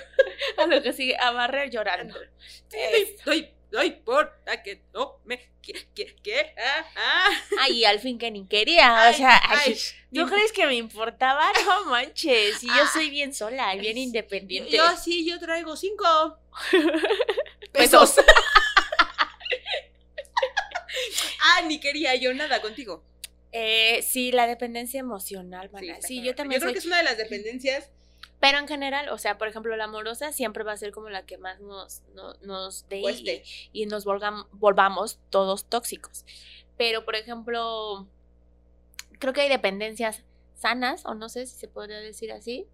A 0.57 0.65
lo 0.65 0.81
que 0.83 0.91
sigue, 0.91 1.15
a 1.15 1.31
barrer 1.31 1.69
llorando. 1.69 2.19
Sí, 2.67 3.15
no- 3.25 3.56
no 3.71 3.83
importa 3.83 4.63
que 4.63 4.81
no 4.93 5.19
me 5.25 5.39
que, 5.61 5.73
que, 5.93 6.15
que, 6.23 6.53
ah, 6.57 6.85
ah. 6.95 7.29
Ay, 7.61 7.83
al 7.83 7.99
fin 7.99 8.17
que 8.17 8.31
ni 8.31 8.47
quería, 8.47 9.09
o 9.09 9.13
sea, 9.13 9.39
ay, 9.43 9.59
ay, 9.73 9.73
¿tú 10.13 10.23
ni- 10.23 10.29
crees 10.31 10.51
que 10.53 10.65
me 10.65 10.75
importaba? 10.75 11.51
No 11.65 11.85
manches, 11.85 12.63
y 12.63 12.67
yo 12.67 12.73
Ah. 12.83 12.89
soy 12.93 13.09
bien 13.09 13.33
sola, 13.33 13.75
y 13.75 13.79
bien 13.81 13.97
independiente. 13.97 14.71
Yo 14.75 14.95
sí, 14.95 15.25
yo 15.29 15.37
traigo 15.39 15.75
cinco 15.75 16.39
Pesos. 17.73 18.15
ah, 21.41 21.61
ni 21.67 21.79
quería 21.79 22.15
yo 22.15 22.33
nada 22.33 22.61
contigo. 22.61 23.03
Eh, 23.51 24.01
sí, 24.07 24.31
la 24.31 24.45
dependencia 24.47 24.99
emocional, 24.99 25.69
mana. 25.71 25.95
Sí, 26.01 26.15
cabrón. 26.17 26.23
yo 26.25 26.35
también 26.35 26.59
Yo 26.61 26.65
creo 26.65 26.69
soy- 26.69 26.73
que 26.73 26.79
es 26.79 26.85
una 26.85 26.97
de 26.97 27.03
las 27.03 27.17
dependencias. 27.17 27.89
Pero 28.39 28.59
en 28.59 28.67
general, 28.67 29.09
o 29.09 29.17
sea, 29.17 29.37
por 29.37 29.47
ejemplo, 29.47 29.75
la 29.75 29.85
amorosa 29.85 30.31
siempre 30.31 30.63
va 30.63 30.73
a 30.73 30.77
ser 30.77 30.91
como 30.91 31.09
la 31.09 31.25
que 31.25 31.37
más 31.37 31.59
nos, 31.59 32.03
no- 32.13 32.35
nos 32.41 32.87
dé 32.87 33.01
y, 33.73 33.85
nos 33.87 34.05
volvamos 34.05 35.19
todos 35.29 35.65
tóxicos. 35.65 36.23
Pero, 36.77 37.03
por 37.03 37.15
ejemplo, 37.15 38.07
creo 39.19 39.33
que 39.33 39.41
hay 39.41 39.49
dependencias 39.49 40.23
sanas, 40.55 41.05
o 41.05 41.15
no 41.15 41.29
sé 41.29 41.47
si 41.47 41.57
se 41.57 41.67
podría 41.67 41.97
decir 41.99 42.31
así. 42.31 42.67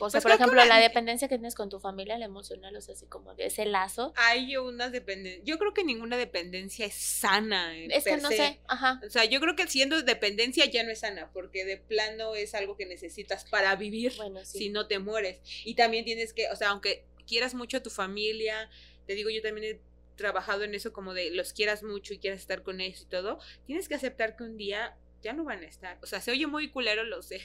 O 0.00 0.10
sea, 0.10 0.20
Pues 0.20 0.32
por 0.32 0.40
ejemplo, 0.40 0.64
la 0.64 0.78
dependencia 0.78 1.26
que 1.28 1.36
tienes 1.36 1.54
con 1.54 1.68
tu 1.68 1.80
familia, 1.80 2.16
la 2.18 2.24
emocional, 2.26 2.74
o 2.76 2.80
sea, 2.80 2.94
así 2.94 3.06
como 3.06 3.34
de 3.34 3.46
ese 3.46 3.66
lazo. 3.66 4.12
Hay 4.16 4.56
unas 4.56 4.92
dependencias. 4.92 5.44
Yo 5.44 5.58
creo 5.58 5.74
que 5.74 5.82
ninguna 5.84 6.16
dependencia 6.16 6.86
es 6.86 6.94
sana. 6.94 7.76
eh, 7.76 7.88
Es 7.90 8.04
que 8.04 8.16
no 8.16 8.28
se. 8.28 8.36
sé, 8.36 8.60
ajá. 8.68 9.00
O 9.06 9.10
sea, 9.10 9.24
yo 9.24 9.40
creo 9.40 9.56
que 9.56 9.66
siendo 9.66 10.00
dependencia 10.02 10.64
ya 10.66 10.84
no 10.84 10.90
es 10.90 11.00
sana, 11.00 11.30
porque 11.32 11.64
de 11.64 11.76
plano 11.78 12.34
es 12.36 12.54
algo 12.54 12.76
que 12.76 12.86
necesitas 12.86 13.44
para 13.44 13.74
vivir. 13.76 14.12
Bueno, 14.16 14.44
sí. 14.44 14.58
si 14.58 14.68
no 14.68 14.86
te 14.86 14.98
mueres. 15.00 15.40
Y 15.64 15.74
también 15.74 16.04
tienes 16.04 16.32
que, 16.32 16.48
o 16.50 16.56
sea, 16.56 16.68
aunque 16.70 17.04
quieras 17.26 17.54
mucho 17.54 17.78
a 17.78 17.82
tu 17.82 17.90
familia, 17.90 18.70
te 19.06 19.14
digo, 19.14 19.30
yo 19.30 19.42
también 19.42 19.76
he 19.76 19.80
trabajado 20.16 20.64
en 20.64 20.74
eso 20.74 20.92
como 20.92 21.14
de 21.14 21.30
los 21.30 21.52
quieras 21.52 21.82
mucho 21.82 22.12
y 22.14 22.18
quieras 22.18 22.40
estar 22.40 22.62
con 22.62 22.80
ellos 22.80 23.02
y 23.02 23.06
todo, 23.06 23.38
tienes 23.66 23.88
que 23.88 23.94
aceptar 23.94 24.36
que 24.36 24.44
un 24.44 24.56
día 24.56 24.96
ya 25.22 25.32
no 25.32 25.44
van 25.44 25.60
a 25.62 25.66
estar. 25.66 25.98
O 26.02 26.06
sea, 26.06 26.20
se 26.20 26.30
oye 26.30 26.46
muy 26.46 26.70
culero, 26.70 27.04
lo 27.04 27.22
sé. 27.22 27.40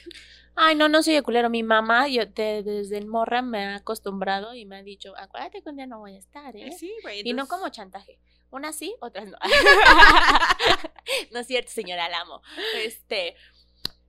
Ay, 0.54 0.74
no, 0.74 0.88
no 0.88 1.02
soy 1.02 1.14
de 1.14 1.22
culero. 1.22 1.50
Mi 1.50 1.62
mamá, 1.62 2.08
yo 2.08 2.30
te- 2.32 2.62
desde 2.62 2.98
el 2.98 3.06
morra 3.06 3.42
me 3.42 3.64
ha 3.64 3.76
acostumbrado 3.76 4.54
y 4.54 4.64
me 4.66 4.76
ha 4.76 4.82
dicho, 4.82 5.14
acuérdate 5.16 5.62
que 5.62 5.68
un 5.70 5.76
día 5.76 5.86
no 5.86 5.98
voy 5.98 6.14
a 6.16 6.18
estar, 6.18 6.56
¿eh? 6.56 6.72
Sí, 6.72 6.92
güey. 7.02 7.22
Y 7.24 7.32
no 7.32 7.46
como 7.46 7.68
chantaje. 7.68 8.18
Unas 8.50 8.76
sí, 8.76 8.94
otras 9.00 9.26
no. 9.28 9.36
no 11.32 11.40
es 11.40 11.46
cierto, 11.46 11.70
señora, 11.72 12.08
la 12.08 12.20
amo. 12.20 12.40
Este, 12.84 13.34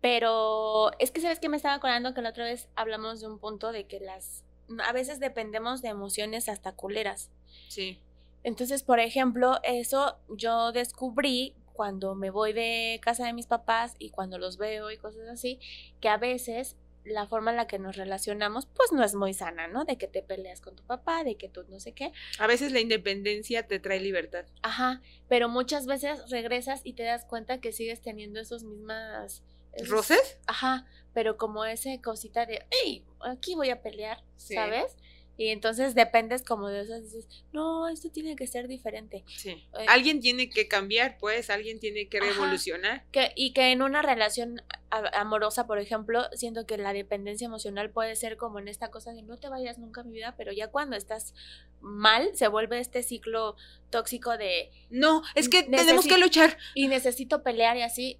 pero 0.01 0.91
es 0.99 1.11
que 1.11 1.21
sabes 1.21 1.39
que 1.39 1.49
me 1.49 1.57
estaba 1.57 1.75
acordando 1.75 2.13
que 2.13 2.21
la 2.21 2.29
otra 2.29 2.45
vez 2.45 2.69
hablamos 2.75 3.21
de 3.21 3.27
un 3.27 3.39
punto 3.39 3.71
de 3.71 3.87
que 3.87 3.99
las 3.99 4.43
a 4.83 4.91
veces 4.93 5.19
dependemos 5.19 5.81
de 5.81 5.89
emociones 5.89 6.49
hasta 6.49 6.73
culeras. 6.73 7.31
Sí. 7.69 7.99
Entonces, 8.43 8.83
por 8.83 8.99
ejemplo, 8.99 9.59
eso 9.63 10.17
yo 10.29 10.71
descubrí 10.71 11.55
cuando 11.75 12.15
me 12.15 12.29
voy 12.29 12.53
de 12.53 12.99
casa 13.03 13.25
de 13.25 13.33
mis 13.33 13.47
papás 13.47 13.93
y 13.99 14.09
cuando 14.09 14.37
los 14.37 14.57
veo 14.57 14.91
y 14.91 14.97
cosas 14.97 15.27
así, 15.29 15.59
que 16.01 16.09
a 16.09 16.17
veces 16.17 16.75
la 17.03 17.27
forma 17.27 17.51
en 17.51 17.57
la 17.57 17.67
que 17.67 17.77
nos 17.77 17.95
relacionamos, 17.97 18.65
pues 18.65 18.91
no 18.91 19.03
es 19.03 19.13
muy 19.13 19.33
sana, 19.35 19.67
¿no? 19.67 19.85
De 19.85 19.95
que 19.97 20.07
te 20.07 20.23
peleas 20.23 20.59
con 20.59 20.75
tu 20.75 20.83
papá, 20.83 21.23
de 21.23 21.35
que 21.35 21.49
tú 21.49 21.63
no 21.69 21.79
sé 21.79 21.91
qué. 21.91 22.11
A 22.39 22.47
veces 22.47 22.71
la 22.71 22.79
independencia 22.79 23.67
te 23.67 23.79
trae 23.79 23.99
libertad. 23.99 24.45
Ajá, 24.63 25.03
pero 25.27 25.47
muchas 25.47 25.85
veces 25.85 26.27
regresas 26.31 26.81
y 26.83 26.93
te 26.93 27.03
das 27.03 27.23
cuenta 27.25 27.59
que 27.61 27.71
sigues 27.73 28.01
teniendo 28.01 28.39
esos 28.39 28.63
mismas... 28.63 29.43
esos- 29.73 29.89
¿Roces? 29.89 30.39
Ajá, 30.47 30.87
pero 31.13 31.37
como 31.37 31.63
ese 31.65 32.01
cosita 32.01 32.47
de, 32.47 32.65
¡Ey! 32.83 33.05
Aquí 33.19 33.53
voy 33.53 33.69
a 33.69 33.83
pelear, 33.83 34.23
Sí. 34.35 34.55
¿sabes? 34.55 34.97
Y 35.37 35.49
entonces 35.49 35.95
dependes 35.95 36.43
como 36.43 36.69
de 36.69 36.81
eso, 36.81 36.99
dices, 36.99 37.27
no, 37.51 37.89
esto 37.89 38.09
tiene 38.09 38.35
que 38.35 38.47
ser 38.47 38.67
diferente. 38.67 39.23
Sí. 39.27 39.49
Eh, 39.49 39.85
Alguien 39.87 40.21
tiene 40.21 40.49
que 40.49 40.67
cambiar, 40.67 41.17
pues, 41.17 41.49
alguien 41.49 41.79
tiene 41.79 42.07
que 42.07 42.19
revolucionar. 42.21 43.03
Que, 43.11 43.31
y 43.35 43.51
que 43.53 43.71
en 43.71 43.81
una 43.81 44.01
relación 44.01 44.61
amorosa, 45.13 45.67
por 45.67 45.79
ejemplo, 45.79 46.23
siento 46.33 46.65
que 46.65 46.77
la 46.77 46.93
dependencia 46.93 47.45
emocional 47.45 47.89
puede 47.89 48.15
ser 48.15 48.37
como 48.37 48.59
en 48.59 48.67
esta 48.67 48.89
cosa 48.89 49.13
de 49.13 49.21
no 49.21 49.37
te 49.37 49.49
vayas 49.49 49.77
nunca 49.77 50.01
a 50.01 50.03
mi 50.03 50.13
vida, 50.13 50.35
pero 50.37 50.51
ya 50.51 50.69
cuando 50.69 50.95
estás 50.95 51.33
mal 51.81 52.29
se 52.35 52.47
vuelve 52.47 52.79
este 52.79 53.03
ciclo 53.03 53.55
tóxico 53.89 54.37
de 54.37 54.71
no, 54.89 55.21
es 55.35 55.49
que 55.49 55.63
tenemos 55.63 56.07
que 56.07 56.17
luchar 56.17 56.57
y 56.73 56.87
necesito 56.87 57.43
pelear 57.43 57.77
y 57.77 57.83
así 57.83 58.17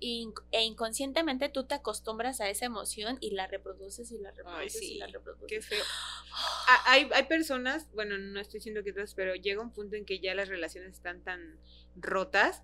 e 0.51 0.63
inconscientemente 0.63 1.49
tú 1.49 1.65
te 1.65 1.75
acostumbras 1.75 2.41
a 2.41 2.49
esa 2.49 2.65
emoción 2.65 3.17
y 3.21 3.31
la 3.31 3.47
reproduces 3.47 4.11
y 4.11 4.17
la 4.17 4.31
reproduces 4.31 4.81
y 4.81 4.97
la 4.97 5.07
reproduces. 5.07 5.47
Qué 5.47 5.61
feo. 5.61 5.83
Hay, 6.87 7.09
hay 7.13 7.23
personas, 7.23 7.87
bueno, 7.93 8.17
no 8.17 8.39
estoy 8.39 8.59
diciendo 8.59 8.83
que 8.83 8.91
todas, 8.91 9.13
pero 9.13 9.35
llega 9.35 9.61
un 9.61 9.71
punto 9.71 9.95
en 9.95 10.05
que 10.05 10.19
ya 10.19 10.35
las 10.35 10.49
relaciones 10.49 10.93
están 10.93 11.21
tan 11.21 11.57
rotas 11.95 12.63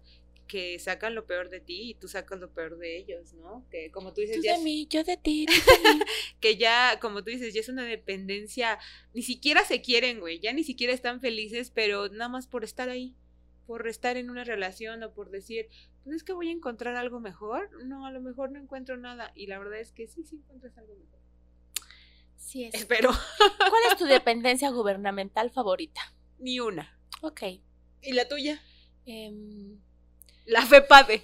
que 0.52 0.78
sacan 0.80 1.16
lo 1.16 1.26
peor 1.26 1.50
de 1.50 1.62
ti 1.62 1.92
y 1.92 1.94
tú 1.94 2.10
sacas 2.10 2.38
lo 2.38 2.52
peor 2.52 2.78
de 2.78 2.98
ellos, 2.98 3.32
¿no? 3.36 3.66
Que 3.72 3.90
como 3.90 4.12
tú 4.12 4.20
dices, 4.20 4.36
tú 4.36 4.44
ya 4.44 4.58
de 4.58 4.64
mí, 4.66 4.86
yo 4.90 5.02
de 5.06 5.16
ti. 5.24 5.46
que 6.42 6.58
ya, 6.58 7.00
como 7.00 7.24
tú 7.24 7.30
dices, 7.30 7.54
ya 7.54 7.62
es 7.62 7.70
una 7.70 7.86
dependencia, 7.86 8.78
ni 9.14 9.22
siquiera 9.22 9.64
se 9.64 9.82
quieren, 9.82 10.20
güey, 10.20 10.42
ya 10.42 10.52
ni 10.52 10.66
siquiera 10.66 10.92
están 10.92 11.22
felices, 11.22 11.72
pero 11.72 12.10
nada 12.10 12.28
más 12.28 12.48
por 12.48 12.66
estar 12.66 12.90
ahí, 12.90 13.16
por 13.66 13.88
estar 13.88 14.18
en 14.18 14.30
una 14.30 14.44
relación 14.44 15.02
o 15.04 15.14
por 15.14 15.30
decir, 15.32 15.70
pues 16.04 16.18
es 16.18 16.24
que 16.26 16.34
voy 16.34 16.50
a 16.50 16.52
encontrar 16.52 16.98
algo 16.98 17.22
mejor, 17.22 17.70
no, 17.86 18.06
a 18.06 18.12
lo 18.12 18.20
mejor 18.20 18.52
no 18.52 18.60
encuentro 18.60 18.98
nada 18.98 19.32
y 19.34 19.48
la 19.48 19.58
verdad 19.58 19.80
es 19.80 19.94
que 19.94 20.10
sí, 20.10 20.26
sí 20.26 20.36
encuentras 20.36 20.78
algo 20.78 20.96
mejor. 20.96 21.22
Sí 22.36 22.66
es. 22.66 22.76
Espero. 22.76 23.12
¿Cuál 23.58 23.84
es 23.90 23.98
tu 23.98 24.04
dependencia 24.20 24.70
gubernamental 24.70 25.50
favorita? 25.50 26.02
Ni 26.40 26.60
una. 26.60 27.00
Ok. 27.22 27.42
¿Y 28.02 28.12
la 28.12 28.28
tuya? 28.28 28.62
Eh, 29.06 29.32
la 30.46 30.66
FEPADE. 30.66 31.24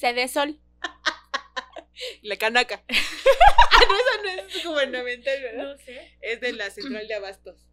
de 0.00 0.28
Sol. 0.32 0.60
La 2.22 2.36
canaca. 2.36 2.82
ah, 2.88 3.80
no, 3.88 3.96
esa 3.96 4.22
no 4.22 4.28
es 4.28 4.64
gubernamental, 4.64 5.42
¿verdad? 5.42 5.64
No 5.64 5.78
sé. 5.78 6.16
Es 6.20 6.40
de 6.40 6.52
la 6.52 6.70
central 6.70 7.08
de 7.08 7.14
abastos. 7.14 7.66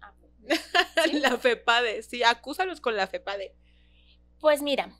Ah, 0.00 0.12
la 1.12 1.36
FEPADE, 1.38 2.02
sí, 2.02 2.22
acúsalos 2.22 2.80
con 2.80 2.96
la 2.96 3.06
FEPADE. 3.06 3.54
Pues 4.40 4.62
mira, 4.62 4.90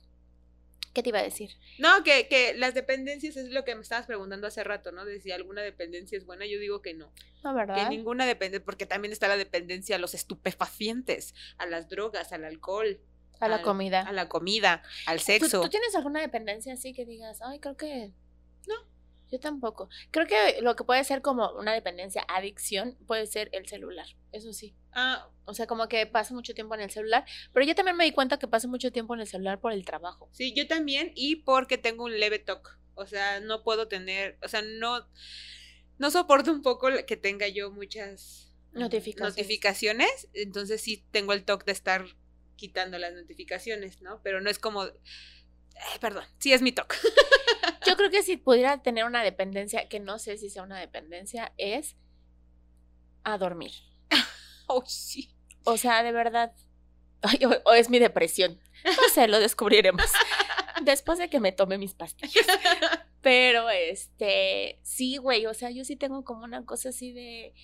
¿qué 0.96 1.02
te 1.02 1.10
iba 1.10 1.18
a 1.18 1.22
decir? 1.22 1.50
No, 1.78 2.02
que, 2.04 2.26
que 2.26 2.54
las 2.54 2.72
dependencias 2.72 3.36
es 3.36 3.50
lo 3.50 3.64
que 3.64 3.74
me 3.74 3.82
estabas 3.82 4.06
preguntando 4.06 4.46
hace 4.46 4.64
rato, 4.64 4.92
¿no? 4.92 5.04
De 5.04 5.20
si 5.20 5.30
alguna 5.30 5.60
dependencia 5.60 6.16
es 6.16 6.24
buena, 6.24 6.46
yo 6.46 6.58
digo 6.58 6.80
que 6.80 6.94
no. 6.94 7.12
No, 7.44 7.52
¿verdad? 7.52 7.76
Que 7.76 7.94
ninguna 7.94 8.24
depende, 8.24 8.60
porque 8.60 8.86
también 8.86 9.12
está 9.12 9.28
la 9.28 9.36
dependencia 9.36 9.96
a 9.96 9.98
los 9.98 10.14
estupefacientes, 10.14 11.34
a 11.58 11.66
las 11.66 11.90
drogas, 11.90 12.32
al 12.32 12.46
alcohol. 12.46 12.98
A 13.40 13.48
la 13.48 13.60
comida. 13.60 14.00
A 14.00 14.12
la 14.12 14.30
comida, 14.30 14.82
al 15.04 15.20
sexo. 15.20 15.60
¿Tú, 15.60 15.68
tienes 15.68 15.94
alguna 15.94 16.22
dependencia 16.22 16.72
así 16.72 16.94
que 16.94 17.04
digas, 17.04 17.40
ay, 17.42 17.60
creo 17.60 17.76
que... 17.76 18.14
Yo 19.30 19.40
tampoco. 19.40 19.88
Creo 20.10 20.26
que 20.26 20.60
lo 20.62 20.76
que 20.76 20.84
puede 20.84 21.02
ser 21.04 21.20
como 21.20 21.50
una 21.52 21.72
dependencia, 21.72 22.24
adicción, 22.28 22.96
puede 23.06 23.26
ser 23.26 23.48
el 23.52 23.66
celular, 23.66 24.06
eso 24.32 24.52
sí. 24.52 24.74
Ah, 24.92 25.28
o 25.44 25.54
sea, 25.54 25.66
como 25.66 25.88
que 25.88 26.06
paso 26.06 26.34
mucho 26.34 26.54
tiempo 26.54 26.74
en 26.74 26.82
el 26.82 26.90
celular, 26.90 27.24
pero 27.52 27.66
yo 27.66 27.74
también 27.74 27.96
me 27.96 28.04
di 28.04 28.12
cuenta 28.12 28.38
que 28.38 28.48
paso 28.48 28.68
mucho 28.68 28.92
tiempo 28.92 29.14
en 29.14 29.20
el 29.20 29.26
celular 29.26 29.60
por 29.60 29.72
el 29.72 29.84
trabajo. 29.84 30.28
Sí, 30.32 30.54
yo 30.54 30.66
también 30.68 31.12
y 31.14 31.36
porque 31.36 31.78
tengo 31.78 32.04
un 32.04 32.18
leve 32.18 32.38
toque. 32.38 32.70
O 32.94 33.06
sea, 33.06 33.40
no 33.40 33.62
puedo 33.62 33.88
tener, 33.88 34.38
o 34.42 34.48
sea, 34.48 34.62
no 34.62 35.06
no 35.98 36.10
soporto 36.10 36.52
un 36.52 36.62
poco 36.62 36.88
que 37.06 37.16
tenga 37.16 37.48
yo 37.48 37.70
muchas 37.70 38.52
notificaciones. 38.72 39.36
notificaciones 39.36 40.28
entonces 40.34 40.80
sí 40.82 41.04
tengo 41.10 41.32
el 41.32 41.44
toque 41.44 41.64
de 41.66 41.72
estar 41.72 42.04
quitando 42.56 42.98
las 42.98 43.12
notificaciones, 43.12 44.00
¿no? 44.02 44.20
Pero 44.22 44.40
no 44.40 44.50
es 44.50 44.58
como, 44.58 44.86
eh, 45.76 45.98
perdón, 46.00 46.24
sí 46.38 46.52
es 46.52 46.62
mi 46.62 46.72
toque. 46.72 46.96
Yo 47.86 47.96
creo 47.96 48.10
que 48.10 48.22
si 48.22 48.36
pudiera 48.36 48.82
tener 48.82 49.04
una 49.04 49.22
dependencia, 49.22 49.88
que 49.88 50.00
no 50.00 50.18
sé 50.18 50.38
si 50.38 50.50
sea 50.50 50.62
una 50.62 50.78
dependencia, 50.78 51.52
es 51.56 51.96
a 53.22 53.38
dormir. 53.38 53.72
oh, 54.66 54.84
sí. 54.86 55.34
O 55.64 55.76
sea, 55.76 56.02
de 56.02 56.12
verdad, 56.12 56.52
o, 57.64 57.72
es 57.74 57.90
mi 57.90 57.98
depresión. 57.98 58.60
No 58.84 59.08
sé, 59.12 59.28
lo 59.28 59.38
descubriremos. 59.38 60.06
Después 60.82 61.18
de 61.18 61.28
que 61.28 61.40
me 61.40 61.52
tome 61.52 61.78
mis 61.78 61.94
pastillas. 61.94 62.46
Pero, 63.20 63.68
este, 63.70 64.78
sí, 64.82 65.16
güey, 65.16 65.46
o 65.46 65.54
sea, 65.54 65.70
yo 65.70 65.84
sí 65.84 65.96
tengo 65.96 66.24
como 66.24 66.44
una 66.44 66.64
cosa 66.64 66.90
así 66.90 67.12
de... 67.12 67.54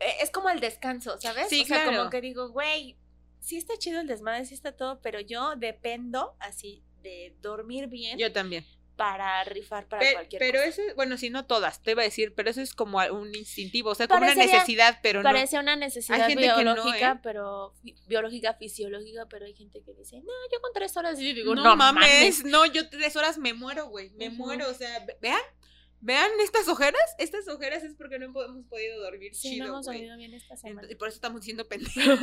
E, 0.00 0.22
es 0.22 0.30
como 0.30 0.48
el 0.48 0.60
descanso, 0.60 1.18
¿sabes? 1.20 1.48
Sí, 1.48 1.62
o 1.62 1.66
sea, 1.66 1.84
como 1.84 2.08
que 2.08 2.20
digo, 2.20 2.48
güey, 2.50 2.96
sí 3.40 3.56
está 3.56 3.76
chido 3.76 4.00
el 4.00 4.06
desmadre, 4.06 4.46
sí 4.46 4.54
está 4.54 4.72
todo, 4.72 5.00
pero 5.02 5.20
yo 5.20 5.56
dependo 5.56 6.36
así 6.38 6.84
de 7.08 7.36
dormir 7.40 7.88
bien. 7.88 8.18
Yo 8.18 8.32
también 8.32 8.64
para 8.98 9.44
rifar 9.44 9.86
para 9.86 10.12
cualquier 10.12 10.40
pero 10.40 10.58
cosa. 10.58 10.68
eso, 10.68 10.82
bueno, 10.96 11.16
sí, 11.16 11.30
no 11.30 11.46
todas, 11.46 11.80
te 11.82 11.92
iba 11.92 12.02
a 12.02 12.04
decir, 12.04 12.34
pero 12.34 12.50
eso 12.50 12.60
es 12.60 12.74
como 12.74 12.98
un 12.98 13.32
instintivo, 13.36 13.90
o 13.90 13.94
sea, 13.94 14.08
como 14.08 14.24
una 14.24 14.34
necesidad, 14.34 14.98
pero 15.02 15.20
no. 15.20 15.22
Parece 15.22 15.56
una 15.56 15.76
necesidad 15.76 16.28
biológica, 16.28 17.12
¿eh? 17.12 17.20
pero 17.22 17.74
biológica, 18.08 18.54
fisiológica, 18.54 19.26
pero 19.30 19.46
hay 19.46 19.54
gente 19.54 19.82
que 19.84 19.94
dice, 19.94 20.16
no, 20.16 20.32
yo 20.52 20.60
con 20.60 20.72
tres 20.74 20.96
horas 20.96 21.18
y 21.20 21.32
digo, 21.32 21.54
no, 21.54 21.76
mames, 21.76 22.44
no, 22.44 22.66
yo 22.66 22.90
tres 22.90 23.14
horas 23.14 23.38
me 23.38 23.54
muero, 23.54 23.88
güey, 23.88 24.10
me 24.10 24.30
muero, 24.30 24.68
o 24.68 24.74
sea, 24.74 25.06
vean, 25.22 25.40
vean 26.00 26.32
estas 26.42 26.66
ojeras, 26.66 27.00
estas 27.18 27.46
ojeras 27.46 27.84
es 27.84 27.94
porque 27.94 28.18
no 28.18 28.26
hemos 28.26 28.66
podido 28.66 29.00
dormir 29.00 29.32
sí, 29.32 29.50
chido, 29.50 29.66
no 29.66 29.74
hemos 29.74 29.86
dormido 29.86 30.16
bien 30.16 30.34
esta 30.34 30.56
semana. 30.56 30.88
Y 30.90 30.96
por 30.96 31.06
eso 31.06 31.14
estamos 31.14 31.44
siendo 31.44 31.64
pendejos. 31.68 32.18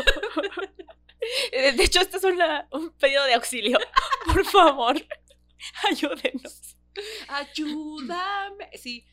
De 1.51 1.84
hecho, 1.84 2.01
esto 2.01 2.17
es 2.17 2.23
un 2.23 2.91
pedido 2.97 3.23
de 3.26 3.34
auxilio, 3.34 3.78
por 4.26 4.45
favor. 4.45 4.95
Ayúdenos. 5.89 6.78
Ayúdame. 7.28 8.69
Sí. 8.78 9.05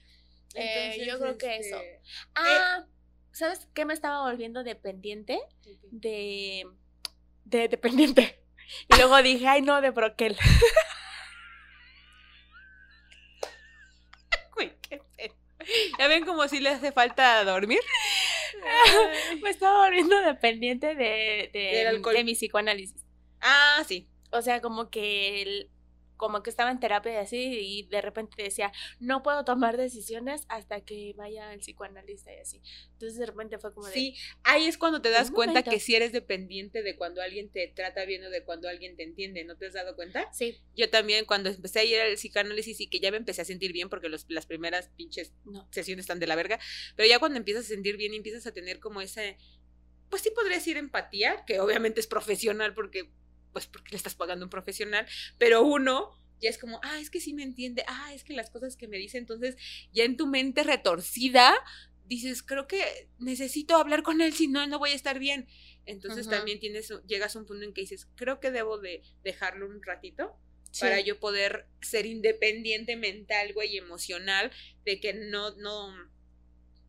Eh, 0.54 1.04
yo 1.06 1.18
creo 1.18 1.38
que 1.38 1.56
eso. 1.56 1.76
Este, 1.76 2.00
ah, 2.34 2.84
¿sabes 3.32 3.68
qué 3.74 3.84
me 3.84 3.94
estaba 3.94 4.22
volviendo 4.22 4.62
dependiente? 4.62 5.40
De. 5.90 6.66
de 7.44 7.68
dependiente. 7.68 8.44
Y 8.88 8.96
luego 8.96 9.20
dije, 9.22 9.48
ay, 9.48 9.62
no, 9.62 9.80
de 9.80 9.90
broquel. 9.90 10.36
¿Ya 15.98 16.08
ven 16.08 16.24
como 16.24 16.48
si 16.48 16.60
le 16.60 16.70
hace 16.70 16.92
falta 16.92 17.44
dormir? 17.44 17.80
Me 19.42 19.50
estaba 19.50 19.84
volviendo 19.84 20.20
dependiente 20.22 20.94
de, 20.94 21.50
de, 21.52 22.00
de 22.12 22.24
mi 22.24 22.34
psicoanálisis. 22.34 23.04
Ah, 23.40 23.82
sí. 23.86 24.08
O 24.30 24.40
sea, 24.42 24.60
como 24.60 24.88
que 24.90 25.42
el, 25.42 25.70
como 26.22 26.44
que 26.44 26.50
estaba 26.50 26.70
en 26.70 26.78
terapia 26.78 27.14
y 27.14 27.16
así, 27.16 27.36
y 27.36 27.82
de 27.88 28.00
repente 28.00 28.40
decía, 28.40 28.70
no 29.00 29.24
puedo 29.24 29.44
tomar 29.44 29.76
decisiones 29.76 30.44
hasta 30.48 30.80
que 30.80 31.14
vaya 31.16 31.50
al 31.50 31.58
psicoanalista 31.58 32.32
y 32.32 32.38
así. 32.38 32.62
Entonces 32.92 33.18
de 33.18 33.26
repente 33.26 33.58
fue 33.58 33.74
como 33.74 33.88
de... 33.88 33.92
Sí, 33.92 34.14
ahí 34.44 34.66
es 34.66 34.78
cuando 34.78 35.02
te 35.02 35.10
das 35.10 35.32
cuenta 35.32 35.64
que 35.64 35.80
si 35.80 35.96
eres 35.96 36.12
dependiente 36.12 36.84
de 36.84 36.94
cuando 36.94 37.22
alguien 37.22 37.50
te 37.50 37.66
trata 37.66 38.04
bien 38.04 38.22
o 38.22 38.30
de 38.30 38.44
cuando 38.44 38.68
alguien 38.68 38.94
te 38.94 39.02
entiende, 39.02 39.42
¿no 39.42 39.56
te 39.56 39.66
has 39.66 39.72
dado 39.72 39.96
cuenta? 39.96 40.32
Sí. 40.32 40.60
Yo 40.76 40.88
también 40.90 41.24
cuando 41.24 41.50
empecé 41.50 41.80
a 41.80 41.84
ir 41.84 41.98
al 41.98 42.14
psicoanálisis 42.14 42.80
y 42.80 42.86
que 42.86 43.00
ya 43.00 43.10
me 43.10 43.16
empecé 43.16 43.42
a 43.42 43.44
sentir 43.44 43.72
bien, 43.72 43.88
porque 43.88 44.08
los, 44.08 44.24
las 44.28 44.46
primeras 44.46 44.90
pinches 44.96 45.32
sesiones 45.72 46.04
están 46.04 46.20
de 46.20 46.28
la 46.28 46.36
verga, 46.36 46.60
pero 46.94 47.08
ya 47.08 47.18
cuando 47.18 47.36
empiezas 47.36 47.64
a 47.64 47.68
sentir 47.68 47.96
bien 47.96 48.14
y 48.14 48.18
empiezas 48.18 48.46
a 48.46 48.52
tener 48.52 48.78
como 48.78 49.00
ese 49.00 49.38
pues 50.08 50.20
sí 50.20 50.30
podría 50.30 50.58
decir 50.58 50.76
empatía, 50.76 51.42
que 51.46 51.58
obviamente 51.58 51.98
es 51.98 52.06
profesional 52.06 52.74
porque 52.74 53.10
pues 53.52 53.66
porque 53.66 53.90
le 53.90 53.96
estás 53.96 54.14
pagando 54.14 54.46
un 54.46 54.50
profesional, 54.50 55.06
pero 55.38 55.62
uno 55.62 56.18
ya 56.40 56.50
es 56.50 56.58
como, 56.58 56.80
ah, 56.82 56.98
es 56.98 57.08
que 57.08 57.20
sí 57.20 57.34
me 57.34 57.44
entiende, 57.44 57.84
ah, 57.86 58.12
es 58.12 58.24
que 58.24 58.34
las 58.34 58.50
cosas 58.50 58.76
que 58.76 58.88
me 58.88 58.98
dice, 58.98 59.16
entonces 59.16 59.56
ya 59.92 60.04
en 60.04 60.16
tu 60.16 60.26
mente 60.26 60.64
retorcida 60.64 61.54
dices, 62.06 62.42
creo 62.42 62.66
que 62.66 63.08
necesito 63.18 63.76
hablar 63.76 64.02
con 64.02 64.20
él, 64.20 64.34
si 64.34 64.48
no, 64.48 64.66
no 64.66 64.78
voy 64.78 64.90
a 64.90 64.94
estar 64.94 65.18
bien. 65.18 65.46
Entonces 65.86 66.28
también 66.28 66.60
tienes, 66.60 66.92
llegas 67.06 67.34
a 67.34 67.38
un 67.38 67.46
punto 67.46 67.64
en 67.64 67.72
que 67.72 67.80
dices, 67.80 68.08
creo 68.16 68.38
que 68.38 68.50
debo 68.50 68.78
de 68.78 69.02
dejarlo 69.24 69.66
un 69.66 69.82
ratito 69.82 70.36
para 70.80 71.00
yo 71.00 71.18
poder 71.18 71.66
ser 71.80 72.06
independiente 72.06 72.96
mental, 72.96 73.52
güey, 73.52 73.74
y 73.74 73.78
emocional, 73.78 74.50
de 74.84 75.00
que 75.00 75.12
no, 75.12 75.54
no, 75.56 75.92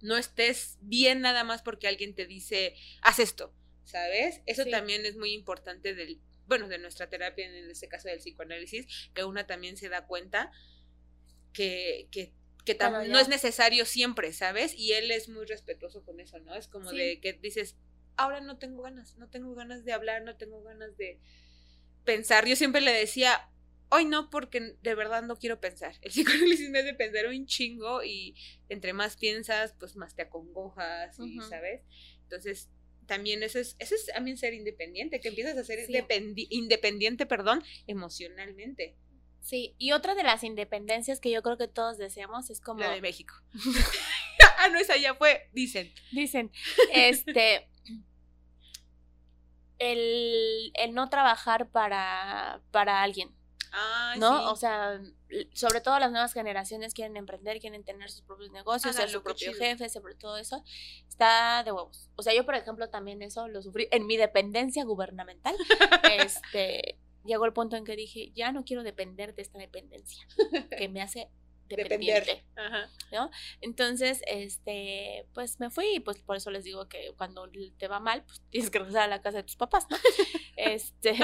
no 0.01 0.17
estés 0.17 0.77
bien 0.81 1.21
nada 1.21 1.43
más 1.43 1.61
porque 1.61 1.87
alguien 1.87 2.15
te 2.15 2.25
dice, 2.25 2.75
haz 3.01 3.19
esto, 3.19 3.53
¿sabes? 3.83 4.41
Eso 4.45 4.65
también 4.65 5.05
es 5.05 5.17
muy 5.17 5.33
importante 5.33 5.93
del 5.93 6.21
bueno, 6.47 6.67
de 6.67 6.77
nuestra 6.77 7.09
terapia, 7.09 7.45
en 7.45 7.69
este 7.69 7.87
caso 7.87 8.07
del 8.07 8.19
psicoanálisis, 8.19 9.09
que 9.13 9.23
una 9.23 9.47
también 9.47 9.77
se 9.77 9.89
da 9.89 10.05
cuenta 10.05 10.51
que, 11.53 12.07
que, 12.11 12.33
que 12.65 12.77
no 13.07 13.19
es 13.19 13.27
necesario 13.27 13.85
siempre, 13.85 14.33
¿sabes? 14.33 14.73
Y 14.77 14.93
él 14.93 15.11
es 15.11 15.29
muy 15.29 15.45
respetuoso 15.45 16.03
con 16.03 16.19
eso, 16.19 16.39
¿no? 16.39 16.55
Es 16.55 16.67
como 16.67 16.91
de 16.91 17.19
que 17.19 17.33
dices, 17.33 17.75
ahora 18.17 18.41
no 18.41 18.57
tengo 18.57 18.83
ganas, 18.83 19.17
no 19.17 19.29
tengo 19.29 19.53
ganas 19.55 19.85
de 19.85 19.93
hablar, 19.93 20.23
no 20.23 20.35
tengo 20.37 20.61
ganas 20.63 20.97
de 20.97 21.19
pensar. 22.03 22.45
Yo 22.45 22.55
siempre 22.55 22.81
le 22.81 22.91
decía, 22.91 23.49
hoy 23.89 24.05
no, 24.05 24.29
porque 24.29 24.75
de 24.81 24.95
verdad 24.95 25.23
no 25.23 25.37
quiero 25.37 25.59
pensar. 25.59 25.95
El 26.01 26.11
psicoanálisis 26.11 26.69
me 26.69 26.79
hace 26.79 26.93
pensar 26.93 27.27
un 27.27 27.45
chingo 27.45 28.03
y 28.03 28.35
entre 28.69 28.93
más 28.93 29.17
piensas, 29.17 29.73
pues 29.79 29.95
más 29.95 30.15
te 30.15 30.23
acongojas 30.23 31.17
y, 31.19 31.39
¿sabes? 31.41 31.81
Entonces, 32.23 32.69
también 33.05 33.43
eso 33.43 33.59
es, 33.59 33.75
eso 33.79 33.95
es 33.95 34.05
también 34.07 34.37
ser 34.37 34.53
independiente, 34.53 35.19
que 35.19 35.29
empiezas 35.29 35.57
a 35.57 35.63
ser 35.63 35.85
Sí. 35.85 35.93
independi- 35.93 36.47
independiente, 36.49 37.25
perdón, 37.25 37.63
emocionalmente. 37.87 38.95
Sí, 39.41 39.75
y 39.77 39.91
otra 39.91 40.15
de 40.15 40.23
las 40.23 40.43
independencias 40.43 41.19
que 41.19 41.29
yo 41.31 41.41
creo 41.43 41.57
que 41.57 41.67
todos 41.67 41.97
deseamos 41.97 42.49
es 42.49 42.61
como 42.61 42.79
La 42.79 42.91
de 42.91 43.01
México. 43.01 43.33
ah, 44.59 44.69
no, 44.69 44.79
esa 44.79 44.95
ya 44.97 45.15
fue, 45.15 45.49
dicen. 45.51 45.91
dicen, 46.11 46.49
este, 46.93 47.67
el, 49.79 50.71
el 50.75 50.93
no 50.93 51.09
trabajar 51.09 51.69
para, 51.69 52.61
para 52.71 53.01
alguien, 53.03 53.29
Ah, 53.75 54.13
¿no? 54.17 54.39
sí. 54.39 54.45
O 54.49 54.55
sea, 54.55 55.01
sobre 55.53 55.81
todo 55.81 55.97
las 55.97 56.11
nuevas 56.11 56.31
generaciones 56.31 56.93
quieren 56.93 57.17
emprender, 57.17 57.59
quieren 57.59 57.83
tener 57.83 58.09
sus 58.11 58.21
propios 58.21 58.51
negocios, 58.51 58.95
ser 58.95 59.05
Háganlo, 59.05 59.19
su 59.19 59.23
qué 59.23 59.29
propio 59.29 59.51
chido. 59.51 59.65
jefe, 59.65 59.89
sobre 59.89 60.13
todo 60.13 60.37
eso, 60.37 60.63
está 61.09 61.63
de 61.63 61.71
huevos. 61.71 62.09
O 62.15 62.21
sea, 62.21 62.35
yo, 62.35 62.45
por 62.45 62.55
ejemplo, 62.55 62.89
también 62.89 63.23
eso 63.23 63.47
lo 63.47 63.63
sufrí 63.63 63.87
en 63.89 64.05
mi 64.05 64.15
dependencia 64.15 64.85
gubernamental. 64.85 65.55
este, 66.19 66.99
llegó 67.25 67.45
el 67.45 67.53
punto 67.53 67.75
en 67.75 67.83
que 67.83 67.95
dije, 67.95 68.31
ya 68.35 68.51
no 68.51 68.63
quiero 68.63 68.83
depender 68.83 69.33
de 69.33 69.41
esta 69.41 69.57
dependencia, 69.57 70.25
que 70.77 70.87
me 70.87 71.01
hace 71.01 71.29
dependiente. 71.67 72.43
Depender. 72.55 72.89
Ajá. 73.11 73.31
Entonces, 73.61 74.21
este, 74.27 75.25
pues 75.33 75.59
me 75.59 75.69
fui 75.69 75.95
y 75.95 75.99
pues 75.99 76.19
por 76.19 76.35
eso 76.35 76.51
les 76.51 76.63
digo 76.63 76.87
que 76.87 77.13
cuando 77.17 77.49
te 77.77 77.87
va 77.87 77.99
mal, 77.99 78.23
pues 78.23 78.41
tienes 78.49 78.69
que 78.69 78.79
regresar 78.79 79.03
a 79.03 79.07
la 79.07 79.21
casa 79.23 79.37
de 79.37 79.43
tus 79.43 79.55
papás, 79.55 79.87
¿no? 79.89 79.97
este. 80.57 81.15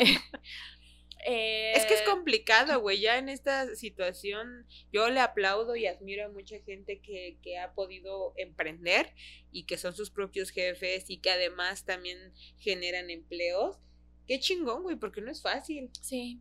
Es 1.26 1.86
que 1.86 1.96
es 1.96 2.02
eh, 2.02 2.06
complicado, 2.06 2.80
güey. 2.80 3.00
Ya 3.02 3.18
en 3.18 3.30
esta 3.30 3.76
situación, 3.76 4.66
yo 4.92 5.10
le 5.10 5.20
aplaudo 5.20 5.76
y 5.76 5.86
admiro 5.86 6.26
a 6.26 6.30
mucha 6.30 6.60
gente 6.60 7.02
que, 7.02 7.38
que 7.42 7.58
ha 7.58 7.74
podido 7.74 8.34
emprender 8.38 9.14
y 9.52 9.66
que 9.66 9.78
son 9.78 9.94
sus 9.94 10.10
propios 10.12 10.50
jefes 10.52 11.10
y 11.10 11.18
que 11.18 11.32
además 11.32 11.86
también 11.86 12.34
generan 12.58 13.10
empleos. 13.10 13.78
Qué 14.28 14.40
chingón, 14.40 14.84
güey, 14.84 14.96
porque 14.96 15.22
no 15.22 15.32
es 15.32 15.42
fácil. 15.42 15.90
Sí. 16.02 16.40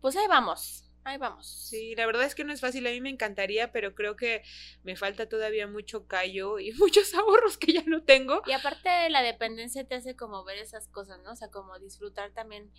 Pues 0.00 0.16
ahí 0.16 0.26
vamos, 0.26 0.84
ahí 1.04 1.18
vamos. 1.18 1.46
Sí, 1.46 1.94
la 1.94 2.06
verdad 2.06 2.24
es 2.24 2.34
que 2.34 2.44
no 2.44 2.52
es 2.52 2.60
fácil. 2.60 2.86
A 2.86 2.90
mí 2.90 3.00
me 3.00 3.10
encantaría, 3.10 3.72
pero 3.72 3.94
creo 3.94 4.16
que 4.16 4.42
me 4.82 4.96
falta 4.96 5.28
todavía 5.28 5.66
mucho 5.66 6.06
callo 6.06 6.58
y 6.58 6.72
muchos 6.78 7.14
ahorros 7.14 7.58
que 7.58 7.72
ya 7.72 7.82
no 7.86 8.02
tengo. 8.02 8.42
Y 8.46 8.52
aparte 8.52 9.10
la 9.10 9.22
dependencia 9.22 9.84
te 9.84 9.94
hace 9.94 10.16
como 10.16 10.44
ver 10.44 10.58
esas 10.58 10.88
cosas, 10.88 11.20
¿no? 11.22 11.32
O 11.32 11.36
sea, 11.36 11.50
como 11.50 11.78
disfrutar 11.78 12.32
también 12.32 12.70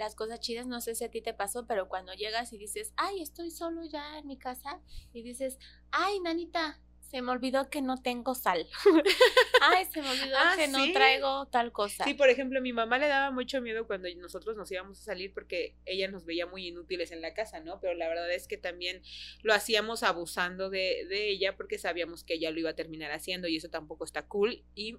las 0.00 0.16
cosas 0.16 0.40
chidas. 0.40 0.66
No 0.66 0.80
sé 0.80 0.96
si 0.96 1.04
a 1.04 1.10
ti 1.10 1.20
te 1.20 1.34
pasó, 1.34 1.66
pero 1.66 1.88
cuando 1.88 2.12
llegas 2.14 2.52
y 2.52 2.58
dices, 2.58 2.92
ay, 2.96 3.22
estoy 3.22 3.50
solo 3.50 3.84
ya 3.84 4.18
en 4.18 4.26
mi 4.26 4.36
casa, 4.36 4.80
y 5.12 5.22
dices, 5.22 5.58
ay, 5.92 6.18
nanita, 6.20 6.80
se 7.10 7.22
me 7.22 7.32
olvidó 7.32 7.68
que 7.70 7.82
no 7.82 8.00
tengo 8.00 8.34
sal. 8.36 8.68
ay, 9.62 9.84
se 9.86 10.00
me 10.00 10.08
olvidó 10.10 10.36
Ah, 10.38 10.54
que 10.56 10.68
no 10.68 10.92
traigo 10.92 11.46
tal 11.46 11.72
cosa. 11.72 12.04
Sí, 12.04 12.14
por 12.14 12.30
ejemplo, 12.30 12.60
mi 12.60 12.72
mamá 12.72 12.98
le 12.98 13.08
daba 13.08 13.32
mucho 13.32 13.60
miedo 13.60 13.86
cuando 13.86 14.08
nosotros 14.16 14.56
nos 14.56 14.70
íbamos 14.70 15.00
a 15.00 15.02
salir 15.02 15.34
porque 15.34 15.74
ella 15.86 16.08
nos 16.08 16.24
veía 16.24 16.46
muy 16.46 16.68
inútiles 16.68 17.10
en 17.10 17.20
la 17.20 17.34
casa, 17.34 17.58
¿no? 17.60 17.80
Pero 17.80 17.94
la 17.94 18.08
verdad 18.08 18.32
es 18.32 18.46
que 18.46 18.56
también 18.56 19.02
lo 19.42 19.52
hacíamos 19.52 20.04
abusando 20.04 20.70
de, 20.70 21.04
de 21.08 21.30
ella 21.30 21.56
porque 21.56 21.78
sabíamos 21.78 22.22
que 22.22 22.34
ella 22.34 22.52
lo 22.52 22.60
iba 22.60 22.70
a 22.70 22.76
terminar 22.76 23.10
haciendo 23.10 23.48
y 23.48 23.56
eso 23.56 23.68
tampoco 23.68 24.04
está 24.04 24.26
cool 24.26 24.62
y 24.76 24.96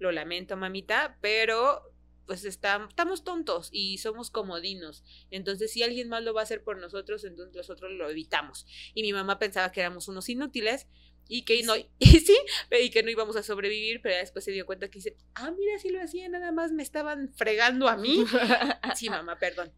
lo 0.00 0.10
lamento, 0.10 0.56
mamita, 0.56 1.16
pero 1.20 1.91
pues 2.26 2.44
está- 2.44 2.86
estamos 2.88 3.24
tontos 3.24 3.68
y 3.72 3.98
somos 3.98 4.30
comodinos. 4.30 5.04
Entonces, 5.30 5.72
si 5.72 5.82
alguien 5.82 6.08
más 6.08 6.22
lo 6.22 6.34
va 6.34 6.40
a 6.40 6.44
hacer 6.44 6.62
por 6.62 6.78
nosotros, 6.78 7.24
entonces 7.24 7.54
nosotros 7.54 7.92
lo 7.92 8.08
evitamos. 8.10 8.66
Y 8.94 9.02
mi 9.02 9.12
mamá 9.12 9.38
pensaba 9.38 9.72
que 9.72 9.80
éramos 9.80 10.08
unos 10.08 10.28
inútiles 10.28 10.86
y 11.28 11.42
que 11.44 11.62
no, 11.62 11.74
y 11.98 12.06
sí, 12.06 12.36
y 12.80 12.90
que 12.90 13.02
no 13.02 13.10
íbamos 13.10 13.36
a 13.36 13.42
sobrevivir, 13.42 14.00
pero 14.02 14.16
después 14.16 14.44
se 14.44 14.50
dio 14.52 14.66
cuenta 14.66 14.88
que 14.88 14.98
dice, 14.98 15.16
ah, 15.34 15.50
mira, 15.50 15.78
si 15.78 15.90
lo 15.90 16.02
hacía, 16.02 16.28
nada 16.28 16.52
más 16.52 16.72
me 16.72 16.82
estaban 16.82 17.32
fregando 17.34 17.88
a 17.88 17.96
mí. 17.96 18.24
Sí, 18.96 19.08
mamá, 19.08 19.38
perdón. 19.38 19.72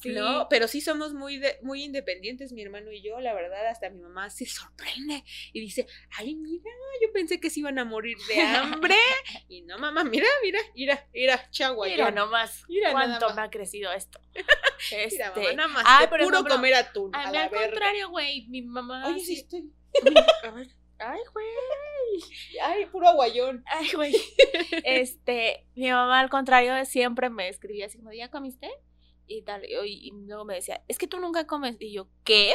Sí. 0.00 0.10
No, 0.10 0.46
pero 0.48 0.68
sí 0.68 0.80
somos 0.80 1.12
muy, 1.12 1.38
de- 1.38 1.58
muy 1.62 1.82
independientes, 1.82 2.52
mi 2.52 2.62
hermano 2.62 2.92
y 2.92 3.02
yo, 3.02 3.18
la 3.20 3.34
verdad, 3.34 3.66
hasta 3.66 3.90
mi 3.90 4.00
mamá 4.00 4.30
se 4.30 4.46
sorprende 4.46 5.24
y 5.52 5.60
dice, 5.60 5.86
ay, 6.16 6.36
mira, 6.36 6.70
yo 7.02 7.12
pensé 7.12 7.40
que 7.40 7.50
se 7.50 7.60
iban 7.60 7.78
a 7.80 7.84
morir 7.84 8.16
de 8.28 8.40
hambre. 8.40 8.94
y 9.48 9.62
no, 9.62 9.76
mamá, 9.78 10.04
mira, 10.04 10.26
mira, 10.42 10.60
mira, 10.74 11.06
mira, 11.12 11.50
chagua. 11.50 11.88
Mira 11.88 12.10
nomás 12.12 12.64
Mira 12.68 12.92
nada 12.92 13.06
cuánto 13.08 13.26
más. 13.26 13.36
me 13.36 13.42
ha 13.42 13.50
crecido 13.50 13.92
esto. 13.92 14.20
Mira, 14.34 15.02
Este, 15.04 15.24
mamá, 15.24 15.52
nada 15.54 15.68
más, 15.68 15.84
ay, 15.86 16.06
puro 16.06 16.44
comer 16.44 16.74
atún. 16.74 17.10
a 17.14 17.24
a 17.28 17.30
mí 17.32 17.36
al 17.36 17.48
verga. 17.50 17.66
contrario, 17.70 18.10
güey, 18.10 18.46
mi 18.48 18.62
mamá 18.62 19.06
Oye, 19.08 19.18
sí 19.18 19.34
sí- 19.34 19.40
estoy. 19.40 19.72
A 20.44 20.50
ver. 20.52 20.68
Ay, 21.00 21.20
güey. 21.32 21.46
Ay, 22.62 22.86
puro 22.86 23.08
aguayón. 23.08 23.62
Ay, 23.66 23.90
güey. 23.92 24.14
Este, 24.84 25.66
mi 25.74 25.90
mamá 25.90 26.20
al 26.20 26.28
contrario 26.30 26.84
siempre 26.84 27.30
me 27.30 27.48
escribía 27.48 27.86
así 27.86 27.98
como, 27.98 28.12
¿ya 28.12 28.30
comiste? 28.30 28.68
Y 29.28 29.42
tal, 29.42 29.64
y, 29.64 30.08
y 30.08 30.10
luego 30.10 30.44
me 30.44 30.54
decía, 30.54 30.82
es 30.88 30.98
que 30.98 31.06
tú 31.06 31.20
nunca 31.20 31.46
comes. 31.46 31.76
Y 31.78 31.92
yo, 31.92 32.08
¿qué? 32.24 32.54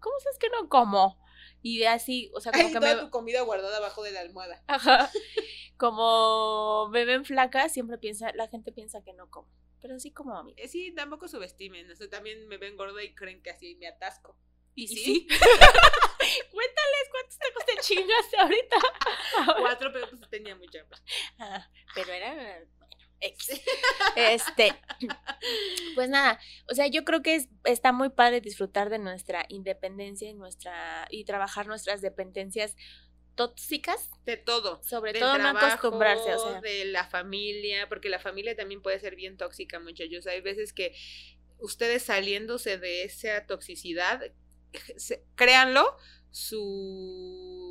¿Cómo 0.00 0.18
sabes 0.20 0.38
que 0.38 0.48
no 0.48 0.68
como? 0.68 1.18
Y 1.62 1.78
de 1.78 1.88
así, 1.88 2.30
o 2.34 2.40
sea, 2.40 2.52
como 2.52 2.66
Ay, 2.66 2.72
que 2.72 2.80
toda 2.80 2.94
me... 2.96 3.00
tu 3.02 3.10
comida 3.10 3.42
guardada 3.42 3.76
abajo 3.76 4.02
de 4.02 4.12
la 4.12 4.20
almohada. 4.20 4.62
Ajá. 4.66 5.10
Como 5.76 6.88
me 6.90 7.04
ven 7.04 7.24
flaca, 7.24 7.68
siempre 7.68 7.98
piensa, 7.98 8.32
la 8.34 8.48
gente 8.48 8.70
piensa 8.70 9.02
que 9.02 9.12
no 9.12 9.28
como. 9.28 9.48
Pero 9.80 9.98
sí 9.98 10.12
como 10.12 10.36
a 10.36 10.44
mí. 10.44 10.54
Eh, 10.56 10.68
Sí, 10.68 10.92
tampoco 10.94 11.26
subestimen. 11.26 11.90
O 11.90 11.96
sea, 11.96 12.08
también 12.08 12.46
me 12.46 12.58
ven 12.58 12.76
gorda 12.76 13.02
y 13.02 13.14
creen 13.14 13.42
que 13.42 13.50
así 13.50 13.74
me 13.74 13.88
atasco. 13.88 14.36
¿Y 14.76 14.88
sí? 14.88 14.96
sí? 14.96 15.26
Cuéntales 16.50 17.08
cuántos 17.10 17.38
tacos 17.38 17.66
te 17.66 17.76
chingaste 17.80 18.36
ahorita. 18.38 18.76
Cuatro, 19.60 19.92
pero 19.92 20.08
pues 20.08 20.30
tenía 20.30 20.54
mucha 20.56 20.80
hambre. 20.80 20.98
Ah, 21.38 21.68
pero 21.94 22.12
era 22.12 22.64
X. 23.24 23.60
Este, 24.16 24.72
pues 25.94 26.08
nada, 26.08 26.38
o 26.70 26.74
sea, 26.74 26.86
yo 26.86 27.04
creo 27.04 27.22
que 27.22 27.34
es, 27.36 27.48
está 27.64 27.92
muy 27.92 28.10
padre 28.10 28.40
disfrutar 28.40 28.90
de 28.90 28.98
nuestra 28.98 29.44
independencia 29.48 30.28
y 30.28 30.34
nuestra 30.34 31.06
y 31.10 31.24
trabajar 31.24 31.66
nuestras 31.66 32.00
dependencias 32.00 32.76
tóxicas, 33.34 34.10
De 34.24 34.36
todo. 34.36 34.80
sobre 34.84 35.12
del 35.12 35.22
todo 35.22 35.38
no 35.38 35.48
acostumbrarse, 35.48 36.34
o 36.34 36.50
sea, 36.50 36.60
de 36.60 36.84
la 36.84 37.04
familia, 37.06 37.88
porque 37.88 38.08
la 38.08 38.20
familia 38.20 38.54
también 38.54 38.80
puede 38.80 39.00
ser 39.00 39.16
bien 39.16 39.36
tóxica, 39.36 39.80
muchachos. 39.80 40.26
Hay 40.26 40.40
veces 40.40 40.72
que 40.72 40.94
ustedes 41.58 42.04
saliéndose 42.04 42.78
de 42.78 43.04
esa 43.04 43.46
toxicidad, 43.46 44.22
créanlo, 45.34 45.96
su 46.30 47.63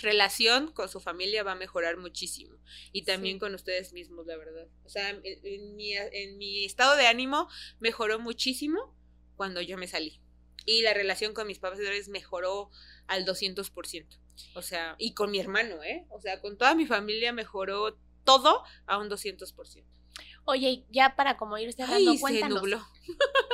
relación 0.00 0.72
con 0.72 0.88
su 0.88 1.00
familia 1.00 1.42
va 1.42 1.52
a 1.52 1.56
mejorar 1.56 1.96
muchísimo 1.96 2.56
y 2.92 3.02
también 3.02 3.36
Sí. 3.36 3.40
con 3.40 3.54
ustedes 3.54 3.92
mismos, 3.92 4.26
la 4.26 4.36
verdad. 4.36 4.66
O 4.84 4.88
sea, 4.88 5.10
en, 5.10 5.20
en 5.24 5.76
mi, 5.76 5.92
en 5.94 6.38
mi 6.38 6.64
estado 6.64 6.96
de 6.96 7.06
ánimo 7.06 7.48
mejoró 7.78 8.18
muchísimo 8.18 8.96
cuando 9.36 9.60
yo 9.60 9.76
me 9.78 9.86
salí. 9.86 10.20
Y 10.66 10.82
la 10.82 10.92
relación 10.94 11.32
con 11.34 11.46
mis 11.46 11.58
padres 11.58 12.08
mejoró 12.08 12.70
al 13.06 13.24
200%. 13.24 14.06
O 14.54 14.62
sea, 14.62 14.94
y 14.98 15.14
con 15.14 15.30
mi 15.30 15.38
hermano, 15.38 15.82
¿eh? 15.82 16.06
O 16.10 16.20
sea, 16.20 16.40
con 16.40 16.56
toda 16.58 16.74
mi 16.74 16.86
familia 16.86 17.32
mejoró 17.32 17.98
todo 18.24 18.62
a 18.86 18.98
un 18.98 19.08
200%. 19.10 19.84
Oye, 20.44 20.84
ya 20.90 21.14
para 21.16 21.36
como 21.36 21.56
ir 21.58 21.72
cerrando, 21.72 22.10
Ay, 22.10 22.16
se 22.16 22.20
cuéntanos, 22.20 22.60
nubló. 22.62 22.86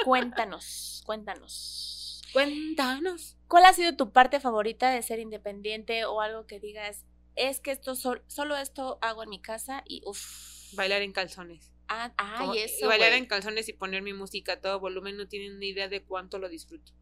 cuéntanos, 0.04 1.02
cuéntanos. 1.04 2.05
Cuéntanos. 2.36 3.36
¿Cuál 3.48 3.64
ha 3.64 3.72
sido 3.72 3.96
tu 3.96 4.12
parte 4.12 4.40
favorita 4.40 4.90
de 4.90 5.02
ser 5.02 5.20
independiente 5.20 6.04
o 6.04 6.20
algo 6.20 6.46
que 6.46 6.60
digas, 6.60 7.04
es 7.34 7.60
que 7.60 7.70
esto 7.70 7.94
sol- 7.94 8.22
solo 8.26 8.56
esto 8.56 8.98
hago 9.00 9.22
en 9.22 9.30
mi 9.30 9.40
casa 9.40 9.82
y 9.86 10.02
uff. 10.04 10.72
Bailar 10.74 11.00
en 11.02 11.12
calzones. 11.12 11.72
Ah, 11.88 12.12
Como- 12.38 12.52
ay, 12.52 12.58
y 12.58 12.62
eso. 12.62 12.88
bailar 12.88 13.12
en 13.14 13.26
calzones 13.26 13.68
y 13.68 13.72
poner 13.72 14.02
mi 14.02 14.12
música 14.12 14.54
a 14.54 14.60
todo 14.60 14.80
volumen 14.80 15.16
no 15.16 15.28
tienen 15.28 15.58
ni 15.58 15.68
idea 15.68 15.88
de 15.88 16.02
cuánto 16.04 16.38
lo 16.38 16.48
disfruto. 16.48 16.92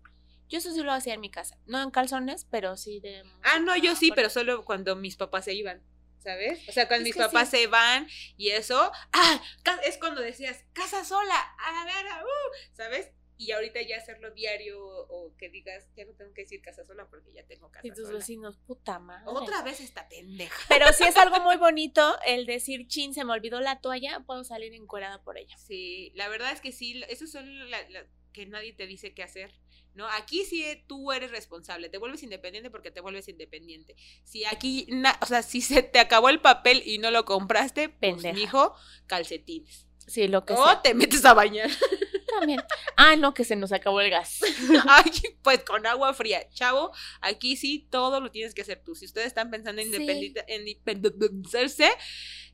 Yo 0.48 0.58
eso 0.58 0.72
sí 0.72 0.82
lo 0.82 0.92
hacía 0.92 1.14
en 1.14 1.20
mi 1.20 1.30
casa. 1.30 1.58
No 1.66 1.82
en 1.82 1.90
calzones, 1.90 2.46
pero 2.50 2.76
sí 2.76 3.00
de. 3.00 3.22
Ah, 3.42 3.58
no, 3.58 3.76
yo 3.76 3.96
sí, 3.96 4.12
pero 4.14 4.30
solo 4.30 4.64
cuando 4.64 4.94
mis 4.94 5.16
papás 5.16 5.46
se 5.46 5.54
iban. 5.54 5.82
¿Sabes? 6.20 6.66
O 6.68 6.72
sea, 6.72 6.88
cuando 6.88 7.06
Es 7.08 7.14
mis 7.16 7.22
papás 7.22 7.50
sí. 7.50 7.56
se 7.58 7.66
van 7.66 8.06
y 8.38 8.48
eso, 8.50 8.90
ah, 9.12 9.42
es 9.84 9.98
cuando 9.98 10.22
decías, 10.22 10.64
casa 10.72 11.04
sola, 11.04 11.38
a 11.58 11.84
ver, 11.84 12.06
uh, 12.06 12.74
¿sabes? 12.74 13.10
Y 13.44 13.52
ahorita 13.52 13.82
ya 13.82 13.98
hacerlo 13.98 14.30
diario 14.32 14.78
o 14.82 15.34
que 15.36 15.48
digas, 15.50 15.86
ya 15.96 16.04
no 16.04 16.12
tengo 16.14 16.32
que 16.32 16.42
decir 16.42 16.62
casa 16.62 16.84
sola 16.84 17.06
porque 17.10 17.32
ya 17.32 17.44
tengo 17.46 17.70
casa 17.70 17.86
Y 17.86 17.90
tus 17.90 18.06
sola. 18.06 18.18
vecinos, 18.18 18.56
puta 18.66 18.98
madre. 18.98 19.24
Otra 19.26 19.62
vez 19.62 19.80
esta 19.80 20.08
pendeja. 20.08 20.56
Pero 20.68 20.92
sí 20.92 21.04
es 21.04 21.16
algo 21.16 21.40
muy 21.40 21.56
bonito 21.58 22.16
el 22.26 22.46
decir, 22.46 22.86
chin, 22.88 23.12
se 23.12 23.24
me 23.24 23.32
olvidó 23.32 23.60
la 23.60 23.80
toalla, 23.80 24.20
puedo 24.20 24.44
salir 24.44 24.72
encuerada 24.74 25.22
por 25.22 25.36
ella. 25.38 25.56
Sí, 25.58 26.10
la 26.14 26.28
verdad 26.28 26.52
es 26.52 26.60
que 26.60 26.72
sí, 26.72 27.02
eso 27.08 27.26
son 27.26 27.70
la, 27.70 27.88
la- 27.90 28.06
que 28.32 28.46
nadie 28.46 28.72
te 28.72 28.88
dice 28.88 29.14
qué 29.14 29.22
hacer, 29.22 29.52
¿no? 29.94 30.08
Aquí 30.08 30.44
sí 30.44 30.64
eh, 30.64 30.84
tú 30.88 31.12
eres 31.12 31.30
responsable, 31.30 31.88
te 31.88 31.98
vuelves 31.98 32.24
independiente 32.24 32.68
porque 32.68 32.90
te 32.90 33.00
vuelves 33.00 33.28
independiente. 33.28 33.94
Si 34.24 34.44
aquí, 34.44 34.86
na- 34.88 35.16
o 35.22 35.26
sea, 35.26 35.42
si 35.44 35.60
se 35.60 35.84
te 35.84 36.00
acabó 36.00 36.30
el 36.30 36.40
papel 36.40 36.82
y 36.84 36.98
no 36.98 37.12
lo 37.12 37.24
compraste, 37.24 37.90
pues, 37.90 38.24
mijo, 38.34 38.74
calcetines. 39.06 39.83
Sí, 40.06 40.28
lo 40.28 40.44
que 40.44 40.52
O 40.54 40.64
sea. 40.64 40.82
te 40.82 40.94
metes 40.94 41.24
a 41.24 41.34
bañar. 41.34 41.70
También. 42.38 42.60
Ah, 42.96 43.14
no, 43.16 43.32
que 43.32 43.44
se 43.44 43.54
nos 43.56 43.70
acabó 43.72 44.00
el 44.00 44.10
gas. 44.10 44.40
Ay, 44.88 45.10
pues 45.42 45.60
con 45.64 45.86
agua 45.86 46.12
fría. 46.14 46.48
Chavo, 46.50 46.92
aquí 47.20 47.56
sí 47.56 47.86
todo 47.90 48.20
lo 48.20 48.30
tienes 48.30 48.54
que 48.54 48.62
hacer 48.62 48.82
tú. 48.84 48.94
Si 48.94 49.04
ustedes 49.04 49.28
están 49.28 49.50
pensando 49.50 49.80
en, 49.80 49.92
Sí. 49.92 50.34
independizarse, 50.48 51.88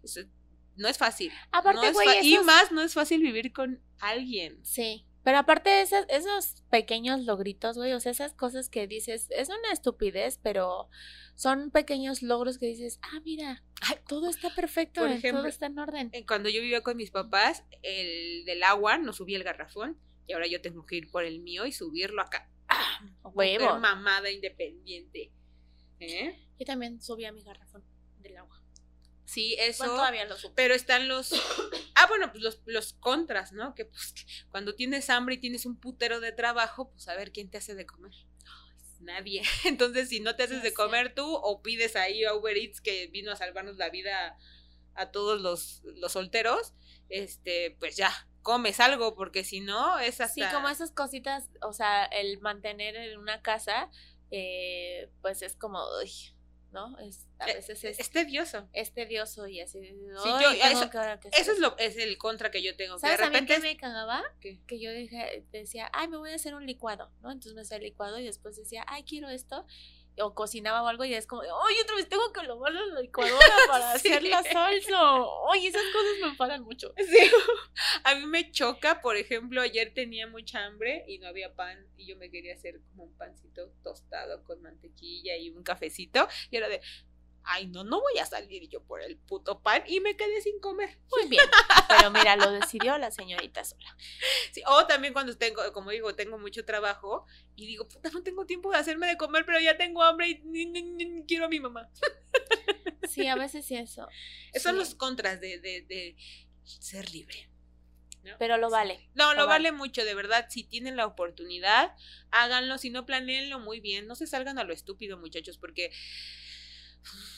Eso 0.02 0.20
no 0.76 0.88
es 0.88 0.96
fácil. 0.98 1.32
Aparte, 1.52 1.80
No 1.80 1.86
es 1.88 1.92
güey, 1.94 2.06
fa- 2.08 2.22
y 2.22 2.38
más 2.38 2.72
no 2.72 2.82
es 2.82 2.94
fácil 2.94 3.20
vivir 3.22 3.52
con 3.52 3.82
alguien. 3.98 4.58
Sí. 4.64 5.06
Pero 5.22 5.38
aparte 5.38 5.68
de 5.70 5.82
esas, 5.82 6.06
esos 6.08 6.62
pequeños 6.70 7.24
logritos, 7.24 7.76
güey, 7.76 7.92
o 7.92 8.00
sea, 8.00 8.12
esas 8.12 8.32
cosas 8.32 8.68
que 8.68 8.86
dices, 8.86 9.28
es 9.30 9.48
una 9.48 9.72
estupidez, 9.72 10.38
pero 10.42 10.88
son 11.34 11.70
pequeños 11.70 12.22
logros 12.22 12.58
que 12.58 12.66
dices, 12.66 12.98
ah, 13.02 13.20
mira, 13.24 13.62
todo 14.08 14.28
está 14.28 14.54
perfecto, 14.54 15.02
Por 15.02 15.10
ejemplo, 15.10 15.40
todo 15.40 15.48
está 15.48 15.66
en 15.66 15.78
orden. 15.78 16.10
Cuando 16.26 16.48
yo 16.48 16.60
vivía 16.62 16.82
con 16.82 16.96
mis 16.96 17.10
papás, 17.10 17.64
el 17.82 18.44
del 18.44 18.62
agua 18.62 18.98
no 18.98 19.12
subía 19.12 19.36
el 19.36 19.44
garrafón 19.44 19.98
y 20.26 20.32
ahora 20.32 20.46
yo 20.46 20.60
tengo 20.60 20.86
que 20.86 20.96
ir 20.96 21.10
por 21.10 21.24
el 21.24 21.40
mío 21.40 21.66
y 21.66 21.72
subirlo 21.72 22.22
acá. 22.22 22.50
¡Ah! 22.68 23.04
Huevo. 23.24 23.78
Mamada 23.78 24.30
independiente. 24.30 25.32
¿Eh? 25.98 26.38
Yo 26.58 26.64
también 26.64 27.00
subí 27.02 27.24
a 27.24 27.32
mi 27.32 27.42
garrafón 27.42 27.84
del 28.18 28.36
agua. 28.36 28.59
Sí, 29.30 29.54
eso. 29.60 29.84
Bueno, 29.84 29.94
todavía 29.94 30.24
lo 30.24 30.36
subo. 30.36 30.54
Pero 30.56 30.74
están 30.74 31.06
los. 31.06 31.32
Ah, 31.94 32.06
bueno, 32.06 32.32
pues 32.32 32.42
los, 32.42 32.62
los 32.64 32.94
contras, 32.94 33.52
¿no? 33.52 33.74
Que 33.74 33.84
pues 33.84 34.14
cuando 34.50 34.74
tienes 34.74 35.10
hambre 35.10 35.34
y 35.34 35.38
tienes 35.38 35.66
un 35.66 35.78
putero 35.78 36.18
de 36.18 36.32
trabajo, 36.32 36.90
pues 36.90 37.06
a 37.08 37.14
ver 37.14 37.30
quién 37.30 37.50
te 37.50 37.58
hace 37.58 37.74
de 37.74 37.84
comer. 37.84 38.14
Nadie. 39.00 39.42
Entonces, 39.66 40.08
si 40.08 40.20
no 40.20 40.34
te 40.34 40.44
haces 40.44 40.62
de 40.62 40.72
comer 40.72 41.14
tú, 41.14 41.26
o 41.26 41.60
pides 41.60 41.96
ahí 41.96 42.24
a 42.24 42.34
Uber 42.34 42.56
Eats 42.56 42.80
que 42.80 43.08
vino 43.08 43.30
a 43.30 43.36
salvarnos 43.36 43.76
la 43.76 43.90
vida 43.90 44.38
a 44.94 45.10
todos 45.10 45.42
los, 45.42 45.82
los 45.84 46.12
solteros, 46.12 46.72
este, 47.10 47.76
pues 47.78 47.96
ya, 47.96 48.10
comes 48.40 48.80
algo, 48.80 49.14
porque 49.14 49.44
si 49.44 49.60
no, 49.60 49.98
es 49.98 50.22
hasta. 50.22 50.48
Sí, 50.48 50.54
como 50.54 50.70
esas 50.70 50.90
cositas, 50.90 51.50
o 51.60 51.74
sea, 51.74 52.06
el 52.06 52.40
mantener 52.40 52.96
en 52.96 53.18
una 53.18 53.42
casa, 53.42 53.90
eh, 54.30 55.10
pues 55.20 55.42
es 55.42 55.54
como, 55.54 55.84
uy, 56.00 56.10
¿no? 56.72 56.98
Es, 56.98 57.26
a 57.38 57.48
Eh, 57.50 57.54
veces 57.54 57.82
es, 57.84 57.98
Es 57.98 58.10
tedioso. 58.10 58.68
es 58.72 58.92
tedioso 58.92 59.46
y 59.46 59.60
así. 59.60 59.80
Sí, 59.82 60.28
yo- 60.40 60.50
eso- 60.50 60.90
Eso 61.32 61.52
es 61.52 61.58
lo 61.58 61.76
es 61.78 61.96
el 61.96 62.16
contra 62.18 62.50
que 62.50 62.62
yo 62.62 62.76
tengo. 62.76 62.96
Que 62.96 63.06
de 63.08 63.12
¿Sabes 63.16 63.20
a 63.26 63.30
mí 63.30 63.36
repente. 63.40 63.54
qué 63.54 63.60
me 63.60 63.76
cagaba? 63.76 64.22
¿Qué? 64.40 64.60
Que 64.66 64.78
yo 64.80 64.90
dije, 64.92 65.44
decía, 65.52 65.90
ay, 65.92 66.08
me 66.08 66.16
voy 66.16 66.30
a 66.30 66.34
hacer 66.36 66.54
un 66.54 66.66
licuado, 66.66 67.10
¿no? 67.20 67.30
Entonces 67.30 67.54
me 67.54 67.62
hacía 67.62 67.78
el 67.78 67.82
licuado 67.84 68.18
y 68.18 68.24
después 68.24 68.56
decía, 68.56 68.84
ay, 68.86 69.02
quiero 69.04 69.28
esto. 69.28 69.66
O 70.18 70.34
cocinaba 70.34 70.82
o 70.82 70.86
algo 70.88 71.04
y 71.04 71.14
es 71.14 71.26
como, 71.26 71.42
ay, 71.42 71.74
otra 71.82 71.96
vez 71.96 72.08
tengo 72.08 72.32
que 72.32 72.42
lavar 72.42 72.72
la 72.72 73.00
licuadora 73.00 73.38
para 73.68 73.98
Sí. 73.98 74.08
hacer 74.08 74.22
la 74.24 74.42
salsa. 74.42 75.14
Oye, 75.22 75.68
esas 75.68 75.82
cosas 75.92 76.12
me 76.20 76.26
enfadan 76.28 76.62
mucho. 76.62 76.92
Sí. 76.98 77.30
A 78.04 78.14
mí 78.16 78.26
me 78.26 78.50
choca, 78.50 79.00
por 79.00 79.16
ejemplo, 79.16 79.62
ayer 79.62 79.92
tenía 79.94 80.26
mucha 80.26 80.64
hambre 80.64 81.04
y 81.08 81.18
no 81.18 81.26
había 81.28 81.54
pan 81.54 81.86
y 81.96 82.06
yo 82.06 82.16
me 82.16 82.30
quería 82.30 82.54
hacer 82.54 82.80
como 82.90 83.04
un 83.04 83.16
pancito 83.16 83.70
tostado 83.82 84.42
con 84.44 84.60
mantequilla 84.62 85.36
y 85.36 85.50
un 85.50 85.62
cafecito 85.62 86.28
y 86.50 86.56
era 86.56 86.68
de, 86.68 86.80
ay 87.44 87.66
no, 87.68 87.84
no 87.84 88.00
voy 88.00 88.18
a 88.18 88.26
salir 88.26 88.68
yo 88.68 88.82
por 88.82 89.02
el 89.02 89.16
puto 89.16 89.60
pan 89.60 89.82
y 89.86 90.00
me 90.00 90.16
quedé 90.16 90.40
sin 90.40 90.60
comer. 90.60 90.98
Muy 91.16 91.28
bien. 91.28 91.42
Pero 91.88 92.10
mira, 92.10 92.36
lo 92.36 92.50
decidió 92.52 92.96
la 92.98 93.10
señorita 93.10 93.64
sola. 93.64 93.96
Sí, 94.52 94.62
o 94.66 94.86
también 94.86 95.12
cuando 95.12 95.36
tengo, 95.36 95.62
como 95.72 95.90
digo, 95.90 96.14
tengo 96.16 96.36
mucho 96.38 96.64
trabajo 96.64 97.24
y 97.54 97.66
digo, 97.66 97.86
puta, 97.88 98.10
no 98.10 98.22
tengo 98.22 98.46
tiempo 98.46 98.70
de 98.72 98.78
hacerme 98.78 99.06
de 99.06 99.16
comer, 99.16 99.44
pero 99.46 99.60
ya 99.60 99.76
tengo 99.76 100.02
hambre 100.02 100.28
y 100.28 100.34
ni- 100.44 100.66
ni- 100.66 100.82
ni 100.82 101.24
quiero 101.24 101.44
a 101.44 101.48
mi 101.48 101.60
mamá. 101.60 101.88
Sí, 103.08 103.26
a 103.28 103.36
veces 103.36 103.64
sí 103.66 103.76
eso. 103.76 104.08
Esos 104.52 104.62
son 104.64 104.72
Sí. 104.74 104.78
los 104.80 104.94
contras 104.94 105.40
de, 105.40 105.58
de, 105.60 105.82
de 105.82 106.16
ser 106.64 107.10
libre. 107.12 107.48
¿no? 108.22 108.36
Pero 108.38 108.56
lo 108.58 108.68
vale. 108.70 109.08
No, 109.14 109.32
lo 109.34 109.42
Lo 109.42 109.46
vale 109.46 109.72
mucho, 109.72 110.04
de 110.04 110.14
verdad. 110.14 110.46
Si 110.50 110.62
tienen 110.64 110.96
la 110.96 111.06
oportunidad, 111.06 111.94
háganlo. 112.30 112.76
Si 112.76 112.90
no, 112.90 113.06
planeenlo 113.06 113.58
muy 113.60 113.80
bien. 113.80 114.06
No 114.06 114.14
se 114.14 114.26
salgan 114.26 114.58
a 114.58 114.64
lo 114.64 114.72
estúpido, 114.74 115.16
muchachos, 115.16 115.56
porque 115.58 115.90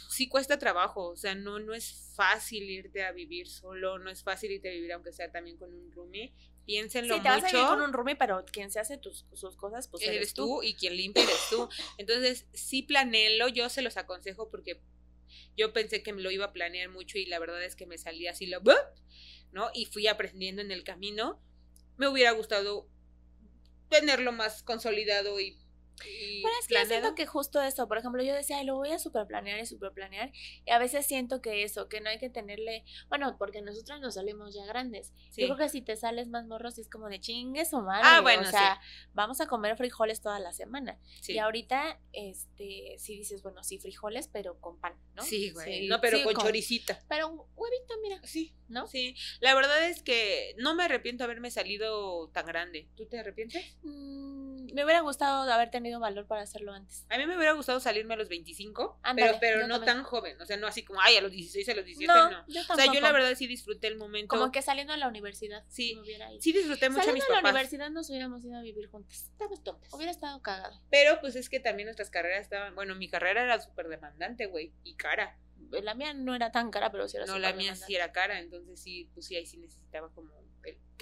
sí 0.09 0.29
cuesta 0.29 0.59
trabajo. 0.59 1.09
O 1.09 1.17
sea, 1.17 1.35
no, 1.35 1.59
no 1.59 1.75
es 1.75 2.13
fácil 2.15 2.69
irte 2.71 3.05
a 3.05 3.13
vivir 3.13 3.49
solo. 3.49 3.99
No 3.99 4.11
es 4.11 4.23
fácil 4.23 4.53
irte 4.53 4.69
a 4.69 4.73
vivir, 4.73 4.93
aunque 4.93 5.13
sea 5.13 5.31
también 5.31 5.57
con 5.57 5.73
un 5.73 5.91
roomie. 5.93 6.33
Piénsenlo 6.67 7.17
Sí, 7.17 7.23
te 7.23 7.29
vas 7.29 7.39
a 7.39 7.47
mucho. 7.47 7.57
vivir 7.57 7.69
con 7.69 7.83
un 7.83 7.93
roomie, 7.93 8.17
pero 8.17 8.45
quien 8.45 8.71
se 8.71 8.79
hace 8.81 8.99
tus, 8.99 9.27
sus 9.33 9.57
cosas, 9.57 9.89
pues 9.89 10.03
eres 10.05 10.35
tú 10.35 10.63
y 10.63 10.75
quien 10.75 10.97
limpia 10.97 11.23
eres 11.25 11.49
tú. 11.51 11.69
Entonces, 11.99 12.47
sí 12.53 12.83
planeenlo. 12.83 13.49
Yo 13.49 13.69
se 13.69 13.83
los 13.83 13.97
aconsejo 13.97 14.49
porque 14.51 14.81
yo 15.57 15.73
pensé 15.73 16.03
que 16.03 16.13
me 16.13 16.23
lo 16.23 16.31
iba 16.31 16.47
a 16.47 16.53
planear 16.53 16.89
mucho 16.89 17.19
y 17.19 17.27
la 17.27 17.39
verdad 17.39 17.63
es 17.65 17.77
que 17.77 17.87
me 17.87 17.99
salía 17.99 18.31
así 18.31 18.47
lo. 18.47 18.63
¿no? 19.53 19.71
Y 19.75 19.87
fui 19.87 20.07
aprendiendo 20.07 20.63
en 20.63 20.71
el 20.71 20.85
camino. 20.85 21.41
Me 21.97 22.09
hubiera 22.09 22.33
gustado 22.33 22.89
tenerlo 23.89 24.33
más 24.33 24.63
consolidado 24.63 25.39
y 25.39 25.59
Pero 25.99 26.55
es 26.61 26.67
que 26.67 26.75
yo 26.75 26.85
siento 26.87 27.15
que 27.15 27.27
justo 27.27 27.63
eso, 27.63 27.87
por 27.89 27.99
ejemplo, 27.99 28.23
yo 28.23 28.35
decía, 28.35 28.59
"Ay, 28.59 28.67
lo 28.67 28.77
voy 28.77 28.91
a 28.91 28.99
superplanear 28.99 29.59
y 29.61 29.67
superplanear, 29.67 30.33
y 30.65 30.71
a 30.71 30.79
veces 30.79 31.07
siento 31.07 31.41
que 31.41 31.63
eso, 31.63 31.89
que 31.89 32.01
no 32.01 32.09
hay 32.11 32.19
que 32.19 32.31
tenerle, 32.31 32.85
bueno, 33.09 33.37
porque 33.39 33.63
nosotros 33.63 34.01
nos 34.01 34.15
salimos 34.15 34.55
ya 34.55 34.65
grandes. 34.67 35.13
Sí. 35.31 35.43
Yo 35.43 35.47
creo 35.49 35.57
que 35.59 35.69
si 35.69 35.83
te 35.83 35.97
sales 35.97 36.29
más 36.29 36.47
morros 36.47 36.79
es 36.79 36.89
como 36.89 37.09
de 37.09 37.21
chingues 37.21 37.73
o 37.75 37.83
madre, 37.83 38.03
Ah, 38.05 38.21
bueno, 38.21 38.43
o 38.43 38.51
sea, 38.51 38.81
vamos 39.15 39.41
a 39.41 39.47
comer 39.47 39.77
frijoles 39.77 40.21
toda 40.21 40.39
la 40.41 40.53
semana. 40.53 40.99
Sí. 41.21 41.35
Y 41.35 41.39
ahorita, 41.39 42.01
este, 42.13 42.97
si 42.99 43.17
dices, 43.17 43.43
bueno, 43.43 43.63
sí, 43.63 43.79
frijoles, 43.79 44.29
pero 44.29 44.59
con 44.61 44.79
pan, 44.79 44.95
¿no? 45.15 45.23
Sí, 45.23 45.51
güey. 45.51 45.81
Sí, 45.83 45.89
no, 45.89 46.01
pero 46.01 46.19
sí, 46.19 46.25
con 46.25 46.35
choricita. 46.35 47.01
Pero 47.09 47.29
un 47.29 47.39
huevito, 47.55 47.95
mira, 48.03 48.21
Sí, 48.25 48.55
¿no? 48.69 48.87
sí. 48.87 49.15
La 49.41 49.55
verdad 49.55 49.87
es 49.87 50.03
que 50.03 50.55
no 50.59 50.75
me 50.75 50.85
arrepiento 50.85 51.23
de 51.23 51.25
haberme 51.27 51.51
salido 51.51 52.29
tan 52.31 52.47
grande. 52.47 52.89
¿Tú 52.97 53.07
te 53.07 53.19
arrepientes? 53.19 53.77
Mm, 53.83 54.42
me 54.73 54.85
hubiera 54.85 55.01
gustado 55.01 55.51
haber 55.51 55.71
tenido 55.71 56.01
valor 56.01 56.27
para 56.27 56.43
hacerlo 56.43 56.73
antes. 56.73 57.05
A 57.11 57.19
mí 57.19 57.27
me 57.27 57.37
hubiera 57.37 57.53
gustado 57.53 57.79
salirme 57.81 58.15
a 58.15 58.17
los 58.17 58.29
25, 58.29 58.99
Ándale, 59.03 59.39
pero, 59.41 59.41
pero 59.41 59.67
no 59.69 59.77
también. 59.81 59.97
tan 59.97 60.05
joven. 60.05 60.41
O 60.41 60.47
sea, 60.47 60.57
no 60.57 60.67
así 60.67 60.83
como, 60.85 61.01
ay, 61.01 61.17
a 61.17 61.21
los 61.23 61.31
16, 61.33 61.69
a 61.69 61.75
los 61.75 61.85
17, 61.85 62.07
No, 62.13 62.31
no. 62.31 62.45
yo 62.49 62.61
O 62.69 62.75
sea, 62.75 62.93
yo 62.93 63.01
la 63.01 63.13
verdad 63.13 63.35
sí 63.35 63.47
disfruté 63.47 63.87
el 63.89 63.97
momento. 63.97 64.29
Como 64.37 64.51
que 64.53 64.63
saliendo 64.63 64.93
de 64.93 64.99
la 64.99 65.09
universidad. 65.09 65.65
Sí. 65.69 65.95
me 65.97 66.03
hubiera 66.03 66.31
ido. 66.33 66.41
Sí 66.43 66.53
disfruté 66.53 66.89
mucho 66.89 67.01
a 67.01 67.05
Saliendo 67.05 67.15
mis 67.15 67.25
de 67.25 67.31
la 67.31 67.37
papás. 67.41 67.53
universidad 67.53 67.91
nos 67.91 68.09
hubiéramos 68.11 68.45
ido 68.45 68.57
a 68.59 68.63
vivir 68.63 68.89
juntas. 68.89 69.31
Estamos 69.33 69.63
tontas. 69.63 69.93
Hubiera 69.93 70.11
estado 70.13 70.41
cagado. 70.43 70.81
Pero 70.91 71.21
pues 71.21 71.37
es 71.37 71.49
que 71.49 71.61
también 71.61 71.87
nuestras 71.87 72.11
carreras 72.11 72.41
estaban, 72.43 72.75
bueno, 72.75 72.95
mi 72.95 73.09
carrera 73.09 73.43
era 73.45 73.61
súper 73.61 73.89
demandante, 73.89 74.47
güey, 74.47 74.73
y 74.85 74.95
cara. 74.97 75.37
La 75.71 75.95
mía 75.95 76.13
no 76.13 76.35
era 76.35 76.53
tan 76.53 76.71
cara, 76.71 76.91
pero 76.93 77.09
sí 77.09 77.17
era 77.17 77.25
No, 77.27 77.39
la 77.39 77.49
mía 77.53 77.59
demandante. 77.73 77.87
sí 77.87 77.95
era 77.95 78.13
cara, 78.13 78.39
entonces 78.41 78.79
sí, 78.81 79.09
pues 79.15 79.27
sí, 79.27 79.37
ahí 79.37 79.47
sí 79.47 79.57
necesitaba 79.57 80.11
como... 80.11 80.31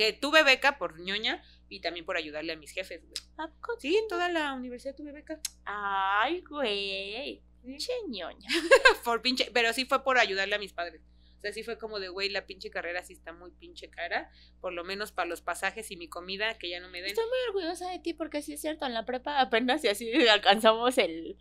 Que 0.00 0.14
tuve 0.14 0.42
beca 0.44 0.78
por 0.78 0.98
ñoña 0.98 1.42
y 1.68 1.82
también 1.82 2.06
por 2.06 2.16
ayudarle 2.16 2.54
a 2.54 2.56
mis 2.56 2.72
jefes, 2.72 3.02
güey. 3.02 3.50
Sí, 3.80 3.94
en 3.94 4.08
toda 4.08 4.30
la 4.30 4.54
universidad 4.54 4.96
tuve 4.96 5.12
beca. 5.12 5.38
Ay, 5.66 6.40
güey. 6.40 7.42
Sí. 7.62 7.76
Che 7.76 7.92
ñoña. 8.08 8.48
Por 9.04 9.20
pinche, 9.20 9.50
pero 9.52 9.74
sí 9.74 9.84
fue 9.84 10.02
por 10.02 10.16
ayudarle 10.16 10.54
a 10.54 10.58
mis 10.58 10.72
padres. 10.72 11.02
O 11.36 11.40
sea, 11.42 11.52
sí 11.52 11.62
fue 11.62 11.76
como 11.76 12.00
de, 12.00 12.08
güey, 12.08 12.30
la 12.30 12.46
pinche 12.46 12.70
carrera 12.70 13.04
sí 13.04 13.12
está 13.12 13.34
muy 13.34 13.50
pinche 13.50 13.90
cara, 13.90 14.30
por 14.62 14.72
lo 14.72 14.84
menos 14.84 15.12
para 15.12 15.28
los 15.28 15.42
pasajes 15.42 15.90
y 15.90 15.98
mi 15.98 16.08
comida, 16.08 16.56
que 16.56 16.70
ya 16.70 16.80
no 16.80 16.88
me 16.88 17.02
den. 17.02 17.10
Estoy 17.10 17.26
muy 17.26 17.48
orgullosa 17.48 17.90
de 17.90 17.98
ti 17.98 18.14
porque 18.14 18.40
sí 18.40 18.54
es 18.54 18.62
cierto, 18.62 18.86
en 18.86 18.94
la 18.94 19.04
prepa 19.04 19.38
apenas 19.38 19.84
y 19.84 19.88
así 19.88 20.10
alcanzamos 20.28 20.96
el, 20.96 21.36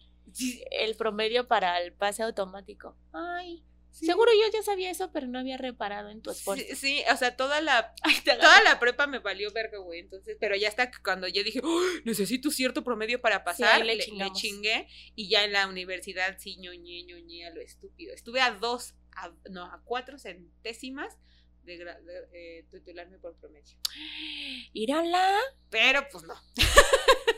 el 0.71 0.97
promedio 0.97 1.47
para 1.47 1.81
el 1.81 1.93
pase 1.93 2.23
automático. 2.23 2.97
Ay, 3.13 3.63
Sí. 3.91 4.05
seguro 4.05 4.31
yo 4.33 4.51
ya 4.53 4.63
sabía 4.63 4.91
eso, 4.91 5.11
pero 5.11 5.27
no 5.27 5.39
había 5.39 5.57
reparado 5.57 6.09
en 6.09 6.21
tu 6.21 6.29
esfuerzo. 6.31 6.63
Sí, 6.69 6.75
sí, 6.75 7.03
o 7.11 7.17
sea, 7.17 7.35
toda 7.35 7.59
la 7.61 7.93
Ay, 8.03 8.15
toda 8.23 8.61
la 8.63 8.79
prepa 8.79 9.07
me 9.07 9.19
valió 9.19 9.51
verga, 9.51 9.79
güey. 9.79 9.99
Entonces, 9.99 10.37
pero 10.39 10.55
ya 10.55 10.67
hasta 10.69 10.89
que 10.91 10.99
cuando 11.03 11.27
yo 11.27 11.43
dije, 11.43 11.59
"Ay, 11.63 12.01
necesito 12.05 12.51
cierto 12.51 12.83
promedio 12.83 13.19
para 13.19 13.43
pasar, 13.43 13.79
le 13.79 13.85
le, 13.87 13.95
le 13.97 14.03
chingamos. 14.05 14.39
chingué. 14.39 14.87
Y 15.15 15.27
ya 15.29 15.43
en 15.43 15.51
la 15.53 15.67
universidad 15.67 16.37
sí 16.39 16.55
ñoñé, 16.57 17.03
ñoñé 17.03 17.45
a 17.47 17.49
lo 17.49 17.61
estúpido. 17.61 18.13
Estuve 18.13 18.41
a 18.41 18.51
dos, 18.51 18.93
a- 19.15 19.33
no, 19.49 19.65
a 19.65 19.81
cuatro 19.83 20.17
centésimas 20.19 21.17
de, 21.63 21.77
de, 21.77 21.93
eh, 22.33 22.65
titularme 22.71 23.17
por 23.19 23.35
promedio. 23.37 23.75
Írala. 24.73 25.39
Pero 25.69 26.07
pues 26.11 26.23
no. 26.23 26.35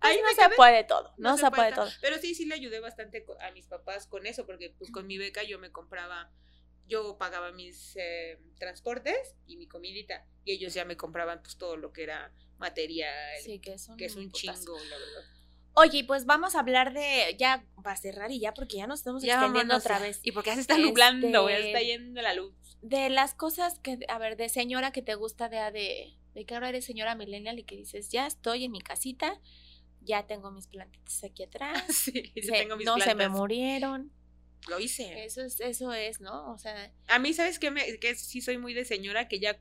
Pues 0.00 0.12
Ahí 0.14 0.22
no 0.22 0.28
me 0.28 0.34
se 0.34 0.48
puede 0.56 0.84
todo, 0.84 1.12
no, 1.18 1.30
No 1.32 1.36
se, 1.36 1.44
se 1.44 1.50
puede 1.50 1.72
puede 1.72 1.74
todo. 1.74 1.90
Pero 2.00 2.18
sí, 2.18 2.34
sí 2.34 2.46
le 2.46 2.54
ayudé 2.54 2.80
bastante 2.80 3.24
a 3.40 3.50
mis 3.52 3.66
papás 3.66 4.06
con 4.06 4.26
eso, 4.26 4.46
porque 4.46 4.70
pues 4.70 4.90
con 4.90 5.06
mi 5.06 5.18
beca 5.18 5.42
yo 5.42 5.58
me 5.58 5.70
compraba, 5.70 6.30
yo 6.86 7.18
pagaba 7.18 7.52
mis 7.52 7.96
eh, 7.96 8.38
transportes 8.58 9.36
y 9.46 9.56
mi 9.58 9.66
comidita, 9.66 10.26
y 10.44 10.52
ellos 10.52 10.72
ya 10.74 10.84
me 10.86 10.96
compraban 10.96 11.42
pues 11.42 11.58
todo 11.58 11.76
lo 11.76 11.92
que 11.92 12.04
era 12.04 12.32
material, 12.58 13.40
Sí, 13.42 13.58
que 13.58 13.74
es 13.74 13.88
un, 13.88 13.96
que 13.96 14.06
es 14.06 14.16
un 14.16 14.30
putazo. 14.30 14.58
chingo, 14.60 14.78
la 14.78 14.96
verdad. 14.96 15.22
Oye, 15.74 16.04
pues 16.04 16.26
vamos 16.26 16.54
a 16.56 16.60
hablar 16.60 16.92
de, 16.94 17.36
ya 17.38 17.64
va 17.86 17.92
a 17.92 17.96
cerrar 17.96 18.30
y 18.32 18.40
ya, 18.40 18.52
porque 18.54 18.76
ya 18.78 18.86
nos 18.86 19.00
estamos 19.00 19.22
extendiendo 19.22 19.58
vámonos 19.58 19.84
otra 19.84 19.98
ya. 19.98 20.04
vez. 20.06 20.20
Y 20.24 20.32
porque 20.32 20.50
ya 20.50 20.54
se 20.56 20.62
está 20.62 20.74
Este- 20.74 20.86
nublando, 20.86 21.48
ya 21.48 21.56
se 21.58 21.66
está 21.68 21.80
yendo 21.80 22.20
la 22.22 22.34
luz. 22.34 22.54
De 22.82 23.08
las 23.10 23.34
cosas 23.34 23.78
que, 23.78 23.98
a 24.08 24.18
ver, 24.18 24.36
de 24.36 24.48
señora 24.48 24.90
que 24.90 25.02
te 25.02 25.14
gusta 25.14 25.48
de, 25.48 25.58
de, 25.70 26.16
de 26.34 26.44
que 26.46 26.54
ahora 26.54 26.70
eres 26.70 26.84
señora 26.86 27.14
millennial 27.14 27.58
y 27.58 27.64
que 27.64 27.76
dices, 27.76 28.08
ya 28.10 28.26
estoy 28.26 28.64
en 28.64 28.72
mi 28.72 28.80
casita, 28.80 29.38
ya 30.10 30.26
tengo 30.26 30.50
mis 30.50 30.66
plantitas 30.66 31.24
aquí 31.24 31.42
atrás, 31.44 31.82
Sí, 31.92 32.32
se- 32.42 32.52
tengo 32.52 32.76
mis 32.76 32.86
no 32.86 32.98
se 33.00 33.14
me 33.14 33.28
murieron. 33.28 34.12
Lo 34.68 34.78
hice. 34.78 35.24
Eso 35.24 35.42
es, 35.42 35.58
eso 35.60 35.92
es, 35.94 36.20
¿no? 36.20 36.52
O 36.52 36.58
sea, 36.58 36.92
A 37.08 37.18
mí, 37.18 37.32
¿sabes 37.32 37.58
qué? 37.58 37.70
Me, 37.70 37.98
que 37.98 38.14
sí 38.14 38.40
soy 38.42 38.58
muy 38.58 38.74
de 38.74 38.84
señora 38.84 39.26
que 39.26 39.40
ya 39.40 39.58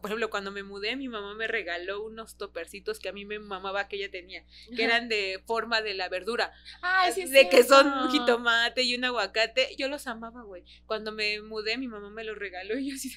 por 0.00 0.08
ejemplo, 0.08 0.30
cuando 0.30 0.50
me 0.50 0.62
mudé, 0.62 0.96
mi 0.96 1.08
mamá 1.08 1.34
me 1.34 1.46
regaló 1.46 2.02
unos 2.02 2.36
topercitos 2.38 2.98
que 2.98 3.10
a 3.10 3.12
mí 3.12 3.26
me 3.26 3.38
mamaba 3.38 3.86
que 3.86 3.96
ella 3.96 4.10
tenía, 4.10 4.46
que 4.74 4.82
eran 4.84 5.10
de 5.10 5.42
forma 5.46 5.82
de 5.82 5.92
la 5.92 6.08
verdura. 6.08 6.52
Ay, 6.80 7.12
sí, 7.12 7.26
de 7.26 7.50
que 7.50 7.62
son 7.64 7.86
un 7.86 8.10
jitomate 8.10 8.82
y 8.82 8.94
un 8.94 9.04
aguacate. 9.04 9.76
Yo 9.76 9.88
los 9.88 10.06
amaba, 10.06 10.42
güey. 10.42 10.64
Cuando 10.86 11.12
me 11.12 11.42
mudé, 11.42 11.76
mi 11.76 11.86
mamá 11.86 12.08
me 12.08 12.24
los 12.24 12.38
regaló 12.38 12.78
y 12.78 12.88
yo 12.88 12.94
así, 12.96 13.12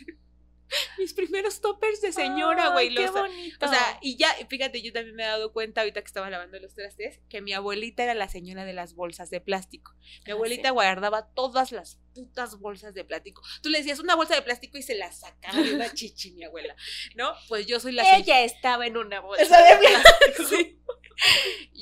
mis 0.97 1.13
primeros 1.13 1.61
toppers 1.61 2.01
de 2.01 2.11
señora, 2.11 2.69
güey. 2.69 2.89
Ay, 2.89 2.95
qué 2.95 3.09
bonito. 3.09 3.65
o 3.65 3.69
sea, 3.69 3.99
y 4.01 4.17
ya, 4.17 4.29
fíjate, 4.49 4.81
yo 4.81 4.91
también 4.93 5.15
me 5.15 5.23
he 5.23 5.27
dado 5.27 5.51
cuenta 5.53 5.81
ahorita 5.81 6.01
que 6.01 6.07
estaba 6.07 6.29
lavando 6.29 6.59
los 6.59 6.73
trastes, 6.75 7.19
que 7.29 7.41
mi 7.41 7.53
abuelita 7.53 8.03
era 8.03 8.13
la 8.13 8.27
señora 8.29 8.65
de 8.65 8.73
las 8.73 8.95
bolsas 8.95 9.29
de 9.29 9.41
plástico. 9.41 9.93
Mi 10.25 10.31
Ah, 10.31 10.35
abuelita 10.35 10.69
sí. 10.69 10.73
guardaba 10.73 11.27
todas 11.33 11.71
las 11.71 11.99
putas 12.13 12.59
bolsas 12.59 12.93
de 12.93 13.03
plástico. 13.03 13.41
Tú 13.61 13.69
le 13.69 13.79
decías 13.79 13.99
una 13.99 14.15
bolsa 14.15 14.35
de 14.35 14.41
plástico 14.41 14.77
y 14.77 14.83
se 14.83 14.95
la 14.95 15.11
sacaba 15.11 15.61
de 15.61 15.73
una 15.75 15.91
chichi, 15.93 16.31
mi 16.31 16.43
abuela. 16.43 16.75
¿No? 17.15 17.33
Pues 17.47 17.65
yo 17.65 17.79
soy 17.79 17.91
la 17.93 18.03
señora. 18.03 18.19
Ella 18.19 18.41
estaba 18.43 18.85
en 18.87 18.97
una 18.97 19.19
bolsa. 19.19 19.43
Esa 19.43 19.61
de 19.63 19.77
plástico. 19.77 20.49
Sí. 20.49 20.79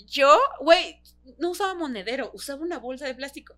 Yo, 0.07 0.37
güey, 0.59 1.01
no 1.37 1.51
usaba 1.51 1.73
monedero, 1.73 2.31
usaba 2.33 2.61
una 2.61 2.79
bolsa 2.79 3.05
de 3.05 3.15
plástico. 3.15 3.55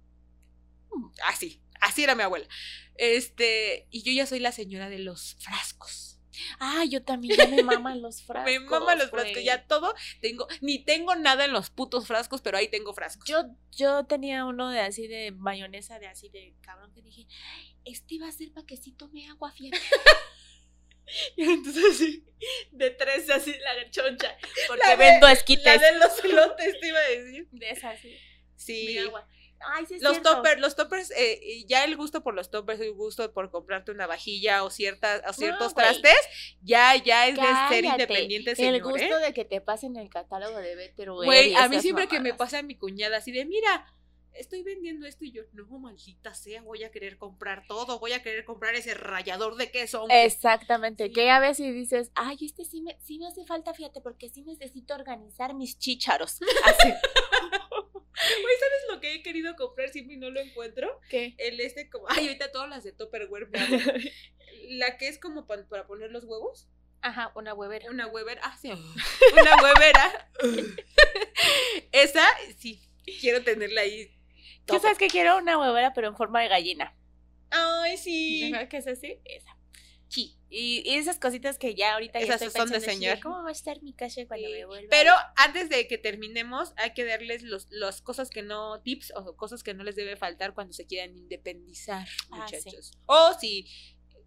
Así, 1.25 1.62
así 1.83 2.03
era 2.03 2.15
mi 2.15 2.23
abuela. 2.23 2.47
Este, 2.95 3.87
y 3.89 4.03
yo 4.03 4.11
ya 4.11 4.25
soy 4.25 4.39
la 4.39 4.51
señora 4.51 4.89
de 4.89 4.99
los 4.99 5.35
frascos. 5.39 6.19
Ah, 6.59 6.83
yo 6.89 7.03
también 7.03 7.37
ya 7.37 7.47
me 7.47 7.61
maman 7.63 8.01
los 8.01 8.23
frascos. 8.23 8.51
Me 8.51 8.59
maman 8.59 8.97
los 8.97 9.09
frascos, 9.11 9.43
ya 9.43 9.67
todo 9.67 9.93
tengo, 10.19 10.47
ni 10.61 10.83
tengo 10.83 11.15
nada 11.15 11.45
en 11.45 11.53
los 11.53 11.69
putos 11.69 12.07
frascos, 12.07 12.41
pero 12.41 12.57
ahí 12.57 12.67
tengo 12.69 12.93
frascos. 12.93 13.27
Yo, 13.27 13.43
yo 13.71 14.05
tenía 14.05 14.45
uno 14.45 14.69
de 14.71 14.79
así 14.79 15.07
de 15.07 15.31
mayonesa, 15.31 15.99
de 15.99 16.07
así 16.07 16.29
de 16.29 16.55
cabrón, 16.61 16.91
que 16.93 17.01
dije, 17.01 17.27
este 17.85 18.17
va 18.19 18.27
a 18.27 18.31
ser 18.31 18.51
para 18.51 18.65
que 18.65 18.77
sí 18.77 18.91
tome 18.93 19.27
agua, 19.29 19.51
fíjate. 19.51 19.79
Y 21.35 21.43
entonces 21.43 21.97
sí, 21.97 22.25
De 22.71 22.89
tres 22.91 23.29
así 23.29 23.53
la 23.59 23.91
choncha. 23.91 24.37
Porque 24.67 24.83
La 24.83 24.91
de- 24.91 24.95
vendo 24.95 25.27
la 25.27 25.77
de 25.77 25.99
los 25.99 26.23
elotes 26.23 26.79
te 26.79 26.87
iba 26.87 26.99
a 26.99 27.09
decir. 27.09 27.47
De 27.51 27.69
esas, 27.69 27.99
sí. 27.99 28.17
Sí. 28.55 28.85
Mi 28.87 28.97
agua. 28.99 29.27
Ay, 29.71 29.85
sí 29.85 29.95
es 29.95 30.01
Los 30.01 30.13
cierto. 30.13 30.35
toppers, 30.35 30.59
los 30.61 30.75
toppers, 30.75 31.11
eh, 31.11 31.39
y 31.41 31.65
ya 31.65 31.83
el 31.83 31.95
gusto 31.95 32.23
por 32.23 32.33
los 32.33 32.49
toppers, 32.51 32.79
el 32.81 32.93
gusto 32.93 33.31
por 33.33 33.51
comprarte 33.51 33.91
una 33.91 34.07
vajilla 34.07 34.63
o 34.63 34.69
ciertas, 34.69 35.21
o 35.27 35.33
ciertos 35.33 35.73
trastes, 35.73 36.15
ya, 36.61 36.95
ya 36.95 37.27
es 37.27 37.35
de 37.35 37.43
ser 37.69 37.85
independiente, 37.85 38.55
señor. 38.55 38.75
El 38.75 38.83
gusto 38.83 39.17
¿eh? 39.19 39.25
de 39.25 39.33
que 39.33 39.45
te 39.45 39.61
pasen 39.61 39.95
el 39.97 40.09
catálogo 40.09 40.57
de 40.57 40.75
Better 40.75 41.11
Güey, 41.11 41.55
a 41.55 41.67
mí 41.69 41.79
siempre 41.79 42.07
que 42.07 42.19
me 42.19 42.33
pasa 42.33 42.61
mi 42.61 42.75
cuñada 42.75 43.17
así 43.17 43.31
de, 43.31 43.45
mira, 43.45 43.85
estoy 44.33 44.63
vendiendo 44.63 45.05
esto 45.05 45.25
y 45.25 45.31
yo, 45.31 45.43
no, 45.53 45.65
maldita 45.79 46.33
sea, 46.33 46.61
voy 46.63 46.83
a 46.83 46.91
querer 46.91 47.17
comprar 47.17 47.65
todo, 47.67 47.99
voy 47.99 48.13
a 48.13 48.23
querer 48.23 48.45
comprar 48.45 48.73
ese 48.75 48.93
rallador 48.95 49.55
de 49.57 49.69
queso. 49.69 49.99
aunque-". 49.99 50.25
Exactamente, 50.25 51.05
Sí. 51.07 51.13
que 51.13 51.29
a 51.29 51.39
veces 51.39 51.73
dices, 51.73 52.11
ay, 52.15 52.37
este 52.41 52.65
sí 52.65 52.81
me, 52.81 52.97
sí 53.01 53.19
me 53.19 53.27
hace 53.27 53.45
falta, 53.45 53.73
fíjate, 53.73 54.01
porque 54.01 54.29
sí 54.29 54.41
necesito 54.43 54.95
organizar 54.95 55.53
mis 55.53 55.77
chícharos. 55.77 56.39
Así. 56.65 56.93
Güey, 58.41 58.55
¿sabes 58.59 58.81
lo 58.89 58.99
que 59.01 59.13
he 59.15 59.23
querido 59.23 59.55
comprar 59.55 59.89
siempre 59.89 60.15
y 60.15 60.17
no 60.17 60.29
lo 60.29 60.39
encuentro? 60.39 60.99
¿Qué? 61.09 61.35
El 61.37 61.59
este 61.59 61.89
como, 61.89 62.05
ay, 62.09 62.27
ahorita 62.27 62.51
todas 62.51 62.69
las 62.69 62.83
de 62.83 62.91
Tupperware. 62.91 63.49
La 64.69 64.97
que 64.97 65.07
es 65.09 65.17
como 65.19 65.45
pa- 65.45 65.67
para 65.67 65.85
poner 65.87 66.11
los 66.11 66.23
huevos. 66.23 66.67
Ajá, 67.01 67.31
una 67.35 67.53
huevera. 67.53 67.89
Una 67.89 68.07
huevera. 68.07 68.39
Ah, 68.43 68.57
sí. 68.61 68.71
Una 69.33 69.55
huevera. 69.61 70.29
Esa, 71.91 72.25
sí. 72.57 72.81
Quiero 73.19 73.43
tenerla 73.43 73.81
ahí. 73.81 74.07
¿Qué 74.07 74.61
todo. 74.67 74.79
sabes 74.79 74.97
que 74.97 75.07
quiero? 75.07 75.37
Una 75.37 75.57
huevera, 75.59 75.93
pero 75.93 76.07
en 76.07 76.15
forma 76.15 76.41
de 76.41 76.47
gallina. 76.47 76.95
Ay, 77.51 77.97
sí. 77.97 78.53
¿Qué 78.69 78.77
es 78.77 78.87
así? 78.87 79.19
Esa. 79.25 79.57
Sí. 80.13 80.37
Y, 80.49 80.83
y 80.85 80.95
esas 80.97 81.17
cositas 81.17 81.57
que 81.57 81.73
ya 81.73 81.93
ahorita 81.93 82.19
ya 82.19 82.25
Esas 82.25 82.41
estoy 82.43 82.61
son 82.61 82.69
de 82.69 82.79
señor. 82.81 83.19
¿Cómo 83.19 83.41
va 83.41 83.49
a 83.49 83.51
estar 83.51 83.81
mi 83.81 83.93
casa 83.93 84.21
cuando 84.27 84.45
Sí, 84.45 84.53
me 84.53 84.65
vuelva? 84.65 84.87
Pero 84.91 85.11
antes 85.35 85.69
de 85.69 85.87
que 85.87 85.97
terminemos, 85.97 86.73
hay 86.77 86.93
que 86.93 87.03
darles 87.03 87.41
los, 87.41 87.67
las 87.71 88.01
cosas 88.03 88.29
que 88.29 88.43
no, 88.43 88.79
tips 88.81 89.11
o 89.15 89.35
cosas 89.35 89.63
que 89.63 89.73
no 89.73 89.83
les 89.83 89.95
debe 89.95 90.15
faltar 90.15 90.53
cuando 90.53 90.71
se 90.73 90.85
quieran 90.85 91.17
independizar, 91.17 92.07
Ah, 92.29 92.45
sí. 92.47 92.55
muchachos. 92.57 92.91
O 93.07 93.33
si 93.39 93.65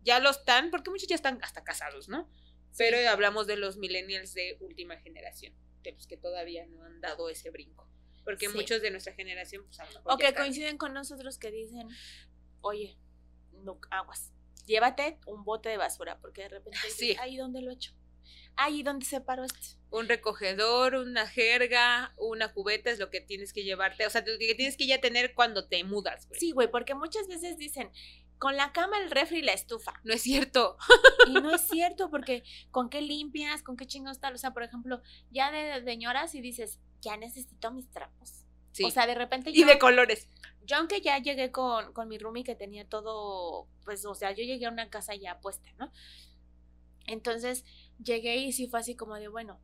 ya 0.03 0.19
lo 0.19 0.31
están, 0.31 0.71
porque 0.73 0.91
muchos 0.91 1.07
ya 1.07 1.15
están 1.15 1.39
hasta 1.43 1.63
casados, 1.63 2.09
¿no? 2.09 2.29
Pero 2.77 2.97
hablamos 3.09 3.47
de 3.47 3.57
los 3.57 3.77
millennials 3.77 4.35
de 4.35 4.57
última 4.61 4.97
generación, 4.99 5.55
de 5.85 5.93
los 5.93 6.09
que 6.09 6.17
todavía 6.17 6.67
no 6.67 6.83
han 6.83 7.01
dado 7.01 7.29
ese 7.31 7.51
brinco. 7.51 7.89
Porque 8.25 8.49
muchos 8.49 8.83
de 8.83 8.91
nuestra 8.91 9.13
generación, 9.15 9.63
pues 9.65 9.79
a 9.79 9.85
lo 9.85 9.91
mejor 9.93 10.13
O 10.13 10.17
ya 10.17 10.19
que 10.19 10.27
están- 10.31 10.43
coinciden 10.43 10.79
con 10.79 10.93
nosotros 10.93 11.39
que 11.39 11.53
dicen, 11.53 11.87
oye, 12.61 12.99
no, 13.63 13.79
aguas, 13.91 14.33
llévate 14.67 15.19
un 15.27 15.45
bote 15.45 15.69
de 15.69 15.77
basura, 15.77 16.19
porque 16.21 16.43
de 16.43 16.49
repente 16.49 16.79
dices, 16.85 17.19
ahí 17.19 17.37
donde 17.37 17.63
lo 17.63 17.71
echo, 17.71 17.93
ahí 18.57 18.83
donde 18.83 19.07
separo 19.07 19.45
esto. 19.45 19.79
un 19.91 20.09
recogedor, 20.09 20.97
una 20.97 21.27
jerga, 21.27 22.15
una 22.19 22.53
cubeta 22.53 22.91
es 22.91 22.99
lo 22.99 23.11
que 23.11 23.21
tienes 23.21 23.53
que 23.53 23.65
llevarte, 23.65 24.07
o 24.07 24.11
sea, 24.11 24.21
lo 24.21 24.39
que 24.39 24.55
tienes 24.55 24.77
que 24.77 24.87
ya 24.87 25.01
tener 25.01 25.35
cuando 25.35 25.69
te 25.69 25.83
mudas, 25.85 26.27
güey. 26.29 26.41
Sí, 26.41 26.53
güey, 26.53 26.71
porque 26.71 26.95
muchas 26.95 27.29
veces 27.29 27.57
dicen, 27.57 27.91
con 28.39 28.57
la 28.57 28.73
cama, 28.73 28.99
el 28.99 29.11
refri 29.11 29.39
y 29.39 29.43
la 29.43 29.53
estufa. 29.53 29.95
No 30.05 30.13
es 30.13 30.23
cierto. 30.23 30.77
Y 31.27 31.33
no 31.33 31.55
es 31.55 31.63
cierto, 31.63 32.11
porque 32.11 32.43
con 32.71 32.91
qué 32.91 33.01
limpias, 33.01 33.63
con 33.63 33.77
qué 33.77 33.87
chingados 33.87 34.21
tal. 34.21 34.35
O 34.35 34.39
sea, 34.39 34.53
por 34.53 34.63
ejemplo, 34.63 35.01
ya 35.31 35.51
de, 35.51 35.81
de 35.81 35.97
ñoras 35.97 36.35
y 36.35 36.41
dices, 36.41 36.79
ya 37.01 37.17
necesito 37.17 37.71
mis 37.71 37.91
trapos. 37.91 38.45
Sí. 38.73 38.85
O 38.85 38.91
sea, 38.91 39.07
de 39.07 39.15
repente 39.15 39.51
y 39.51 39.61
yo, 39.61 39.67
de 39.67 39.79
colores. 39.79 40.29
Yo 40.67 40.77
aunque 40.77 41.01
ya 41.01 41.19
llegué 41.19 41.51
con, 41.51 41.93
con 41.93 42.09
mi 42.09 42.19
roomie 42.19 42.45
que 42.45 42.55
tenía 42.55 42.89
todo, 42.89 43.69
pues, 43.85 44.05
o 44.05 44.15
sea, 44.15 44.33
yo 44.33 44.43
llegué 44.45 44.67
a 44.67 44.71
una 44.71 44.91
casa 44.91 45.15
ya 45.15 45.41
puesta, 45.41 45.71
¿no? 45.79 45.93
Entonces, 47.07 47.65
llegué 48.03 48.37
y 48.37 48.53
sí 48.53 48.67
fue 48.67 48.81
así 48.81 48.97
como 48.97 49.15
de, 49.15 49.29
bueno, 49.29 49.61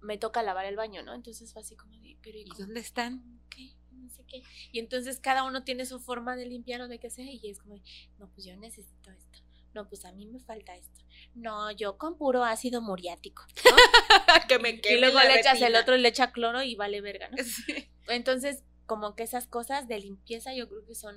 me 0.00 0.18
toca 0.18 0.42
lavar 0.42 0.66
el 0.66 0.76
baño, 0.76 1.02
¿no? 1.02 1.14
Entonces 1.14 1.52
fue 1.52 1.62
así 1.62 1.76
como 1.76 1.98
de, 1.98 2.18
pero 2.22 2.38
¿y 2.38 2.42
¿Y 2.42 2.58
dónde 2.58 2.80
están? 2.80 3.40
¿Qué? 3.48 3.72
No 3.90 4.08
sé 4.10 4.24
qué. 4.26 4.42
Y 4.70 4.78
entonces 4.78 5.18
cada 5.18 5.44
uno 5.44 5.64
tiene 5.64 5.86
su 5.86 5.98
forma 5.98 6.36
de 6.36 6.46
limpiar 6.46 6.82
o 6.82 6.88
de 6.88 6.98
qué 6.98 7.08
sea, 7.10 7.24
y 7.24 7.40
es 7.48 7.58
como, 7.58 7.74
de, 7.74 7.82
no, 8.18 8.28
pues 8.28 8.44
yo 8.44 8.56
necesito 8.56 9.10
esto. 9.10 9.38
No, 9.72 9.88
pues 9.88 10.04
a 10.04 10.12
mí 10.12 10.26
me 10.26 10.38
falta 10.38 10.76
esto. 10.76 11.00
No, 11.34 11.72
yo 11.72 11.98
con 11.98 12.16
puro 12.16 12.44
ácido 12.44 12.80
muriático. 12.80 13.44
que 14.48 14.60
me 14.60 14.80
Y 14.88 15.00
luego 15.00 15.18
le 15.20 15.40
echas 15.40 15.60
el 15.62 15.74
otro 15.74 15.96
y 15.96 16.00
le 16.00 16.10
echa 16.10 16.30
cloro 16.30 16.62
y 16.62 16.76
vale 16.76 17.00
verga, 17.00 17.28
¿no? 17.30 17.36
Sí, 17.42 17.88
Entonces, 18.06 18.62
como 18.86 19.14
que 19.14 19.22
esas 19.22 19.46
cosas 19.46 19.88
de 19.88 19.98
limpieza 19.98 20.54
yo 20.54 20.68
creo 20.68 20.84
que 20.86 20.94
son 20.94 21.16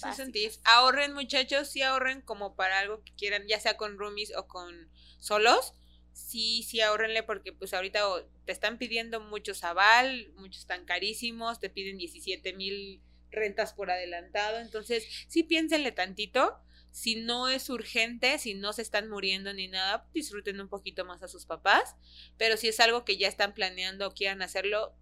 básicas. 0.00 0.60
Ahorren, 0.64 1.12
muchachos, 1.12 1.68
sí 1.68 1.82
ahorren 1.82 2.20
como 2.22 2.56
para 2.56 2.78
algo 2.78 3.02
que 3.04 3.12
quieran, 3.14 3.46
ya 3.46 3.60
sea 3.60 3.76
con 3.76 3.98
roomies 3.98 4.34
o 4.36 4.46
con 4.46 4.88
solos. 5.18 5.74
Sí, 6.12 6.62
sí 6.62 6.80
ahorrenle 6.80 7.22
porque 7.24 7.52
pues 7.52 7.74
ahorita 7.74 8.00
te 8.44 8.52
están 8.52 8.78
pidiendo 8.78 9.20
muchos 9.20 9.64
aval, 9.64 10.32
muchos 10.36 10.60
están 10.60 10.84
carísimos, 10.84 11.58
te 11.58 11.70
piden 11.70 11.98
17 11.98 12.52
mil 12.52 13.02
rentas 13.30 13.72
por 13.72 13.90
adelantado, 13.90 14.58
entonces 14.58 15.04
sí 15.28 15.42
piénsenle 15.42 15.92
tantito. 15.92 16.56
Si 16.92 17.16
no 17.16 17.48
es 17.48 17.70
urgente, 17.70 18.38
si 18.38 18.54
no 18.54 18.72
se 18.72 18.82
están 18.82 19.10
muriendo 19.10 19.52
ni 19.52 19.66
nada, 19.66 20.08
disfruten 20.14 20.60
un 20.60 20.68
poquito 20.68 21.04
más 21.04 21.24
a 21.24 21.28
sus 21.28 21.44
papás. 21.44 21.96
Pero 22.36 22.56
si 22.56 22.68
es 22.68 22.78
algo 22.78 23.04
que 23.04 23.16
ya 23.16 23.26
están 23.26 23.52
planeando 23.52 24.06
o 24.06 24.14
quieran 24.14 24.42
hacerlo, 24.42 24.94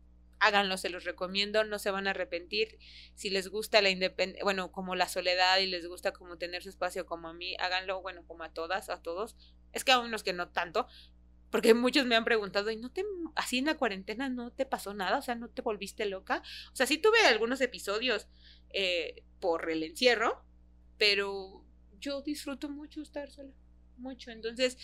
háganlo, 0.43 0.76
se 0.76 0.90
los 0.90 1.05
recomiendo, 1.05 1.64
no 1.64 1.78
se 1.78 1.93
van 1.93 2.09
a 2.09 2.11
arrepentir. 2.11 2.78
Si 3.14 3.30
les 3.30 3.49
gusta 3.49 3.80
la 3.80 3.90
independencia, 3.90 4.43
bueno, 4.43 4.72
como 4.72 4.97
la 4.97 5.09
soledad 5.09 5.59
y 5.59 5.66
les 5.68 5.86
gusta 5.86 6.12
como 6.12 6.36
tener 6.36 6.64
su 6.64 6.68
espacio 6.68 7.07
como 7.07 7.28
a 7.28 7.32
mí, 7.32 7.55
háganlo, 7.61 8.03
bueno, 8.03 8.26
como 8.26 8.43
a 8.43 8.53
todas, 8.53 8.90
a 8.90 9.01
todos. 9.01 9.36
Es 9.72 9.84
que 9.84 9.93
a 9.93 10.01
unos 10.01 10.24
que 10.24 10.32
no 10.32 10.49
tanto, 10.49 10.88
porque 11.51 11.74
muchos 11.74 12.07
me 12.07 12.16
han 12.16 12.24
preguntado, 12.24 12.70
¿y 12.72 12.76
no 12.76 12.90
te, 12.90 13.05
así 13.36 13.59
en 13.59 13.66
la 13.66 13.76
cuarentena 13.76 14.28
no 14.28 14.51
te 14.51 14.66
pasó 14.66 14.95
nada? 14.95 15.18
O 15.18 15.22
sea, 15.22 15.36
¿no 15.36 15.49
te 15.49 15.62
volviste 15.62 16.07
loca? 16.07 16.43
O 16.72 16.76
sea, 16.76 16.86
sí 16.86 16.99
tuve 16.99 17.20
algunos 17.26 17.61
episodios 17.61 18.26
eh, 18.70 19.22
por 19.38 19.70
el 19.70 19.84
encierro, 19.84 20.45
pero 20.99 21.64
yo 22.01 22.20
disfruto 22.22 22.68
mucho 22.68 23.01
estar 23.01 23.30
sola, 23.30 23.53
mucho. 23.97 24.32
Entonces, 24.32 24.76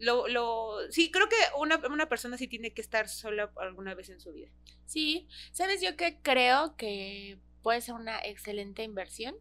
lo, 0.00 0.26
lo, 0.28 0.78
sí, 0.90 1.10
creo 1.10 1.28
que 1.28 1.36
una, 1.58 1.76
una 1.88 2.08
persona 2.08 2.36
sí 2.38 2.48
tiene 2.48 2.72
que 2.72 2.80
estar 2.80 3.08
sola 3.08 3.52
alguna 3.56 3.94
vez 3.94 4.08
en 4.08 4.20
su 4.20 4.32
vida. 4.32 4.50
Sí, 4.86 5.28
¿sabes 5.52 5.80
yo 5.80 5.96
que 5.96 6.20
creo 6.22 6.74
que 6.76 7.38
puede 7.62 7.80
ser 7.80 7.94
una 7.94 8.18
excelente 8.18 8.82
inversión 8.82 9.36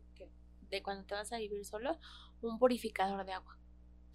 de 0.70 0.84
cuando 0.84 1.06
te 1.06 1.16
vas 1.16 1.32
a 1.32 1.38
vivir 1.38 1.66
solo? 1.66 1.98
Un 2.42 2.60
purificador 2.60 3.26
de 3.26 3.34
agua. 3.34 3.59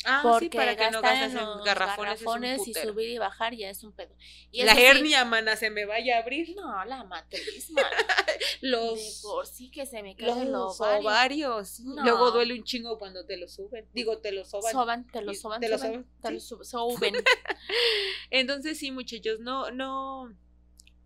Ah, 0.05 0.21
Porque 0.23 0.47
sí, 0.47 0.51
para 0.51 0.77
que 0.77 0.91
no 0.91 1.01
gastes 1.01 1.33
en 1.33 1.39
garrafones, 1.65 2.21
garrafones 2.21 2.69
y 2.69 2.75
subir 2.75 3.09
y 3.09 3.19
bajar 3.19 3.55
ya 3.55 3.71
es 3.71 3.83
un 3.85 3.93
pedo. 3.93 4.15
Y 4.51 4.63
La 4.63 4.75
sí, 4.75 4.83
hernia, 4.83 5.25
mana, 5.25 5.57
se 5.57 5.71
me 5.71 5.87
vaya 5.87 6.17
a 6.17 6.21
abrir. 6.21 6.55
No, 6.55 6.85
la 6.85 7.05
matriz, 7.05 7.71
man. 7.71 7.85
De 8.61 8.69
Los, 8.69 9.21
por 9.23 9.47
sí 9.47 9.71
que 9.71 9.87
se 9.87 10.03
me 10.03 10.15
cae 10.15 10.43
el 10.43 10.53
los 10.53 10.81
ovario. 10.81 11.01
ovarios. 11.01 11.81
No. 11.81 12.03
Luego 12.05 12.31
duele 12.33 12.55
un 12.55 12.65
chingo 12.65 12.99
cuando 12.99 13.25
te 13.25 13.37
lo 13.37 13.49
suben. 13.49 13.89
Digo, 13.95 14.19
te 14.19 14.33
lo 14.33 14.45
soban. 14.45 14.73
Soban, 14.73 15.07
te 15.07 15.23
lo 15.23 15.35
soban, 15.35 15.61
te 15.61 15.69
lo 15.69 15.79
soban, 15.79 16.07
te 16.21 16.31
lo. 16.31 16.41
Entonces, 18.31 18.79
sí, 18.79 18.91
muchachos, 18.91 19.41
no, 19.41 19.71
no, 19.71 20.35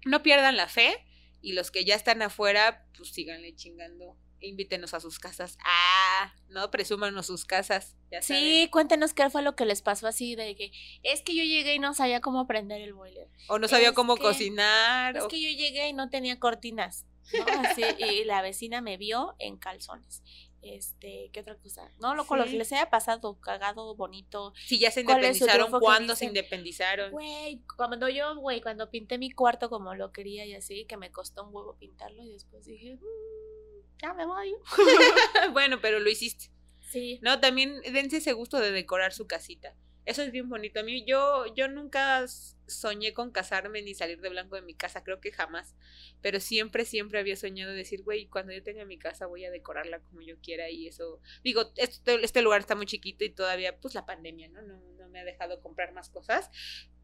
no 0.05 0.23
pierdan 0.23 0.57
la 0.57 0.69
fe. 0.69 1.05
Y 1.41 1.53
los 1.53 1.71
que 1.71 1.85
ya 1.85 1.95
están 1.95 2.21
afuera, 2.23 2.85
pues 2.97 3.11
síganle 3.11 3.55
chingando 3.55 4.17
invítenos 4.41 4.95
a 4.95 5.01
sus 5.01 5.19
casas. 5.19 5.59
Ah, 5.65 6.35
no, 6.49 6.71
presúmanos 6.71 7.27
sus 7.27 7.45
casas. 7.45 7.97
Ya 8.11 8.23
Sí, 8.23 8.35
saben. 8.35 8.69
cuéntenos 8.71 9.13
qué 9.15 9.29
fue 9.31 9.43
lo 9.43 9.55
que 9.57 9.65
les 9.67 9.83
pasó 9.83 10.07
así 10.07 10.35
de 10.35 10.55
que 10.57 10.73
es 11.03 11.23
que 11.23 11.35
yo 11.35 11.43
llegué 11.45 11.75
y 11.75 11.79
no 11.79 11.95
sabía 11.95 12.21
cómo 12.21 12.47
prender 12.47 12.81
el 12.81 12.95
boiler. 12.95 13.29
O 13.49 13.59
no 13.59 13.69
sabía 13.69 13.89
es 13.89 13.95
cómo 13.95 14.17
que- 14.17 14.23
cocinar. 14.23 15.17
Es 15.17 15.25
o- 15.25 15.29
que 15.29 15.41
yo 15.41 15.49
llegué 15.57 15.89
y 15.89 15.93
no 15.93 16.09
tenía 16.11 16.39
cortinas. 16.39 17.07
¿no? 17.37 17.45
Así, 17.69 17.83
y 17.99 18.25
la 18.25 18.41
vecina 18.41 18.81
me 18.81 18.97
vio 18.97 19.35
en 19.39 19.59
calzones. 19.59 20.23
Este, 20.63 21.31
¿qué 21.33 21.41
otra 21.41 21.57
cosa? 21.57 21.89
No, 22.01 22.15
lo 22.15 22.27
con 22.27 22.39
lo 22.39 22.45
Sí. 22.47 22.53
que 22.53 22.57
les 22.59 22.73
haya 22.73 22.89
pasado, 22.91 23.39
cagado, 23.39 23.95
bonito. 23.95 24.53
Si 24.67 24.79
ya 24.79 24.91
se 24.91 25.05
¿Cuál 25.05 25.23
es 25.25 25.37
su 25.39 25.45
independizaron, 25.45 25.81
¿cuándo 25.81 26.17
se 26.17 26.25
independizaron? 26.25 27.11
Güey, 27.13 27.63
cuando 27.77 28.09
yo, 28.09 28.35
güey, 28.37 28.61
cuando 28.63 28.91
pinté 28.91 29.19
mi 29.19 29.31
cuarto 29.31 29.69
como 29.71 29.95
lo 29.95 30.11
quería 30.11 30.47
y 30.47 30.55
así, 30.55 30.85
que 30.87 30.97
me 30.97 31.13
costó 31.13 31.45
un 31.47 31.55
huevo 31.55 31.77
pintarlo 31.79 32.25
y 32.25 32.33
después 32.33 32.65
dije, 32.65 32.97
"Mm, 32.97 33.68
ya 34.01 34.15
me 34.15 34.27
voy. 34.27 34.55
bueno, 35.53 35.81
pero 35.81 35.99
lo 36.01 36.09
hiciste. 36.09 36.51
Sí. 36.81 37.19
No, 37.23 37.41
también 37.41 37.81
dense 37.93 38.19
ese 38.19 38.33
gusto 38.33 38.59
de 38.59 38.71
decorar 38.71 39.13
su 39.13 39.27
casita. 39.27 39.75
Eso 40.09 40.23
es 40.23 40.33
bien 40.33 40.49
bonito. 40.49 40.81
A 40.81 40.83
mí, 40.83 41.05
yo, 41.05 41.55
yo 41.55 41.69
nunca 41.69 42.25
soñé 42.67 43.13
con 43.13 43.31
casarme 43.31 43.83
ni 43.83 43.95
salir 43.95 44.23
de 44.23 44.31
blanco 44.31 44.57
de 44.57 44.63
mi 44.63 44.73
casa, 44.73 45.05
creo 45.05 45.21
que 45.21 45.33
jamás. 45.33 45.77
Pero 46.23 46.41
siempre, 46.41 46.87
siempre 46.87 47.19
había 47.19 47.37
soñado 47.37 47.73
decir, 47.73 48.03
güey, 48.05 48.27
cuando 48.27 48.55
yo 48.55 48.63
tenga 48.63 48.87
mi 48.87 48.99
casa 48.99 49.27
voy 49.27 49.45
a 49.45 49.51
decorarla 49.51 50.01
como 50.01 50.23
yo 50.23 50.39
quiera 50.41 50.71
y 50.71 50.89
eso. 50.89 51.21
Digo, 51.45 51.73
este, 51.77 52.25
este 52.25 52.41
lugar 52.41 52.61
está 52.61 52.75
muy 52.75 52.87
chiquito 52.87 53.23
y 53.23 53.31
todavía, 53.31 53.79
pues 53.79 53.95
la 53.95 54.07
pandemia, 54.07 54.49
¿no? 54.49 54.63
¿no? 54.63 54.81
No 54.99 55.09
me 55.11 55.21
ha 55.21 55.25
dejado 55.25 55.61
comprar 55.61 55.93
más 55.93 56.09
cosas, 56.09 56.51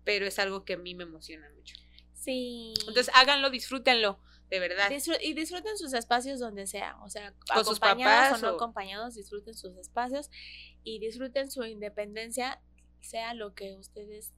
pero 0.04 0.24
es 0.24 0.38
algo 0.38 0.64
que 0.64 0.72
a 0.72 0.78
mí 0.78 0.94
me 0.94 1.04
emociona 1.04 1.50
mucho. 1.50 1.76
Sí. 2.24 2.72
Entonces, 2.80 3.10
háganlo, 3.14 3.50
disfrútenlo, 3.50 4.18
de 4.50 4.58
verdad. 4.60 4.90
Y 5.20 5.34
disfruten 5.34 5.76
sus 5.76 5.92
espacios 5.92 6.40
donde 6.40 6.66
sea, 6.66 6.96
o 7.02 7.10
sea, 7.10 7.32
Con 7.52 7.64
sus 7.64 7.76
acompañados 7.78 8.26
papás 8.28 8.42
o 8.42 8.46
no 8.46 8.52
o- 8.52 8.56
acompañados, 8.56 9.14
disfruten 9.14 9.54
sus 9.54 9.76
espacios 9.76 10.30
y 10.82 10.98
disfruten 11.00 11.50
su 11.50 11.64
independencia, 11.64 12.60
sea 13.00 13.34
lo 13.34 13.54
que 13.54 13.74
ustedes 13.74 14.32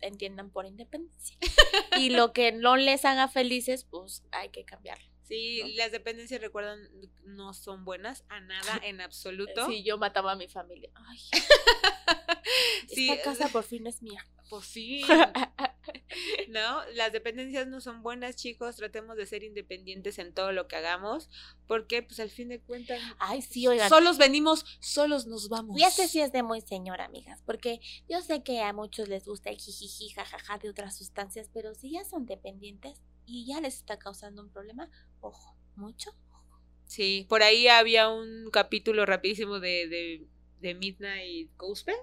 entiendan 0.00 0.50
por 0.50 0.66
independencia. 0.66 1.36
y 1.98 2.10
lo 2.10 2.32
que 2.32 2.52
no 2.52 2.76
les 2.76 3.04
haga 3.04 3.28
felices, 3.28 3.84
pues 3.84 4.24
hay 4.32 4.48
que 4.48 4.64
cambiarlo. 4.64 5.04
Sí, 5.22 5.60
¿no? 5.62 5.68
las 5.76 5.92
dependencias, 5.92 6.40
recuerdan, 6.40 6.80
no 7.22 7.54
son 7.54 7.84
buenas 7.84 8.24
a 8.28 8.40
nada 8.40 8.80
en 8.82 9.00
absoluto. 9.00 9.66
Si 9.68 9.84
yo 9.84 9.96
mataba 9.98 10.32
a 10.32 10.36
mi 10.36 10.48
familia. 10.48 10.90
Ay, 10.94 11.18
Sí, 12.88 13.10
esta 13.10 13.22
casa 13.22 13.48
por 13.48 13.62
fin 13.62 13.86
es 13.86 14.02
mía. 14.02 14.26
Por 14.50 14.62
fin. 14.62 15.06
¿No? 16.48 16.84
Las 16.94 17.12
dependencias 17.12 17.68
no 17.68 17.80
son 17.80 18.02
buenas, 18.02 18.34
chicos. 18.34 18.74
Tratemos 18.76 19.16
de 19.16 19.24
ser 19.26 19.44
independientes 19.44 20.18
en 20.18 20.34
todo 20.34 20.50
lo 20.50 20.66
que 20.66 20.74
hagamos. 20.74 21.30
Porque, 21.68 22.02
pues, 22.02 22.18
al 22.18 22.30
fin 22.30 22.48
de 22.48 22.60
cuentas, 22.60 23.00
Ay, 23.20 23.42
sí, 23.42 23.68
oigan. 23.68 23.88
solos 23.88 24.18
venimos, 24.18 24.66
solos 24.80 25.26
nos 25.28 25.48
vamos. 25.48 25.78
Y 25.80 25.84
este 25.84 26.08
sí 26.08 26.20
es 26.20 26.32
de 26.32 26.42
muy 26.42 26.60
señora, 26.62 27.04
amigas, 27.04 27.42
porque 27.46 27.80
yo 28.08 28.20
sé 28.22 28.42
que 28.42 28.60
a 28.60 28.72
muchos 28.72 29.08
les 29.08 29.24
gusta 29.24 29.50
el 29.50 29.56
jijiji, 29.56 30.10
jajaja 30.10 30.58
de 30.58 30.68
otras 30.70 30.98
sustancias, 30.98 31.48
pero 31.54 31.72
si 31.74 31.92
ya 31.92 32.04
son 32.04 32.26
dependientes 32.26 33.00
y 33.24 33.46
ya 33.46 33.60
les 33.60 33.76
está 33.76 34.00
causando 34.00 34.42
un 34.42 34.50
problema, 34.50 34.90
ojo, 35.20 35.56
mucho. 35.76 36.10
Sí, 36.86 37.24
por 37.28 37.44
ahí 37.44 37.68
había 37.68 38.08
un 38.08 38.50
capítulo 38.50 39.06
rapidísimo 39.06 39.60
de, 39.60 39.86
de, 39.86 40.26
de 40.60 40.74
Midnight 40.74 41.56
Gospel 41.56 41.94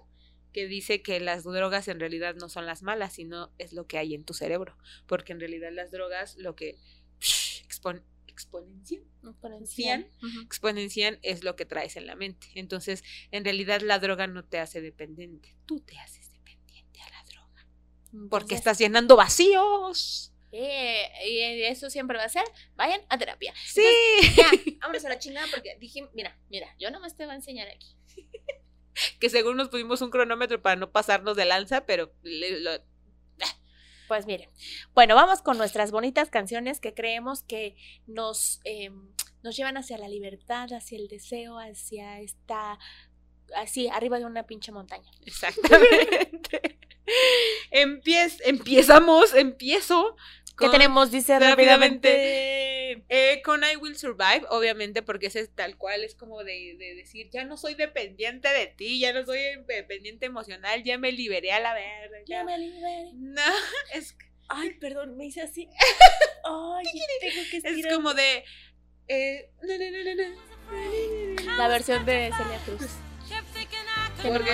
que 0.57 0.65
dice 0.67 1.03
que 1.03 1.19
las 1.19 1.43
drogas 1.43 1.87
en 1.87 1.99
realidad 1.99 2.33
no 2.33 2.49
son 2.49 2.65
las 2.65 2.81
malas, 2.81 3.13
sino 3.13 3.51
es 3.59 3.73
lo 3.73 3.85
que 3.85 3.99
hay 3.99 4.15
en 4.15 4.23
tu 4.23 4.33
cerebro. 4.33 4.75
Porque 5.05 5.31
en 5.33 5.39
realidad 5.39 5.69
las 5.71 5.91
drogas 5.91 6.35
lo 6.37 6.55
que 6.55 6.79
expon- 7.19 8.01
exponencian 8.25 9.03
Exponencial. 9.23 10.09
Ujú. 10.23 10.41
exponencian 10.41 11.19
es 11.21 11.43
lo 11.43 11.55
que 11.55 11.65
traes 11.65 11.95
en 11.95 12.07
la 12.07 12.15
mente. 12.15 12.47
Entonces, 12.55 13.03
en 13.29 13.43
realidad 13.43 13.81
la 13.81 13.99
droga 13.99 14.25
no 14.25 14.43
te 14.45 14.57
hace 14.57 14.81
dependiente, 14.81 15.55
tú 15.67 15.79
te 15.81 15.95
haces 15.99 16.31
dependiente 16.31 17.01
a 17.01 17.09
la 17.11 17.23
droga. 17.29 17.67
Porque 18.31 18.55
Entonces, 18.55 18.57
estás 18.57 18.79
llenando 18.79 19.15
vacíos. 19.15 20.33
eh, 20.51 21.03
y 21.27 21.63
eso 21.65 21.91
siempre 21.91 22.17
va 22.17 22.23
a 22.23 22.29
ser, 22.29 22.45
vayan 22.75 23.01
a 23.09 23.17
terapia. 23.19 23.53
Sí. 23.63 23.83
Ya, 24.35 24.49
vámonos 24.81 25.05
a 25.05 25.09
la 25.09 25.19
chingada 25.19 25.45
porque 25.53 25.77
dije, 25.79 26.07
mira, 26.15 26.35
mira, 26.49 26.73
yo 26.79 26.89
nomás 26.89 27.15
te 27.15 27.25
voy 27.25 27.33
a 27.33 27.35
enseñar 27.35 27.67
aquí. 27.67 27.95
que 29.19 29.29
según 29.29 29.57
nos 29.57 29.69
pusimos 29.69 30.01
un 30.01 30.09
cronómetro 30.11 30.61
para 30.61 30.75
no 30.75 30.91
pasarnos 30.91 31.35
de 31.37 31.45
lanza, 31.45 31.85
pero 31.85 32.11
lo- 32.23 32.81
Pues 34.07 34.25
miren, 34.25 34.49
bueno, 34.93 35.15
vamos 35.15 35.41
con 35.41 35.57
nuestras 35.57 35.91
bonitas 35.91 36.29
canciones 36.29 36.79
que 36.79 36.93
creemos 36.93 37.43
que 37.43 37.75
nos, 38.05 38.61
eh, 38.63 38.89
nos 39.43 39.57
llevan 39.57 39.75
hacia 39.75 39.97
la 39.97 40.07
libertad, 40.07 40.71
hacia 40.71 40.97
el 40.97 41.09
deseo, 41.09 41.59
hacia 41.59 42.21
esta, 42.21 42.79
así, 43.55 43.89
arriba 43.89 44.17
de 44.17 44.25
una 44.25 44.43
pinche 44.43 44.71
montaña. 44.71 45.11
exactamente. 45.25 46.79
Empiez, 47.71 48.41
empiezamos, 48.45 49.33
empiezo. 49.33 50.15
¿Qué 50.57 50.69
tenemos? 50.69 51.11
Dice 51.11 51.39
rápidamente. 51.39 53.03
Eh, 53.09 53.41
con 53.43 53.61
I 53.63 53.75
Will 53.75 53.97
Survive, 53.97 54.45
obviamente, 54.49 55.01
porque 55.01 55.27
ese 55.27 55.41
es 55.41 55.49
tal 55.53 55.77
cual, 55.77 56.03
es 56.03 56.15
como 56.15 56.43
de, 56.43 56.75
de 56.79 56.95
decir, 56.95 57.29
ya 57.31 57.45
no 57.45 57.57
soy 57.57 57.75
dependiente 57.75 58.47
de 58.49 58.67
ti, 58.67 58.99
ya 58.99 59.13
no 59.13 59.25
soy 59.25 59.39
dependiente 59.67 60.25
emocional, 60.25 60.83
ya 60.83 60.97
me 60.97 61.11
liberé 61.11 61.51
a 61.51 61.59
la 61.59 61.73
verga. 61.73 62.17
Ya 62.25 62.37
ya. 62.37 62.43
me 62.43 62.57
liberé. 62.57 63.11
No, 63.13 63.41
es, 63.93 64.15
Ay, 64.49 64.71
perdón, 64.79 65.17
me 65.17 65.25
hice 65.25 65.41
así. 65.41 65.67
Ay, 66.45 66.85
tengo 67.19 67.41
que 67.51 67.57
es 67.57 67.87
como 67.93 68.13
de... 68.13 68.43
eh, 69.07 69.49
na, 69.61 69.77
na, 69.77 69.91
na, 69.91 70.03
na, 70.03 70.15
na. 70.15 71.57
La 71.57 71.67
versión 71.67 72.05
de 72.05 72.31
Celia 72.35 72.59
Cruz. 72.65 72.87
Porque 74.23 74.51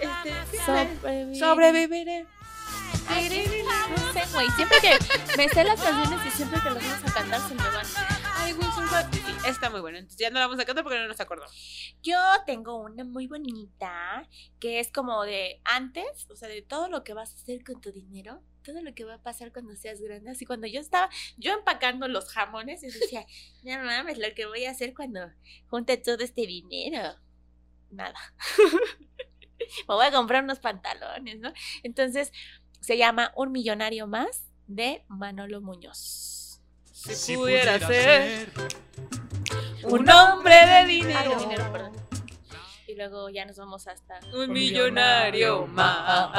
este, 0.00 1.34
Sobreviviré. 1.38 2.26
No 3.08 4.12
sé, 4.12 4.22
güey. 4.32 4.50
Siempre 4.50 4.78
que 4.80 4.98
me 5.36 5.48
sé 5.48 5.64
las 5.64 5.80
canciones 5.80 6.26
y 6.26 6.30
siempre 6.30 6.60
que 6.60 6.70
las 6.70 6.82
vamos 6.82 7.10
a 7.10 7.14
cantar 7.14 7.40
se 7.40 7.54
me 7.54 7.62
van. 7.62 7.86
Will 8.54 8.72
Survive. 8.72 9.08
Sí, 9.12 9.48
está 9.48 9.70
muy 9.70 9.80
bueno. 9.80 9.98
Entonces 9.98 10.18
ya 10.18 10.30
no 10.30 10.38
la 10.38 10.46
vamos 10.46 10.60
a 10.60 10.64
cantar 10.64 10.84
porque 10.84 10.98
no 10.98 11.08
nos 11.08 11.20
acordamos. 11.20 11.52
Yo 12.02 12.18
tengo 12.46 12.76
una 12.76 13.04
muy 13.04 13.26
bonita 13.26 14.26
que 14.58 14.80
es 14.80 14.90
como 14.90 15.22
de 15.24 15.60
antes, 15.64 16.26
o 16.30 16.36
sea, 16.36 16.48
de 16.48 16.62
todo 16.62 16.88
lo 16.88 17.04
que 17.04 17.12
vas 17.14 17.32
a 17.32 17.36
hacer 17.36 17.62
con 17.64 17.80
tu 17.80 17.92
dinero, 17.92 18.42
todo 18.64 18.80
lo 18.82 18.94
que 18.94 19.04
va 19.04 19.14
a 19.14 19.22
pasar 19.22 19.52
cuando 19.52 19.76
seas 19.76 20.00
grande. 20.00 20.30
Así 20.30 20.46
cuando 20.46 20.66
yo 20.66 20.80
estaba, 20.80 21.10
yo 21.36 21.52
empacando 21.52 22.08
los 22.08 22.30
jamones 22.30 22.82
y 22.82 22.86
decía, 22.86 23.26
no 23.64 23.84
mames, 23.84 24.18
lo 24.18 24.34
que 24.34 24.46
voy 24.46 24.64
a 24.64 24.70
hacer 24.70 24.94
cuando 24.94 25.20
junte 25.68 25.96
todo 25.96 26.22
este 26.22 26.46
dinero. 26.46 27.16
Nada. 27.90 28.18
Me 29.88 29.94
voy 29.94 30.06
a 30.06 30.12
comprar 30.12 30.44
unos 30.44 30.60
pantalones, 30.60 31.38
¿no? 31.40 31.52
Entonces, 31.82 32.32
se 32.80 32.96
llama 32.96 33.32
Un 33.36 33.52
Millonario 33.52 34.06
Más 34.06 34.44
de 34.66 35.04
Manolo 35.08 35.60
Muñoz. 35.60 36.60
Si 36.92 37.36
pudiera 37.36 37.78
ser 37.86 38.50
un 39.84 40.08
hombre 40.10 40.54
de 40.54 40.60
Ah, 40.62 40.82
de 40.82 40.86
dinero. 40.92 41.38
dinero, 41.38 41.72
perdón. 41.72 41.96
Y 42.86 42.94
luego 42.94 43.28
ya 43.28 43.44
nos 43.44 43.56
vamos 43.58 43.86
hasta 43.86 44.18
Un 44.34 44.50
millonario 44.52 45.66
más. 45.66 46.32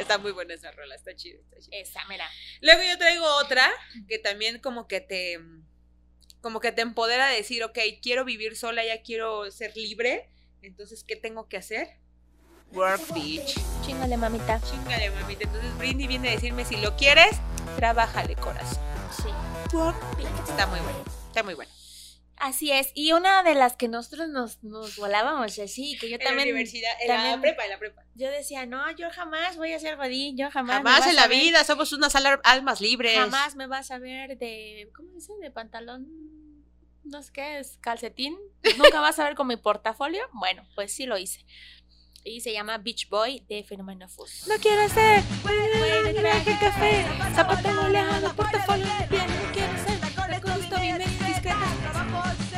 Está 0.00 0.18
muy 0.18 0.32
buena 0.32 0.54
esa 0.54 0.70
rola, 0.70 0.94
está 0.94 1.14
chido, 1.16 1.40
está 1.42 1.58
chido. 1.58 1.70
Esa, 1.72 2.00
mira. 2.08 2.28
Luego 2.60 2.82
yo 2.82 2.96
traigo 2.96 3.26
otra 3.36 3.68
que 4.08 4.18
también 4.18 4.60
como 4.60 4.86
que 4.86 5.00
te 5.00 5.40
como 6.40 6.60
que 6.60 6.70
te 6.70 6.82
empodera 6.82 7.26
a 7.26 7.30
decir, 7.32 7.64
ok, 7.64 7.76
quiero 8.00 8.24
vivir 8.24 8.56
sola, 8.56 8.84
ya 8.84 9.02
quiero 9.02 9.50
ser 9.50 9.76
libre, 9.76 10.30
entonces 10.62 11.02
¿qué 11.02 11.16
tengo 11.16 11.48
que 11.48 11.56
hacer? 11.56 11.88
Work, 12.72 13.12
bitch. 13.14 13.54
Chingale, 13.84 14.16
mamita. 14.16 14.60
Chingale, 14.60 15.10
mamita. 15.10 15.44
Entonces 15.44 15.78
Britney 15.78 16.06
viene 16.06 16.28
a 16.28 16.32
decirme, 16.32 16.64
si 16.64 16.76
lo 16.76 16.96
quieres, 16.96 17.36
trabájale, 17.76 18.34
corazón. 18.36 18.78
Sí. 19.16 19.76
Work, 19.76 20.16
bitch. 20.16 20.26
Está 20.48 20.66
muy 20.66 20.80
bueno, 20.80 21.04
está 21.28 21.42
muy 21.42 21.54
bueno. 21.54 21.70
Así 22.38 22.70
es. 22.70 22.90
Y 22.92 23.12
una 23.12 23.42
de 23.42 23.54
las 23.54 23.76
que 23.76 23.88
nosotros 23.88 24.28
nos, 24.28 24.62
nos 24.62 24.96
volábamos 24.96 25.58
así, 25.58 25.96
que 25.98 26.10
yo 26.10 26.16
En 26.16 26.20
la 26.22 26.26
también. 26.28 26.48
universidad, 26.48 26.90
en 27.00 27.08
la 27.08 27.14
también- 27.16 27.40
prepa, 27.40 27.64
en 27.64 27.70
la 27.70 27.78
prepa. 27.78 28.02
Yo 28.14 28.30
decía, 28.30 28.66
no, 28.66 28.90
yo 28.90 29.08
jamás 29.10 29.56
voy 29.56 29.72
a 29.72 29.78
ser 29.80 29.96
godín, 29.96 30.36
yo 30.36 30.50
jamás. 30.50 30.76
Jamás 30.76 31.06
en 31.06 31.16
la 31.16 31.28
ver- 31.28 31.38
vida 31.40 31.64
somos 31.64 31.92
unas 31.94 32.14
al- 32.14 32.40
almas 32.44 32.82
libres. 32.82 33.16
Jamás 33.16 33.56
me 33.56 33.66
vas 33.66 33.90
a 33.90 33.98
ver 33.98 34.36
de. 34.36 34.90
¿Cómo 34.94 35.12
dice? 35.14 35.32
De 35.40 35.50
pantalón. 35.50 36.08
No 37.04 37.22
sé 37.22 37.32
qué 37.32 37.58
es, 37.58 37.78
calcetín. 37.80 38.36
Nunca 38.76 39.00
vas 39.00 39.18
a 39.18 39.24
ver 39.24 39.34
con 39.34 39.46
mi 39.46 39.56
portafolio. 39.56 40.28
Bueno, 40.34 40.66
pues 40.74 40.92
sí 40.92 41.06
lo 41.06 41.16
hice. 41.16 41.46
Y 42.26 42.40
se 42.40 42.52
llama 42.52 42.76
Beach 42.78 43.08
Boy 43.08 43.44
de 43.48 43.62
Fenómeno 43.62 44.08
Fus. 44.08 44.48
No 44.48 44.56
quiero 44.56 44.88
ser 44.88 45.22
de 45.22 46.14
traje 46.14 46.58
café, 46.60 47.06
zapato 47.36 47.82
boleado, 47.82 48.34
portafolio 48.34 48.84
de 48.84 49.06
piel, 49.06 49.26
no 49.28 49.52
quiero 49.52 49.72
ser, 49.84 50.40
gusta 50.42 50.80
bien 50.80 50.98
discreta. 50.98 51.56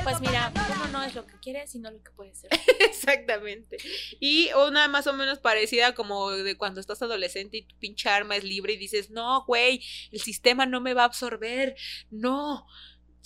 Pues 0.03 0.21
mira, 0.23 0.51
uno 0.75 0.89
no 0.89 1.05
es 1.05 1.15
lo 1.15 1.27
que 1.27 1.39
quiere, 1.39 1.67
sino 1.67 1.91
lo 1.91 2.03
que 2.03 2.11
puede 2.13 2.35
ser. 2.35 2.49
Exactamente. 2.81 3.77
Y 4.21 4.49
una 4.55 4.89
más 4.89 5.07
o 5.07 5.13
menos 5.13 5.39
parecida 5.39 5.95
como 5.95 6.31
de 6.31 6.57
cuando 6.57 6.81
estás 6.81 7.03
adolescente 7.03 7.59
y 7.59 7.63
tu 7.67 7.77
pinche 7.77 8.09
arma 8.09 8.37
es 8.37 8.45
libre 8.45 8.73
y 8.73 8.79
dices, 8.79 9.11
no, 9.11 9.45
güey, 9.45 9.85
el 10.13 10.21
sistema 10.21 10.65
no 10.65 10.81
me 10.81 10.95
va 10.95 11.03
a 11.03 11.07
absorber. 11.07 11.77
No. 12.11 12.67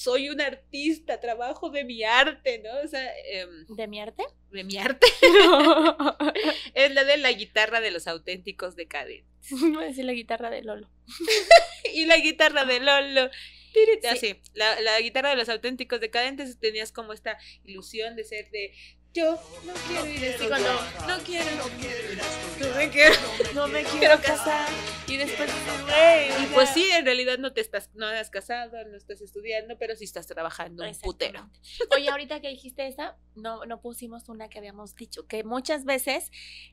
Soy 0.03 0.29
un 0.31 0.41
artista, 0.41 1.21
trabajo 1.21 1.71
de 1.71 1.85
mi 1.85 2.03
arte, 2.05 2.59
¿no? 2.59 2.71
O 2.85 2.89
sea, 2.89 3.11
em, 3.27 3.67
¿De 3.69 3.87
mi 3.89 4.01
arte? 4.01 4.25
de 4.51 4.65
mi 4.65 4.77
arte. 4.79 5.07
es 6.75 6.93
la 6.93 7.05
de 7.05 7.17
la 7.17 7.33
guitarra 7.33 7.81
de 7.81 7.91
los 7.91 8.07
auténticos 8.07 8.77
decadentes. 8.77 9.27
Voy 9.51 9.85
a 9.85 9.87
decir 9.89 10.05
la 10.05 10.13
guitarra 10.13 10.51
de 10.51 10.63
Lolo. 10.63 10.89
y 11.95 12.07
la 12.07 12.17
guitarra 12.19 12.65
de 12.65 12.81
Lolo. 12.81 13.31
Tiri- 13.73 14.01
Sí. 14.03 14.07
Así, 14.09 14.41
la, 14.55 14.79
la 14.81 15.01
guitarra 15.01 15.31
de 15.31 15.37
los 15.37 15.49
auténticos 15.49 16.01
decadentes 16.01 16.59
tenías 16.61 16.93
como 16.93 17.13
esta 17.15 17.39
ilusión 17.65 18.17
de 18.17 18.25
ser 18.25 18.51
de 18.51 18.73
yo 19.15 19.39
no 19.65 19.73
quiero 19.89 20.07
ir 20.07 20.25
a 20.25 20.27
este 20.29 20.43
Sí, 20.43 20.49
cuando- 20.49 20.73
lugar, 20.73 21.07
no 21.09 21.19
quiero, 21.25 21.51
no 21.57 22.77
me 22.77 22.89
quiero. 22.91 23.15
No 23.55 23.69
me 23.69 23.83
quiero 23.85 23.99
Quiero 23.99 24.21
casar. 24.21 24.69
Y 25.07 25.17
después, 25.19 25.51
güey. 25.83 26.43
Y 26.43 26.47
pues 26.55 26.71
sí, 26.71 26.89
en 26.91 27.05
realidad 27.05 27.37
no 27.39 27.53
te 27.53 27.61
estás, 27.61 27.91
no 27.95 28.07
has 28.07 28.31
casado, 28.31 28.73
no 28.89 28.97
estás 28.97 29.21
estudiando, 29.21 29.77
pero 29.79 29.95
sí 29.97 30.05
estás 30.05 30.27
trabajando 30.27 30.85
un 30.89 30.95
putero. 31.01 31.51
Oye, 31.95 32.09
ahorita 32.09 32.41
que 32.41 32.49
dijiste 32.49 32.87
esa, 32.87 33.17
no, 33.35 33.65
no 33.67 33.81
pusimos 33.83 34.29
una 34.29 34.49
que 34.49 34.59
habíamos 34.59 34.95
dicho, 34.97 35.27
que 35.27 35.45
muchas 35.45 35.85
veces 35.85 36.31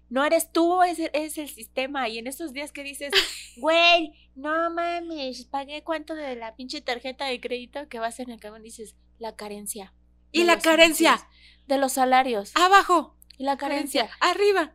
no 0.09 0.23
eres 0.23 0.51
tú, 0.51 0.81
es, 0.83 0.99
es 1.13 1.37
el 1.37 1.49
sistema. 1.49 2.07
Y 2.07 2.17
en 2.19 2.27
esos 2.27 2.53
días 2.53 2.71
que 2.71 2.83
dices, 2.83 3.11
güey, 3.57 4.13
no 4.35 4.69
mames, 4.69 5.45
pagué 5.45 5.83
cuánto 5.83 6.15
de 6.15 6.35
la 6.35 6.55
pinche 6.55 6.79
tarjeta 6.81 7.25
de 7.25 7.41
crédito 7.41 7.89
que 7.89 7.99
vas 7.99 8.19
en 8.19 8.29
el 8.29 8.39
camión, 8.39 8.63
dices, 8.63 8.95
la 9.17 9.35
carencia. 9.35 9.93
Y 10.31 10.43
la 10.43 10.59
carencia, 10.59 11.17
servicios, 11.17 11.58
De 11.69 11.77
los 11.77 11.93
salarios. 11.93 12.51
abajo, 12.55 13.15
y 13.37 13.43
la 13.43 13.55
carencia. 13.55 14.09
arriba. 14.19 14.73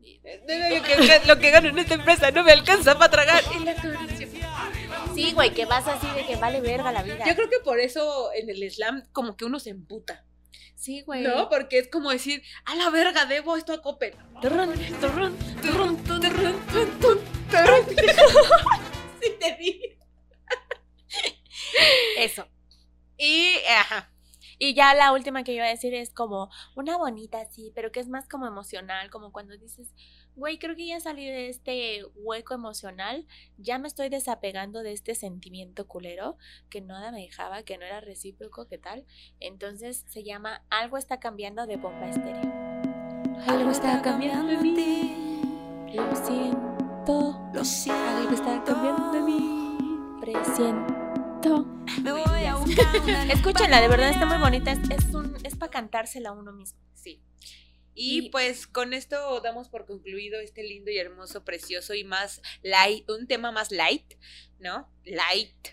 Lo 0.00 0.82
que, 0.82 1.20
lo 1.26 1.38
que 1.40 1.50
gano 1.50 1.68
en 1.68 1.78
esta 1.78 1.94
empresa 1.94 2.30
no 2.30 2.44
me 2.44 2.52
alcanza 2.52 2.96
para 2.96 3.10
tragar. 3.10 3.42
Y 3.58 3.64
la 3.64 3.74
carencia. 3.74 4.28
Sí, 5.12 5.32
güey, 5.32 5.52
que 5.52 5.66
vas 5.66 5.88
así 5.88 6.06
de 6.14 6.24
que 6.24 6.36
vale 6.36 6.60
verga 6.60 6.92
la 6.92 7.02
vida. 7.02 7.24
Yo 7.26 7.34
creo 7.34 7.50
que 7.50 7.58
por 7.64 7.80
eso 7.80 8.30
en 8.32 8.48
el 8.48 8.62
slam 8.70 9.02
como 9.10 9.36
que 9.36 9.44
uno 9.44 9.58
se 9.58 9.70
emputa, 9.70 10.24
Sí, 10.76 11.02
güey. 11.02 11.24
¿no? 11.24 11.48
Porque 11.48 11.80
es 11.80 11.88
como 11.88 12.10
decir, 12.10 12.44
a 12.64 12.76
la 12.76 12.90
verga, 12.90 13.26
debo 13.26 13.56
esto 13.56 13.72
a 13.72 13.82
turrún. 13.82 14.76
Sí 19.20 19.30
te 19.40 19.56
di. 19.56 19.80
Eso. 22.18 22.46
Y, 23.18 23.56
ajá, 23.68 24.12
Y 24.58 24.74
ya 24.74 24.94
la 24.94 25.12
última 25.12 25.44
que 25.44 25.52
iba 25.52 25.64
a 25.64 25.68
decir 25.68 25.94
es 25.94 26.10
como 26.10 26.50
una 26.74 26.96
bonita, 26.96 27.44
sí, 27.50 27.72
pero 27.74 27.92
que 27.92 28.00
es 28.00 28.08
más 28.08 28.28
como 28.28 28.46
emocional, 28.46 29.10
como 29.10 29.30
cuando 29.32 29.56
dices, 29.56 29.92
güey, 30.34 30.58
creo 30.58 30.74
que 30.74 30.86
ya 30.86 31.00
salí 31.00 31.26
de 31.26 31.48
este 31.48 32.04
hueco 32.14 32.54
emocional, 32.54 33.26
ya 33.58 33.78
me 33.78 33.88
estoy 33.88 34.08
desapegando 34.08 34.82
de 34.82 34.92
este 34.92 35.14
sentimiento 35.14 35.86
culero 35.86 36.36
que 36.70 36.80
nada 36.80 37.12
me 37.12 37.20
dejaba, 37.20 37.62
que 37.62 37.76
no 37.78 37.84
era 37.84 38.00
recíproco, 38.00 38.66
¿qué 38.66 38.78
tal? 38.78 39.04
Entonces 39.40 40.04
se 40.08 40.24
llama 40.24 40.62
Algo 40.70 40.96
está 40.96 41.20
cambiando 41.20 41.66
de 41.66 41.76
bomba 41.76 42.08
estéreo. 42.08 42.52
Algo 43.46 43.70
está 43.70 44.00
cambiando 44.00 44.52
en 44.52 44.62
mí, 44.62 45.94
lo 45.94 46.16
siento, 46.16 47.50
Lo 47.52 47.64
siento. 47.64 48.02
algo 48.02 48.34
está 48.34 48.64
cambiando 48.64 49.14
en 49.14 49.24
mí, 49.24 50.20
presiento. 50.20 51.05
Me 52.02 52.12
voy 52.12 52.44
a 52.44 52.56
buscar 52.56 52.86
una 53.02 53.24
Escúchenla, 53.32 53.80
de 53.80 53.88
verdad 53.88 54.10
está 54.10 54.26
muy 54.26 54.38
bonita. 54.38 54.72
Es, 54.72 54.78
es, 54.90 55.14
un, 55.14 55.36
es 55.44 55.56
para 55.56 55.70
cantársela 55.70 56.30
a 56.30 56.32
uno 56.32 56.52
mismo. 56.52 56.78
sí. 56.94 57.22
Y 57.98 58.26
Y- 58.26 58.30
pues 58.30 58.66
con 58.66 58.92
esto 58.92 59.40
damos 59.40 59.68
por 59.68 59.86
concluido 59.86 60.38
este 60.40 60.62
lindo 60.62 60.90
y 60.90 60.98
hermoso, 60.98 61.44
precioso 61.44 61.94
y 61.94 62.04
más 62.04 62.42
light, 62.62 63.08
un 63.10 63.26
tema 63.26 63.52
más 63.52 63.70
light, 63.70 64.14
¿no? 64.58 64.90
Light. 65.04 65.68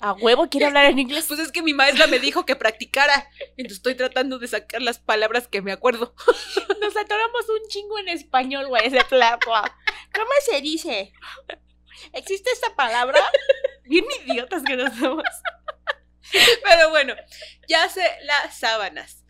A 0.00 0.12
huevo 0.14 0.48
quiere 0.48 0.66
hablar 0.66 0.86
en 0.86 0.98
inglés. 0.98 1.26
Pues 1.28 1.38
es 1.38 1.52
que 1.52 1.62
mi 1.62 1.72
maestra 1.74 2.06
me 2.06 2.18
dijo 2.18 2.44
que 2.46 2.56
practicara, 2.56 3.28
entonces 3.56 3.76
estoy 3.78 3.94
tratando 3.94 4.38
de 4.38 4.48
sacar 4.48 4.80
las 4.82 4.98
palabras 4.98 5.48
que 5.48 5.60
me 5.62 5.72
acuerdo. 5.72 6.14
Nos 6.80 6.96
atoramos 6.96 7.48
un 7.48 7.68
chingo 7.68 7.98
en 7.98 8.08
español, 8.08 8.66
güey, 8.68 8.86
ese 8.86 9.04
plato. 9.04 9.50
¿Cómo 10.14 10.30
se 10.50 10.60
dice? 10.62 11.12
¿Existe 12.12 12.50
esta 12.50 12.74
palabra? 12.74 13.20
Bien 13.84 14.04
idiotas 14.26 14.62
que 14.62 14.76
nos 14.76 14.96
somos. 14.98 15.24
Pero 16.64 16.90
bueno, 16.90 17.14
ya 17.68 17.88
sé 17.88 18.02
las 18.22 18.58
sábanas. 18.58 19.24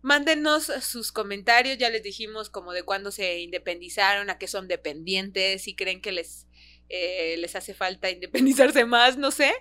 Mándenos 0.00 0.66
sus 0.80 1.12
comentarios, 1.12 1.78
ya 1.78 1.90
les 1.90 2.02
dijimos 2.02 2.50
como 2.50 2.72
de 2.72 2.82
cuándo 2.82 3.10
se 3.10 3.40
independizaron, 3.40 4.30
a 4.30 4.38
qué 4.38 4.46
son 4.46 4.68
dependientes, 4.68 5.62
si 5.62 5.74
creen 5.74 6.00
que 6.00 6.12
les, 6.12 6.46
eh, 6.88 7.36
les 7.38 7.56
hace 7.56 7.74
falta 7.74 8.10
independizarse 8.10 8.84
más, 8.84 9.16
no 9.16 9.30
sé. 9.30 9.52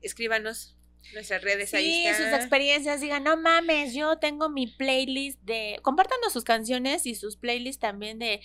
Escríbanos 0.00 0.76
nuestras 1.14 1.42
redes 1.42 1.74
ahí. 1.74 2.06
Sí, 2.06 2.14
sus 2.14 2.32
experiencias. 2.32 3.00
Digan, 3.00 3.24
no 3.24 3.36
mames, 3.36 3.94
yo 3.94 4.18
tengo 4.18 4.48
mi 4.48 4.66
playlist 4.66 5.40
de. 5.42 5.78
Compártanos 5.82 6.32
sus 6.32 6.44
canciones 6.44 7.06
y 7.06 7.14
sus 7.14 7.36
playlists 7.36 7.80
también 7.80 8.18
de. 8.18 8.40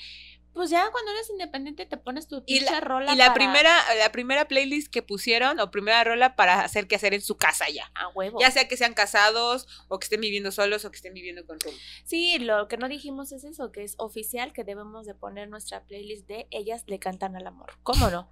Pues 0.58 0.70
ya 0.72 0.90
cuando 0.92 1.12
eres 1.12 1.30
independiente 1.30 1.86
te 1.86 1.96
pones 1.98 2.28
tu 2.28 2.38
Y 2.46 2.58
pinche 2.60 2.72
la, 2.72 2.80
rola. 2.82 3.14
y 3.14 3.16
la 3.16 3.26
para- 3.28 3.34
primera, 3.36 3.96
la 3.96 4.12
primera 4.12 4.48
playlist 4.48 4.92
que 4.92 5.02
pusieron, 5.04 5.60
o 5.60 5.72
primera 5.72 6.04
rola 6.04 6.36
para 6.36 6.62
hacer 6.62 6.88
que 6.88 6.96
hacer 6.96 7.14
en 7.14 7.22
su 7.22 7.38
casa 7.38 7.70
ya. 7.70 7.90
A 7.94 8.10
huevo. 8.10 8.40
Ya 8.42 8.50
sea 8.52 8.68
que 8.68 8.76
sean 8.76 8.94
casados, 8.96 9.68
o 9.88 10.00
que 10.00 10.06
estén 10.06 10.20
viviendo 10.20 10.52
solos, 10.52 10.84
o 10.84 10.90
que 10.92 10.96
estén 10.98 11.14
viviendo 11.14 11.46
con 11.46 11.60
rumbo. 11.60 11.78
Sí, 12.06 12.40
lo 12.40 12.68
que 12.68 12.78
no 12.78 12.90
dijimos 12.90 13.32
es 13.32 13.44
eso, 13.44 13.72
que 13.72 13.84
es 13.84 13.94
oficial 14.00 14.52
que 14.52 14.64
debemos 14.64 15.06
de 15.06 15.14
poner 15.14 15.48
nuestra 15.48 15.84
playlist 15.84 16.28
de 16.28 16.48
Ellas 16.52 16.84
le 16.88 17.00
cantan 17.00 17.36
al 17.36 17.46
amor. 17.48 17.78
¿Cómo 17.84 18.10
no? 18.10 18.30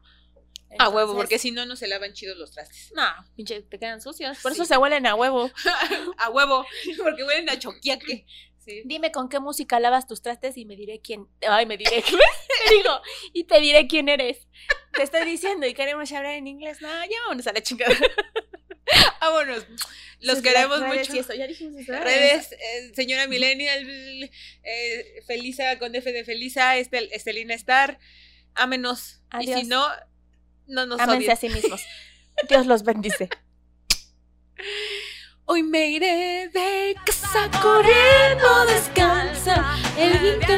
A 0.79 0.89
huevo, 0.89 1.15
porque 1.15 1.37
si 1.39 1.51
no, 1.51 1.65
no 1.65 1.75
se 1.75 1.87
lavan 1.87 2.11
chidos 2.13 2.37
los 2.37 2.51
trastes. 2.51 2.91
No, 2.95 3.03
pinche, 3.35 3.61
te 3.61 3.79
quedan 3.79 4.01
sucios. 4.01 4.39
Por 4.41 4.51
eso 4.51 4.65
se 4.65 4.75
huelen 4.75 5.05
a 5.05 5.15
huevo. 5.15 5.49
A 6.17 6.29
huevo, 6.31 6.65
porque 7.03 7.23
huelen 7.23 7.49
a 7.49 7.57
choquiaque. 7.59 8.25
Sí. 8.65 8.81
Dime 8.85 9.11
con 9.11 9.29
qué 9.29 9.39
música 9.39 9.79
lavas 9.79 10.07
tus 10.07 10.21
trastes 10.21 10.57
y 10.57 10.65
me 10.65 10.75
diré 10.75 10.99
quién. 10.99 11.27
Ay, 11.47 11.65
me 11.67 11.77
diré. 11.77 12.01
Te 12.01 12.11
digo, 12.75 12.99
y 13.31 13.43
te 13.43 13.61
diré 13.61 13.87
quién 13.87 14.09
eres. 14.09 14.47
Te 14.93 15.03
estoy 15.03 15.25
diciendo 15.25 15.67
y 15.67 15.73
queremos 15.73 16.11
hablar 16.11 16.33
en 16.33 16.47
inglés. 16.47 16.81
No, 16.81 16.87
ya 16.87 17.19
vámonos 17.21 17.45
a 17.47 17.53
la 17.53 17.61
chingada. 17.61 17.95
Vámonos. 19.21 19.65
Los 20.19 20.35
Sus 20.37 20.43
queremos 20.43 20.79
redes 20.79 21.09
mucho. 21.09 21.15
y 21.15 21.19
eso, 21.19 21.33
ya 21.33 21.47
dijimos 21.47 21.81
eso. 21.81 21.91
Redes, 21.91 22.51
eh, 22.53 22.91
señora 22.95 23.27
Millennial, 23.27 24.31
eh, 24.63 25.23
Felisa 25.27 25.77
con 25.79 25.93
F 25.95 26.11
de 26.11 26.23
Felisa, 26.23 26.77
Estel, 26.77 27.09
Estelina 27.11 27.53
Star, 27.55 27.99
ámenos. 28.53 29.21
Y 29.41 29.53
si 29.53 29.63
no, 29.63 29.87
no 30.67 30.85
nos 30.85 30.99
Ámense 30.99 31.31
a 31.31 31.35
sí 31.35 31.49
mismos. 31.49 31.83
Dios 32.49 32.65
los 32.65 32.83
bendice. 32.83 33.29
Hoy 35.47 35.61
me 35.61 35.89
iré 35.91 36.49
de 36.51 36.95
casa 37.05 37.47
Corriendo 37.61 38.65
descansa 38.65 39.77
el 39.95 40.17
viento 40.17 40.53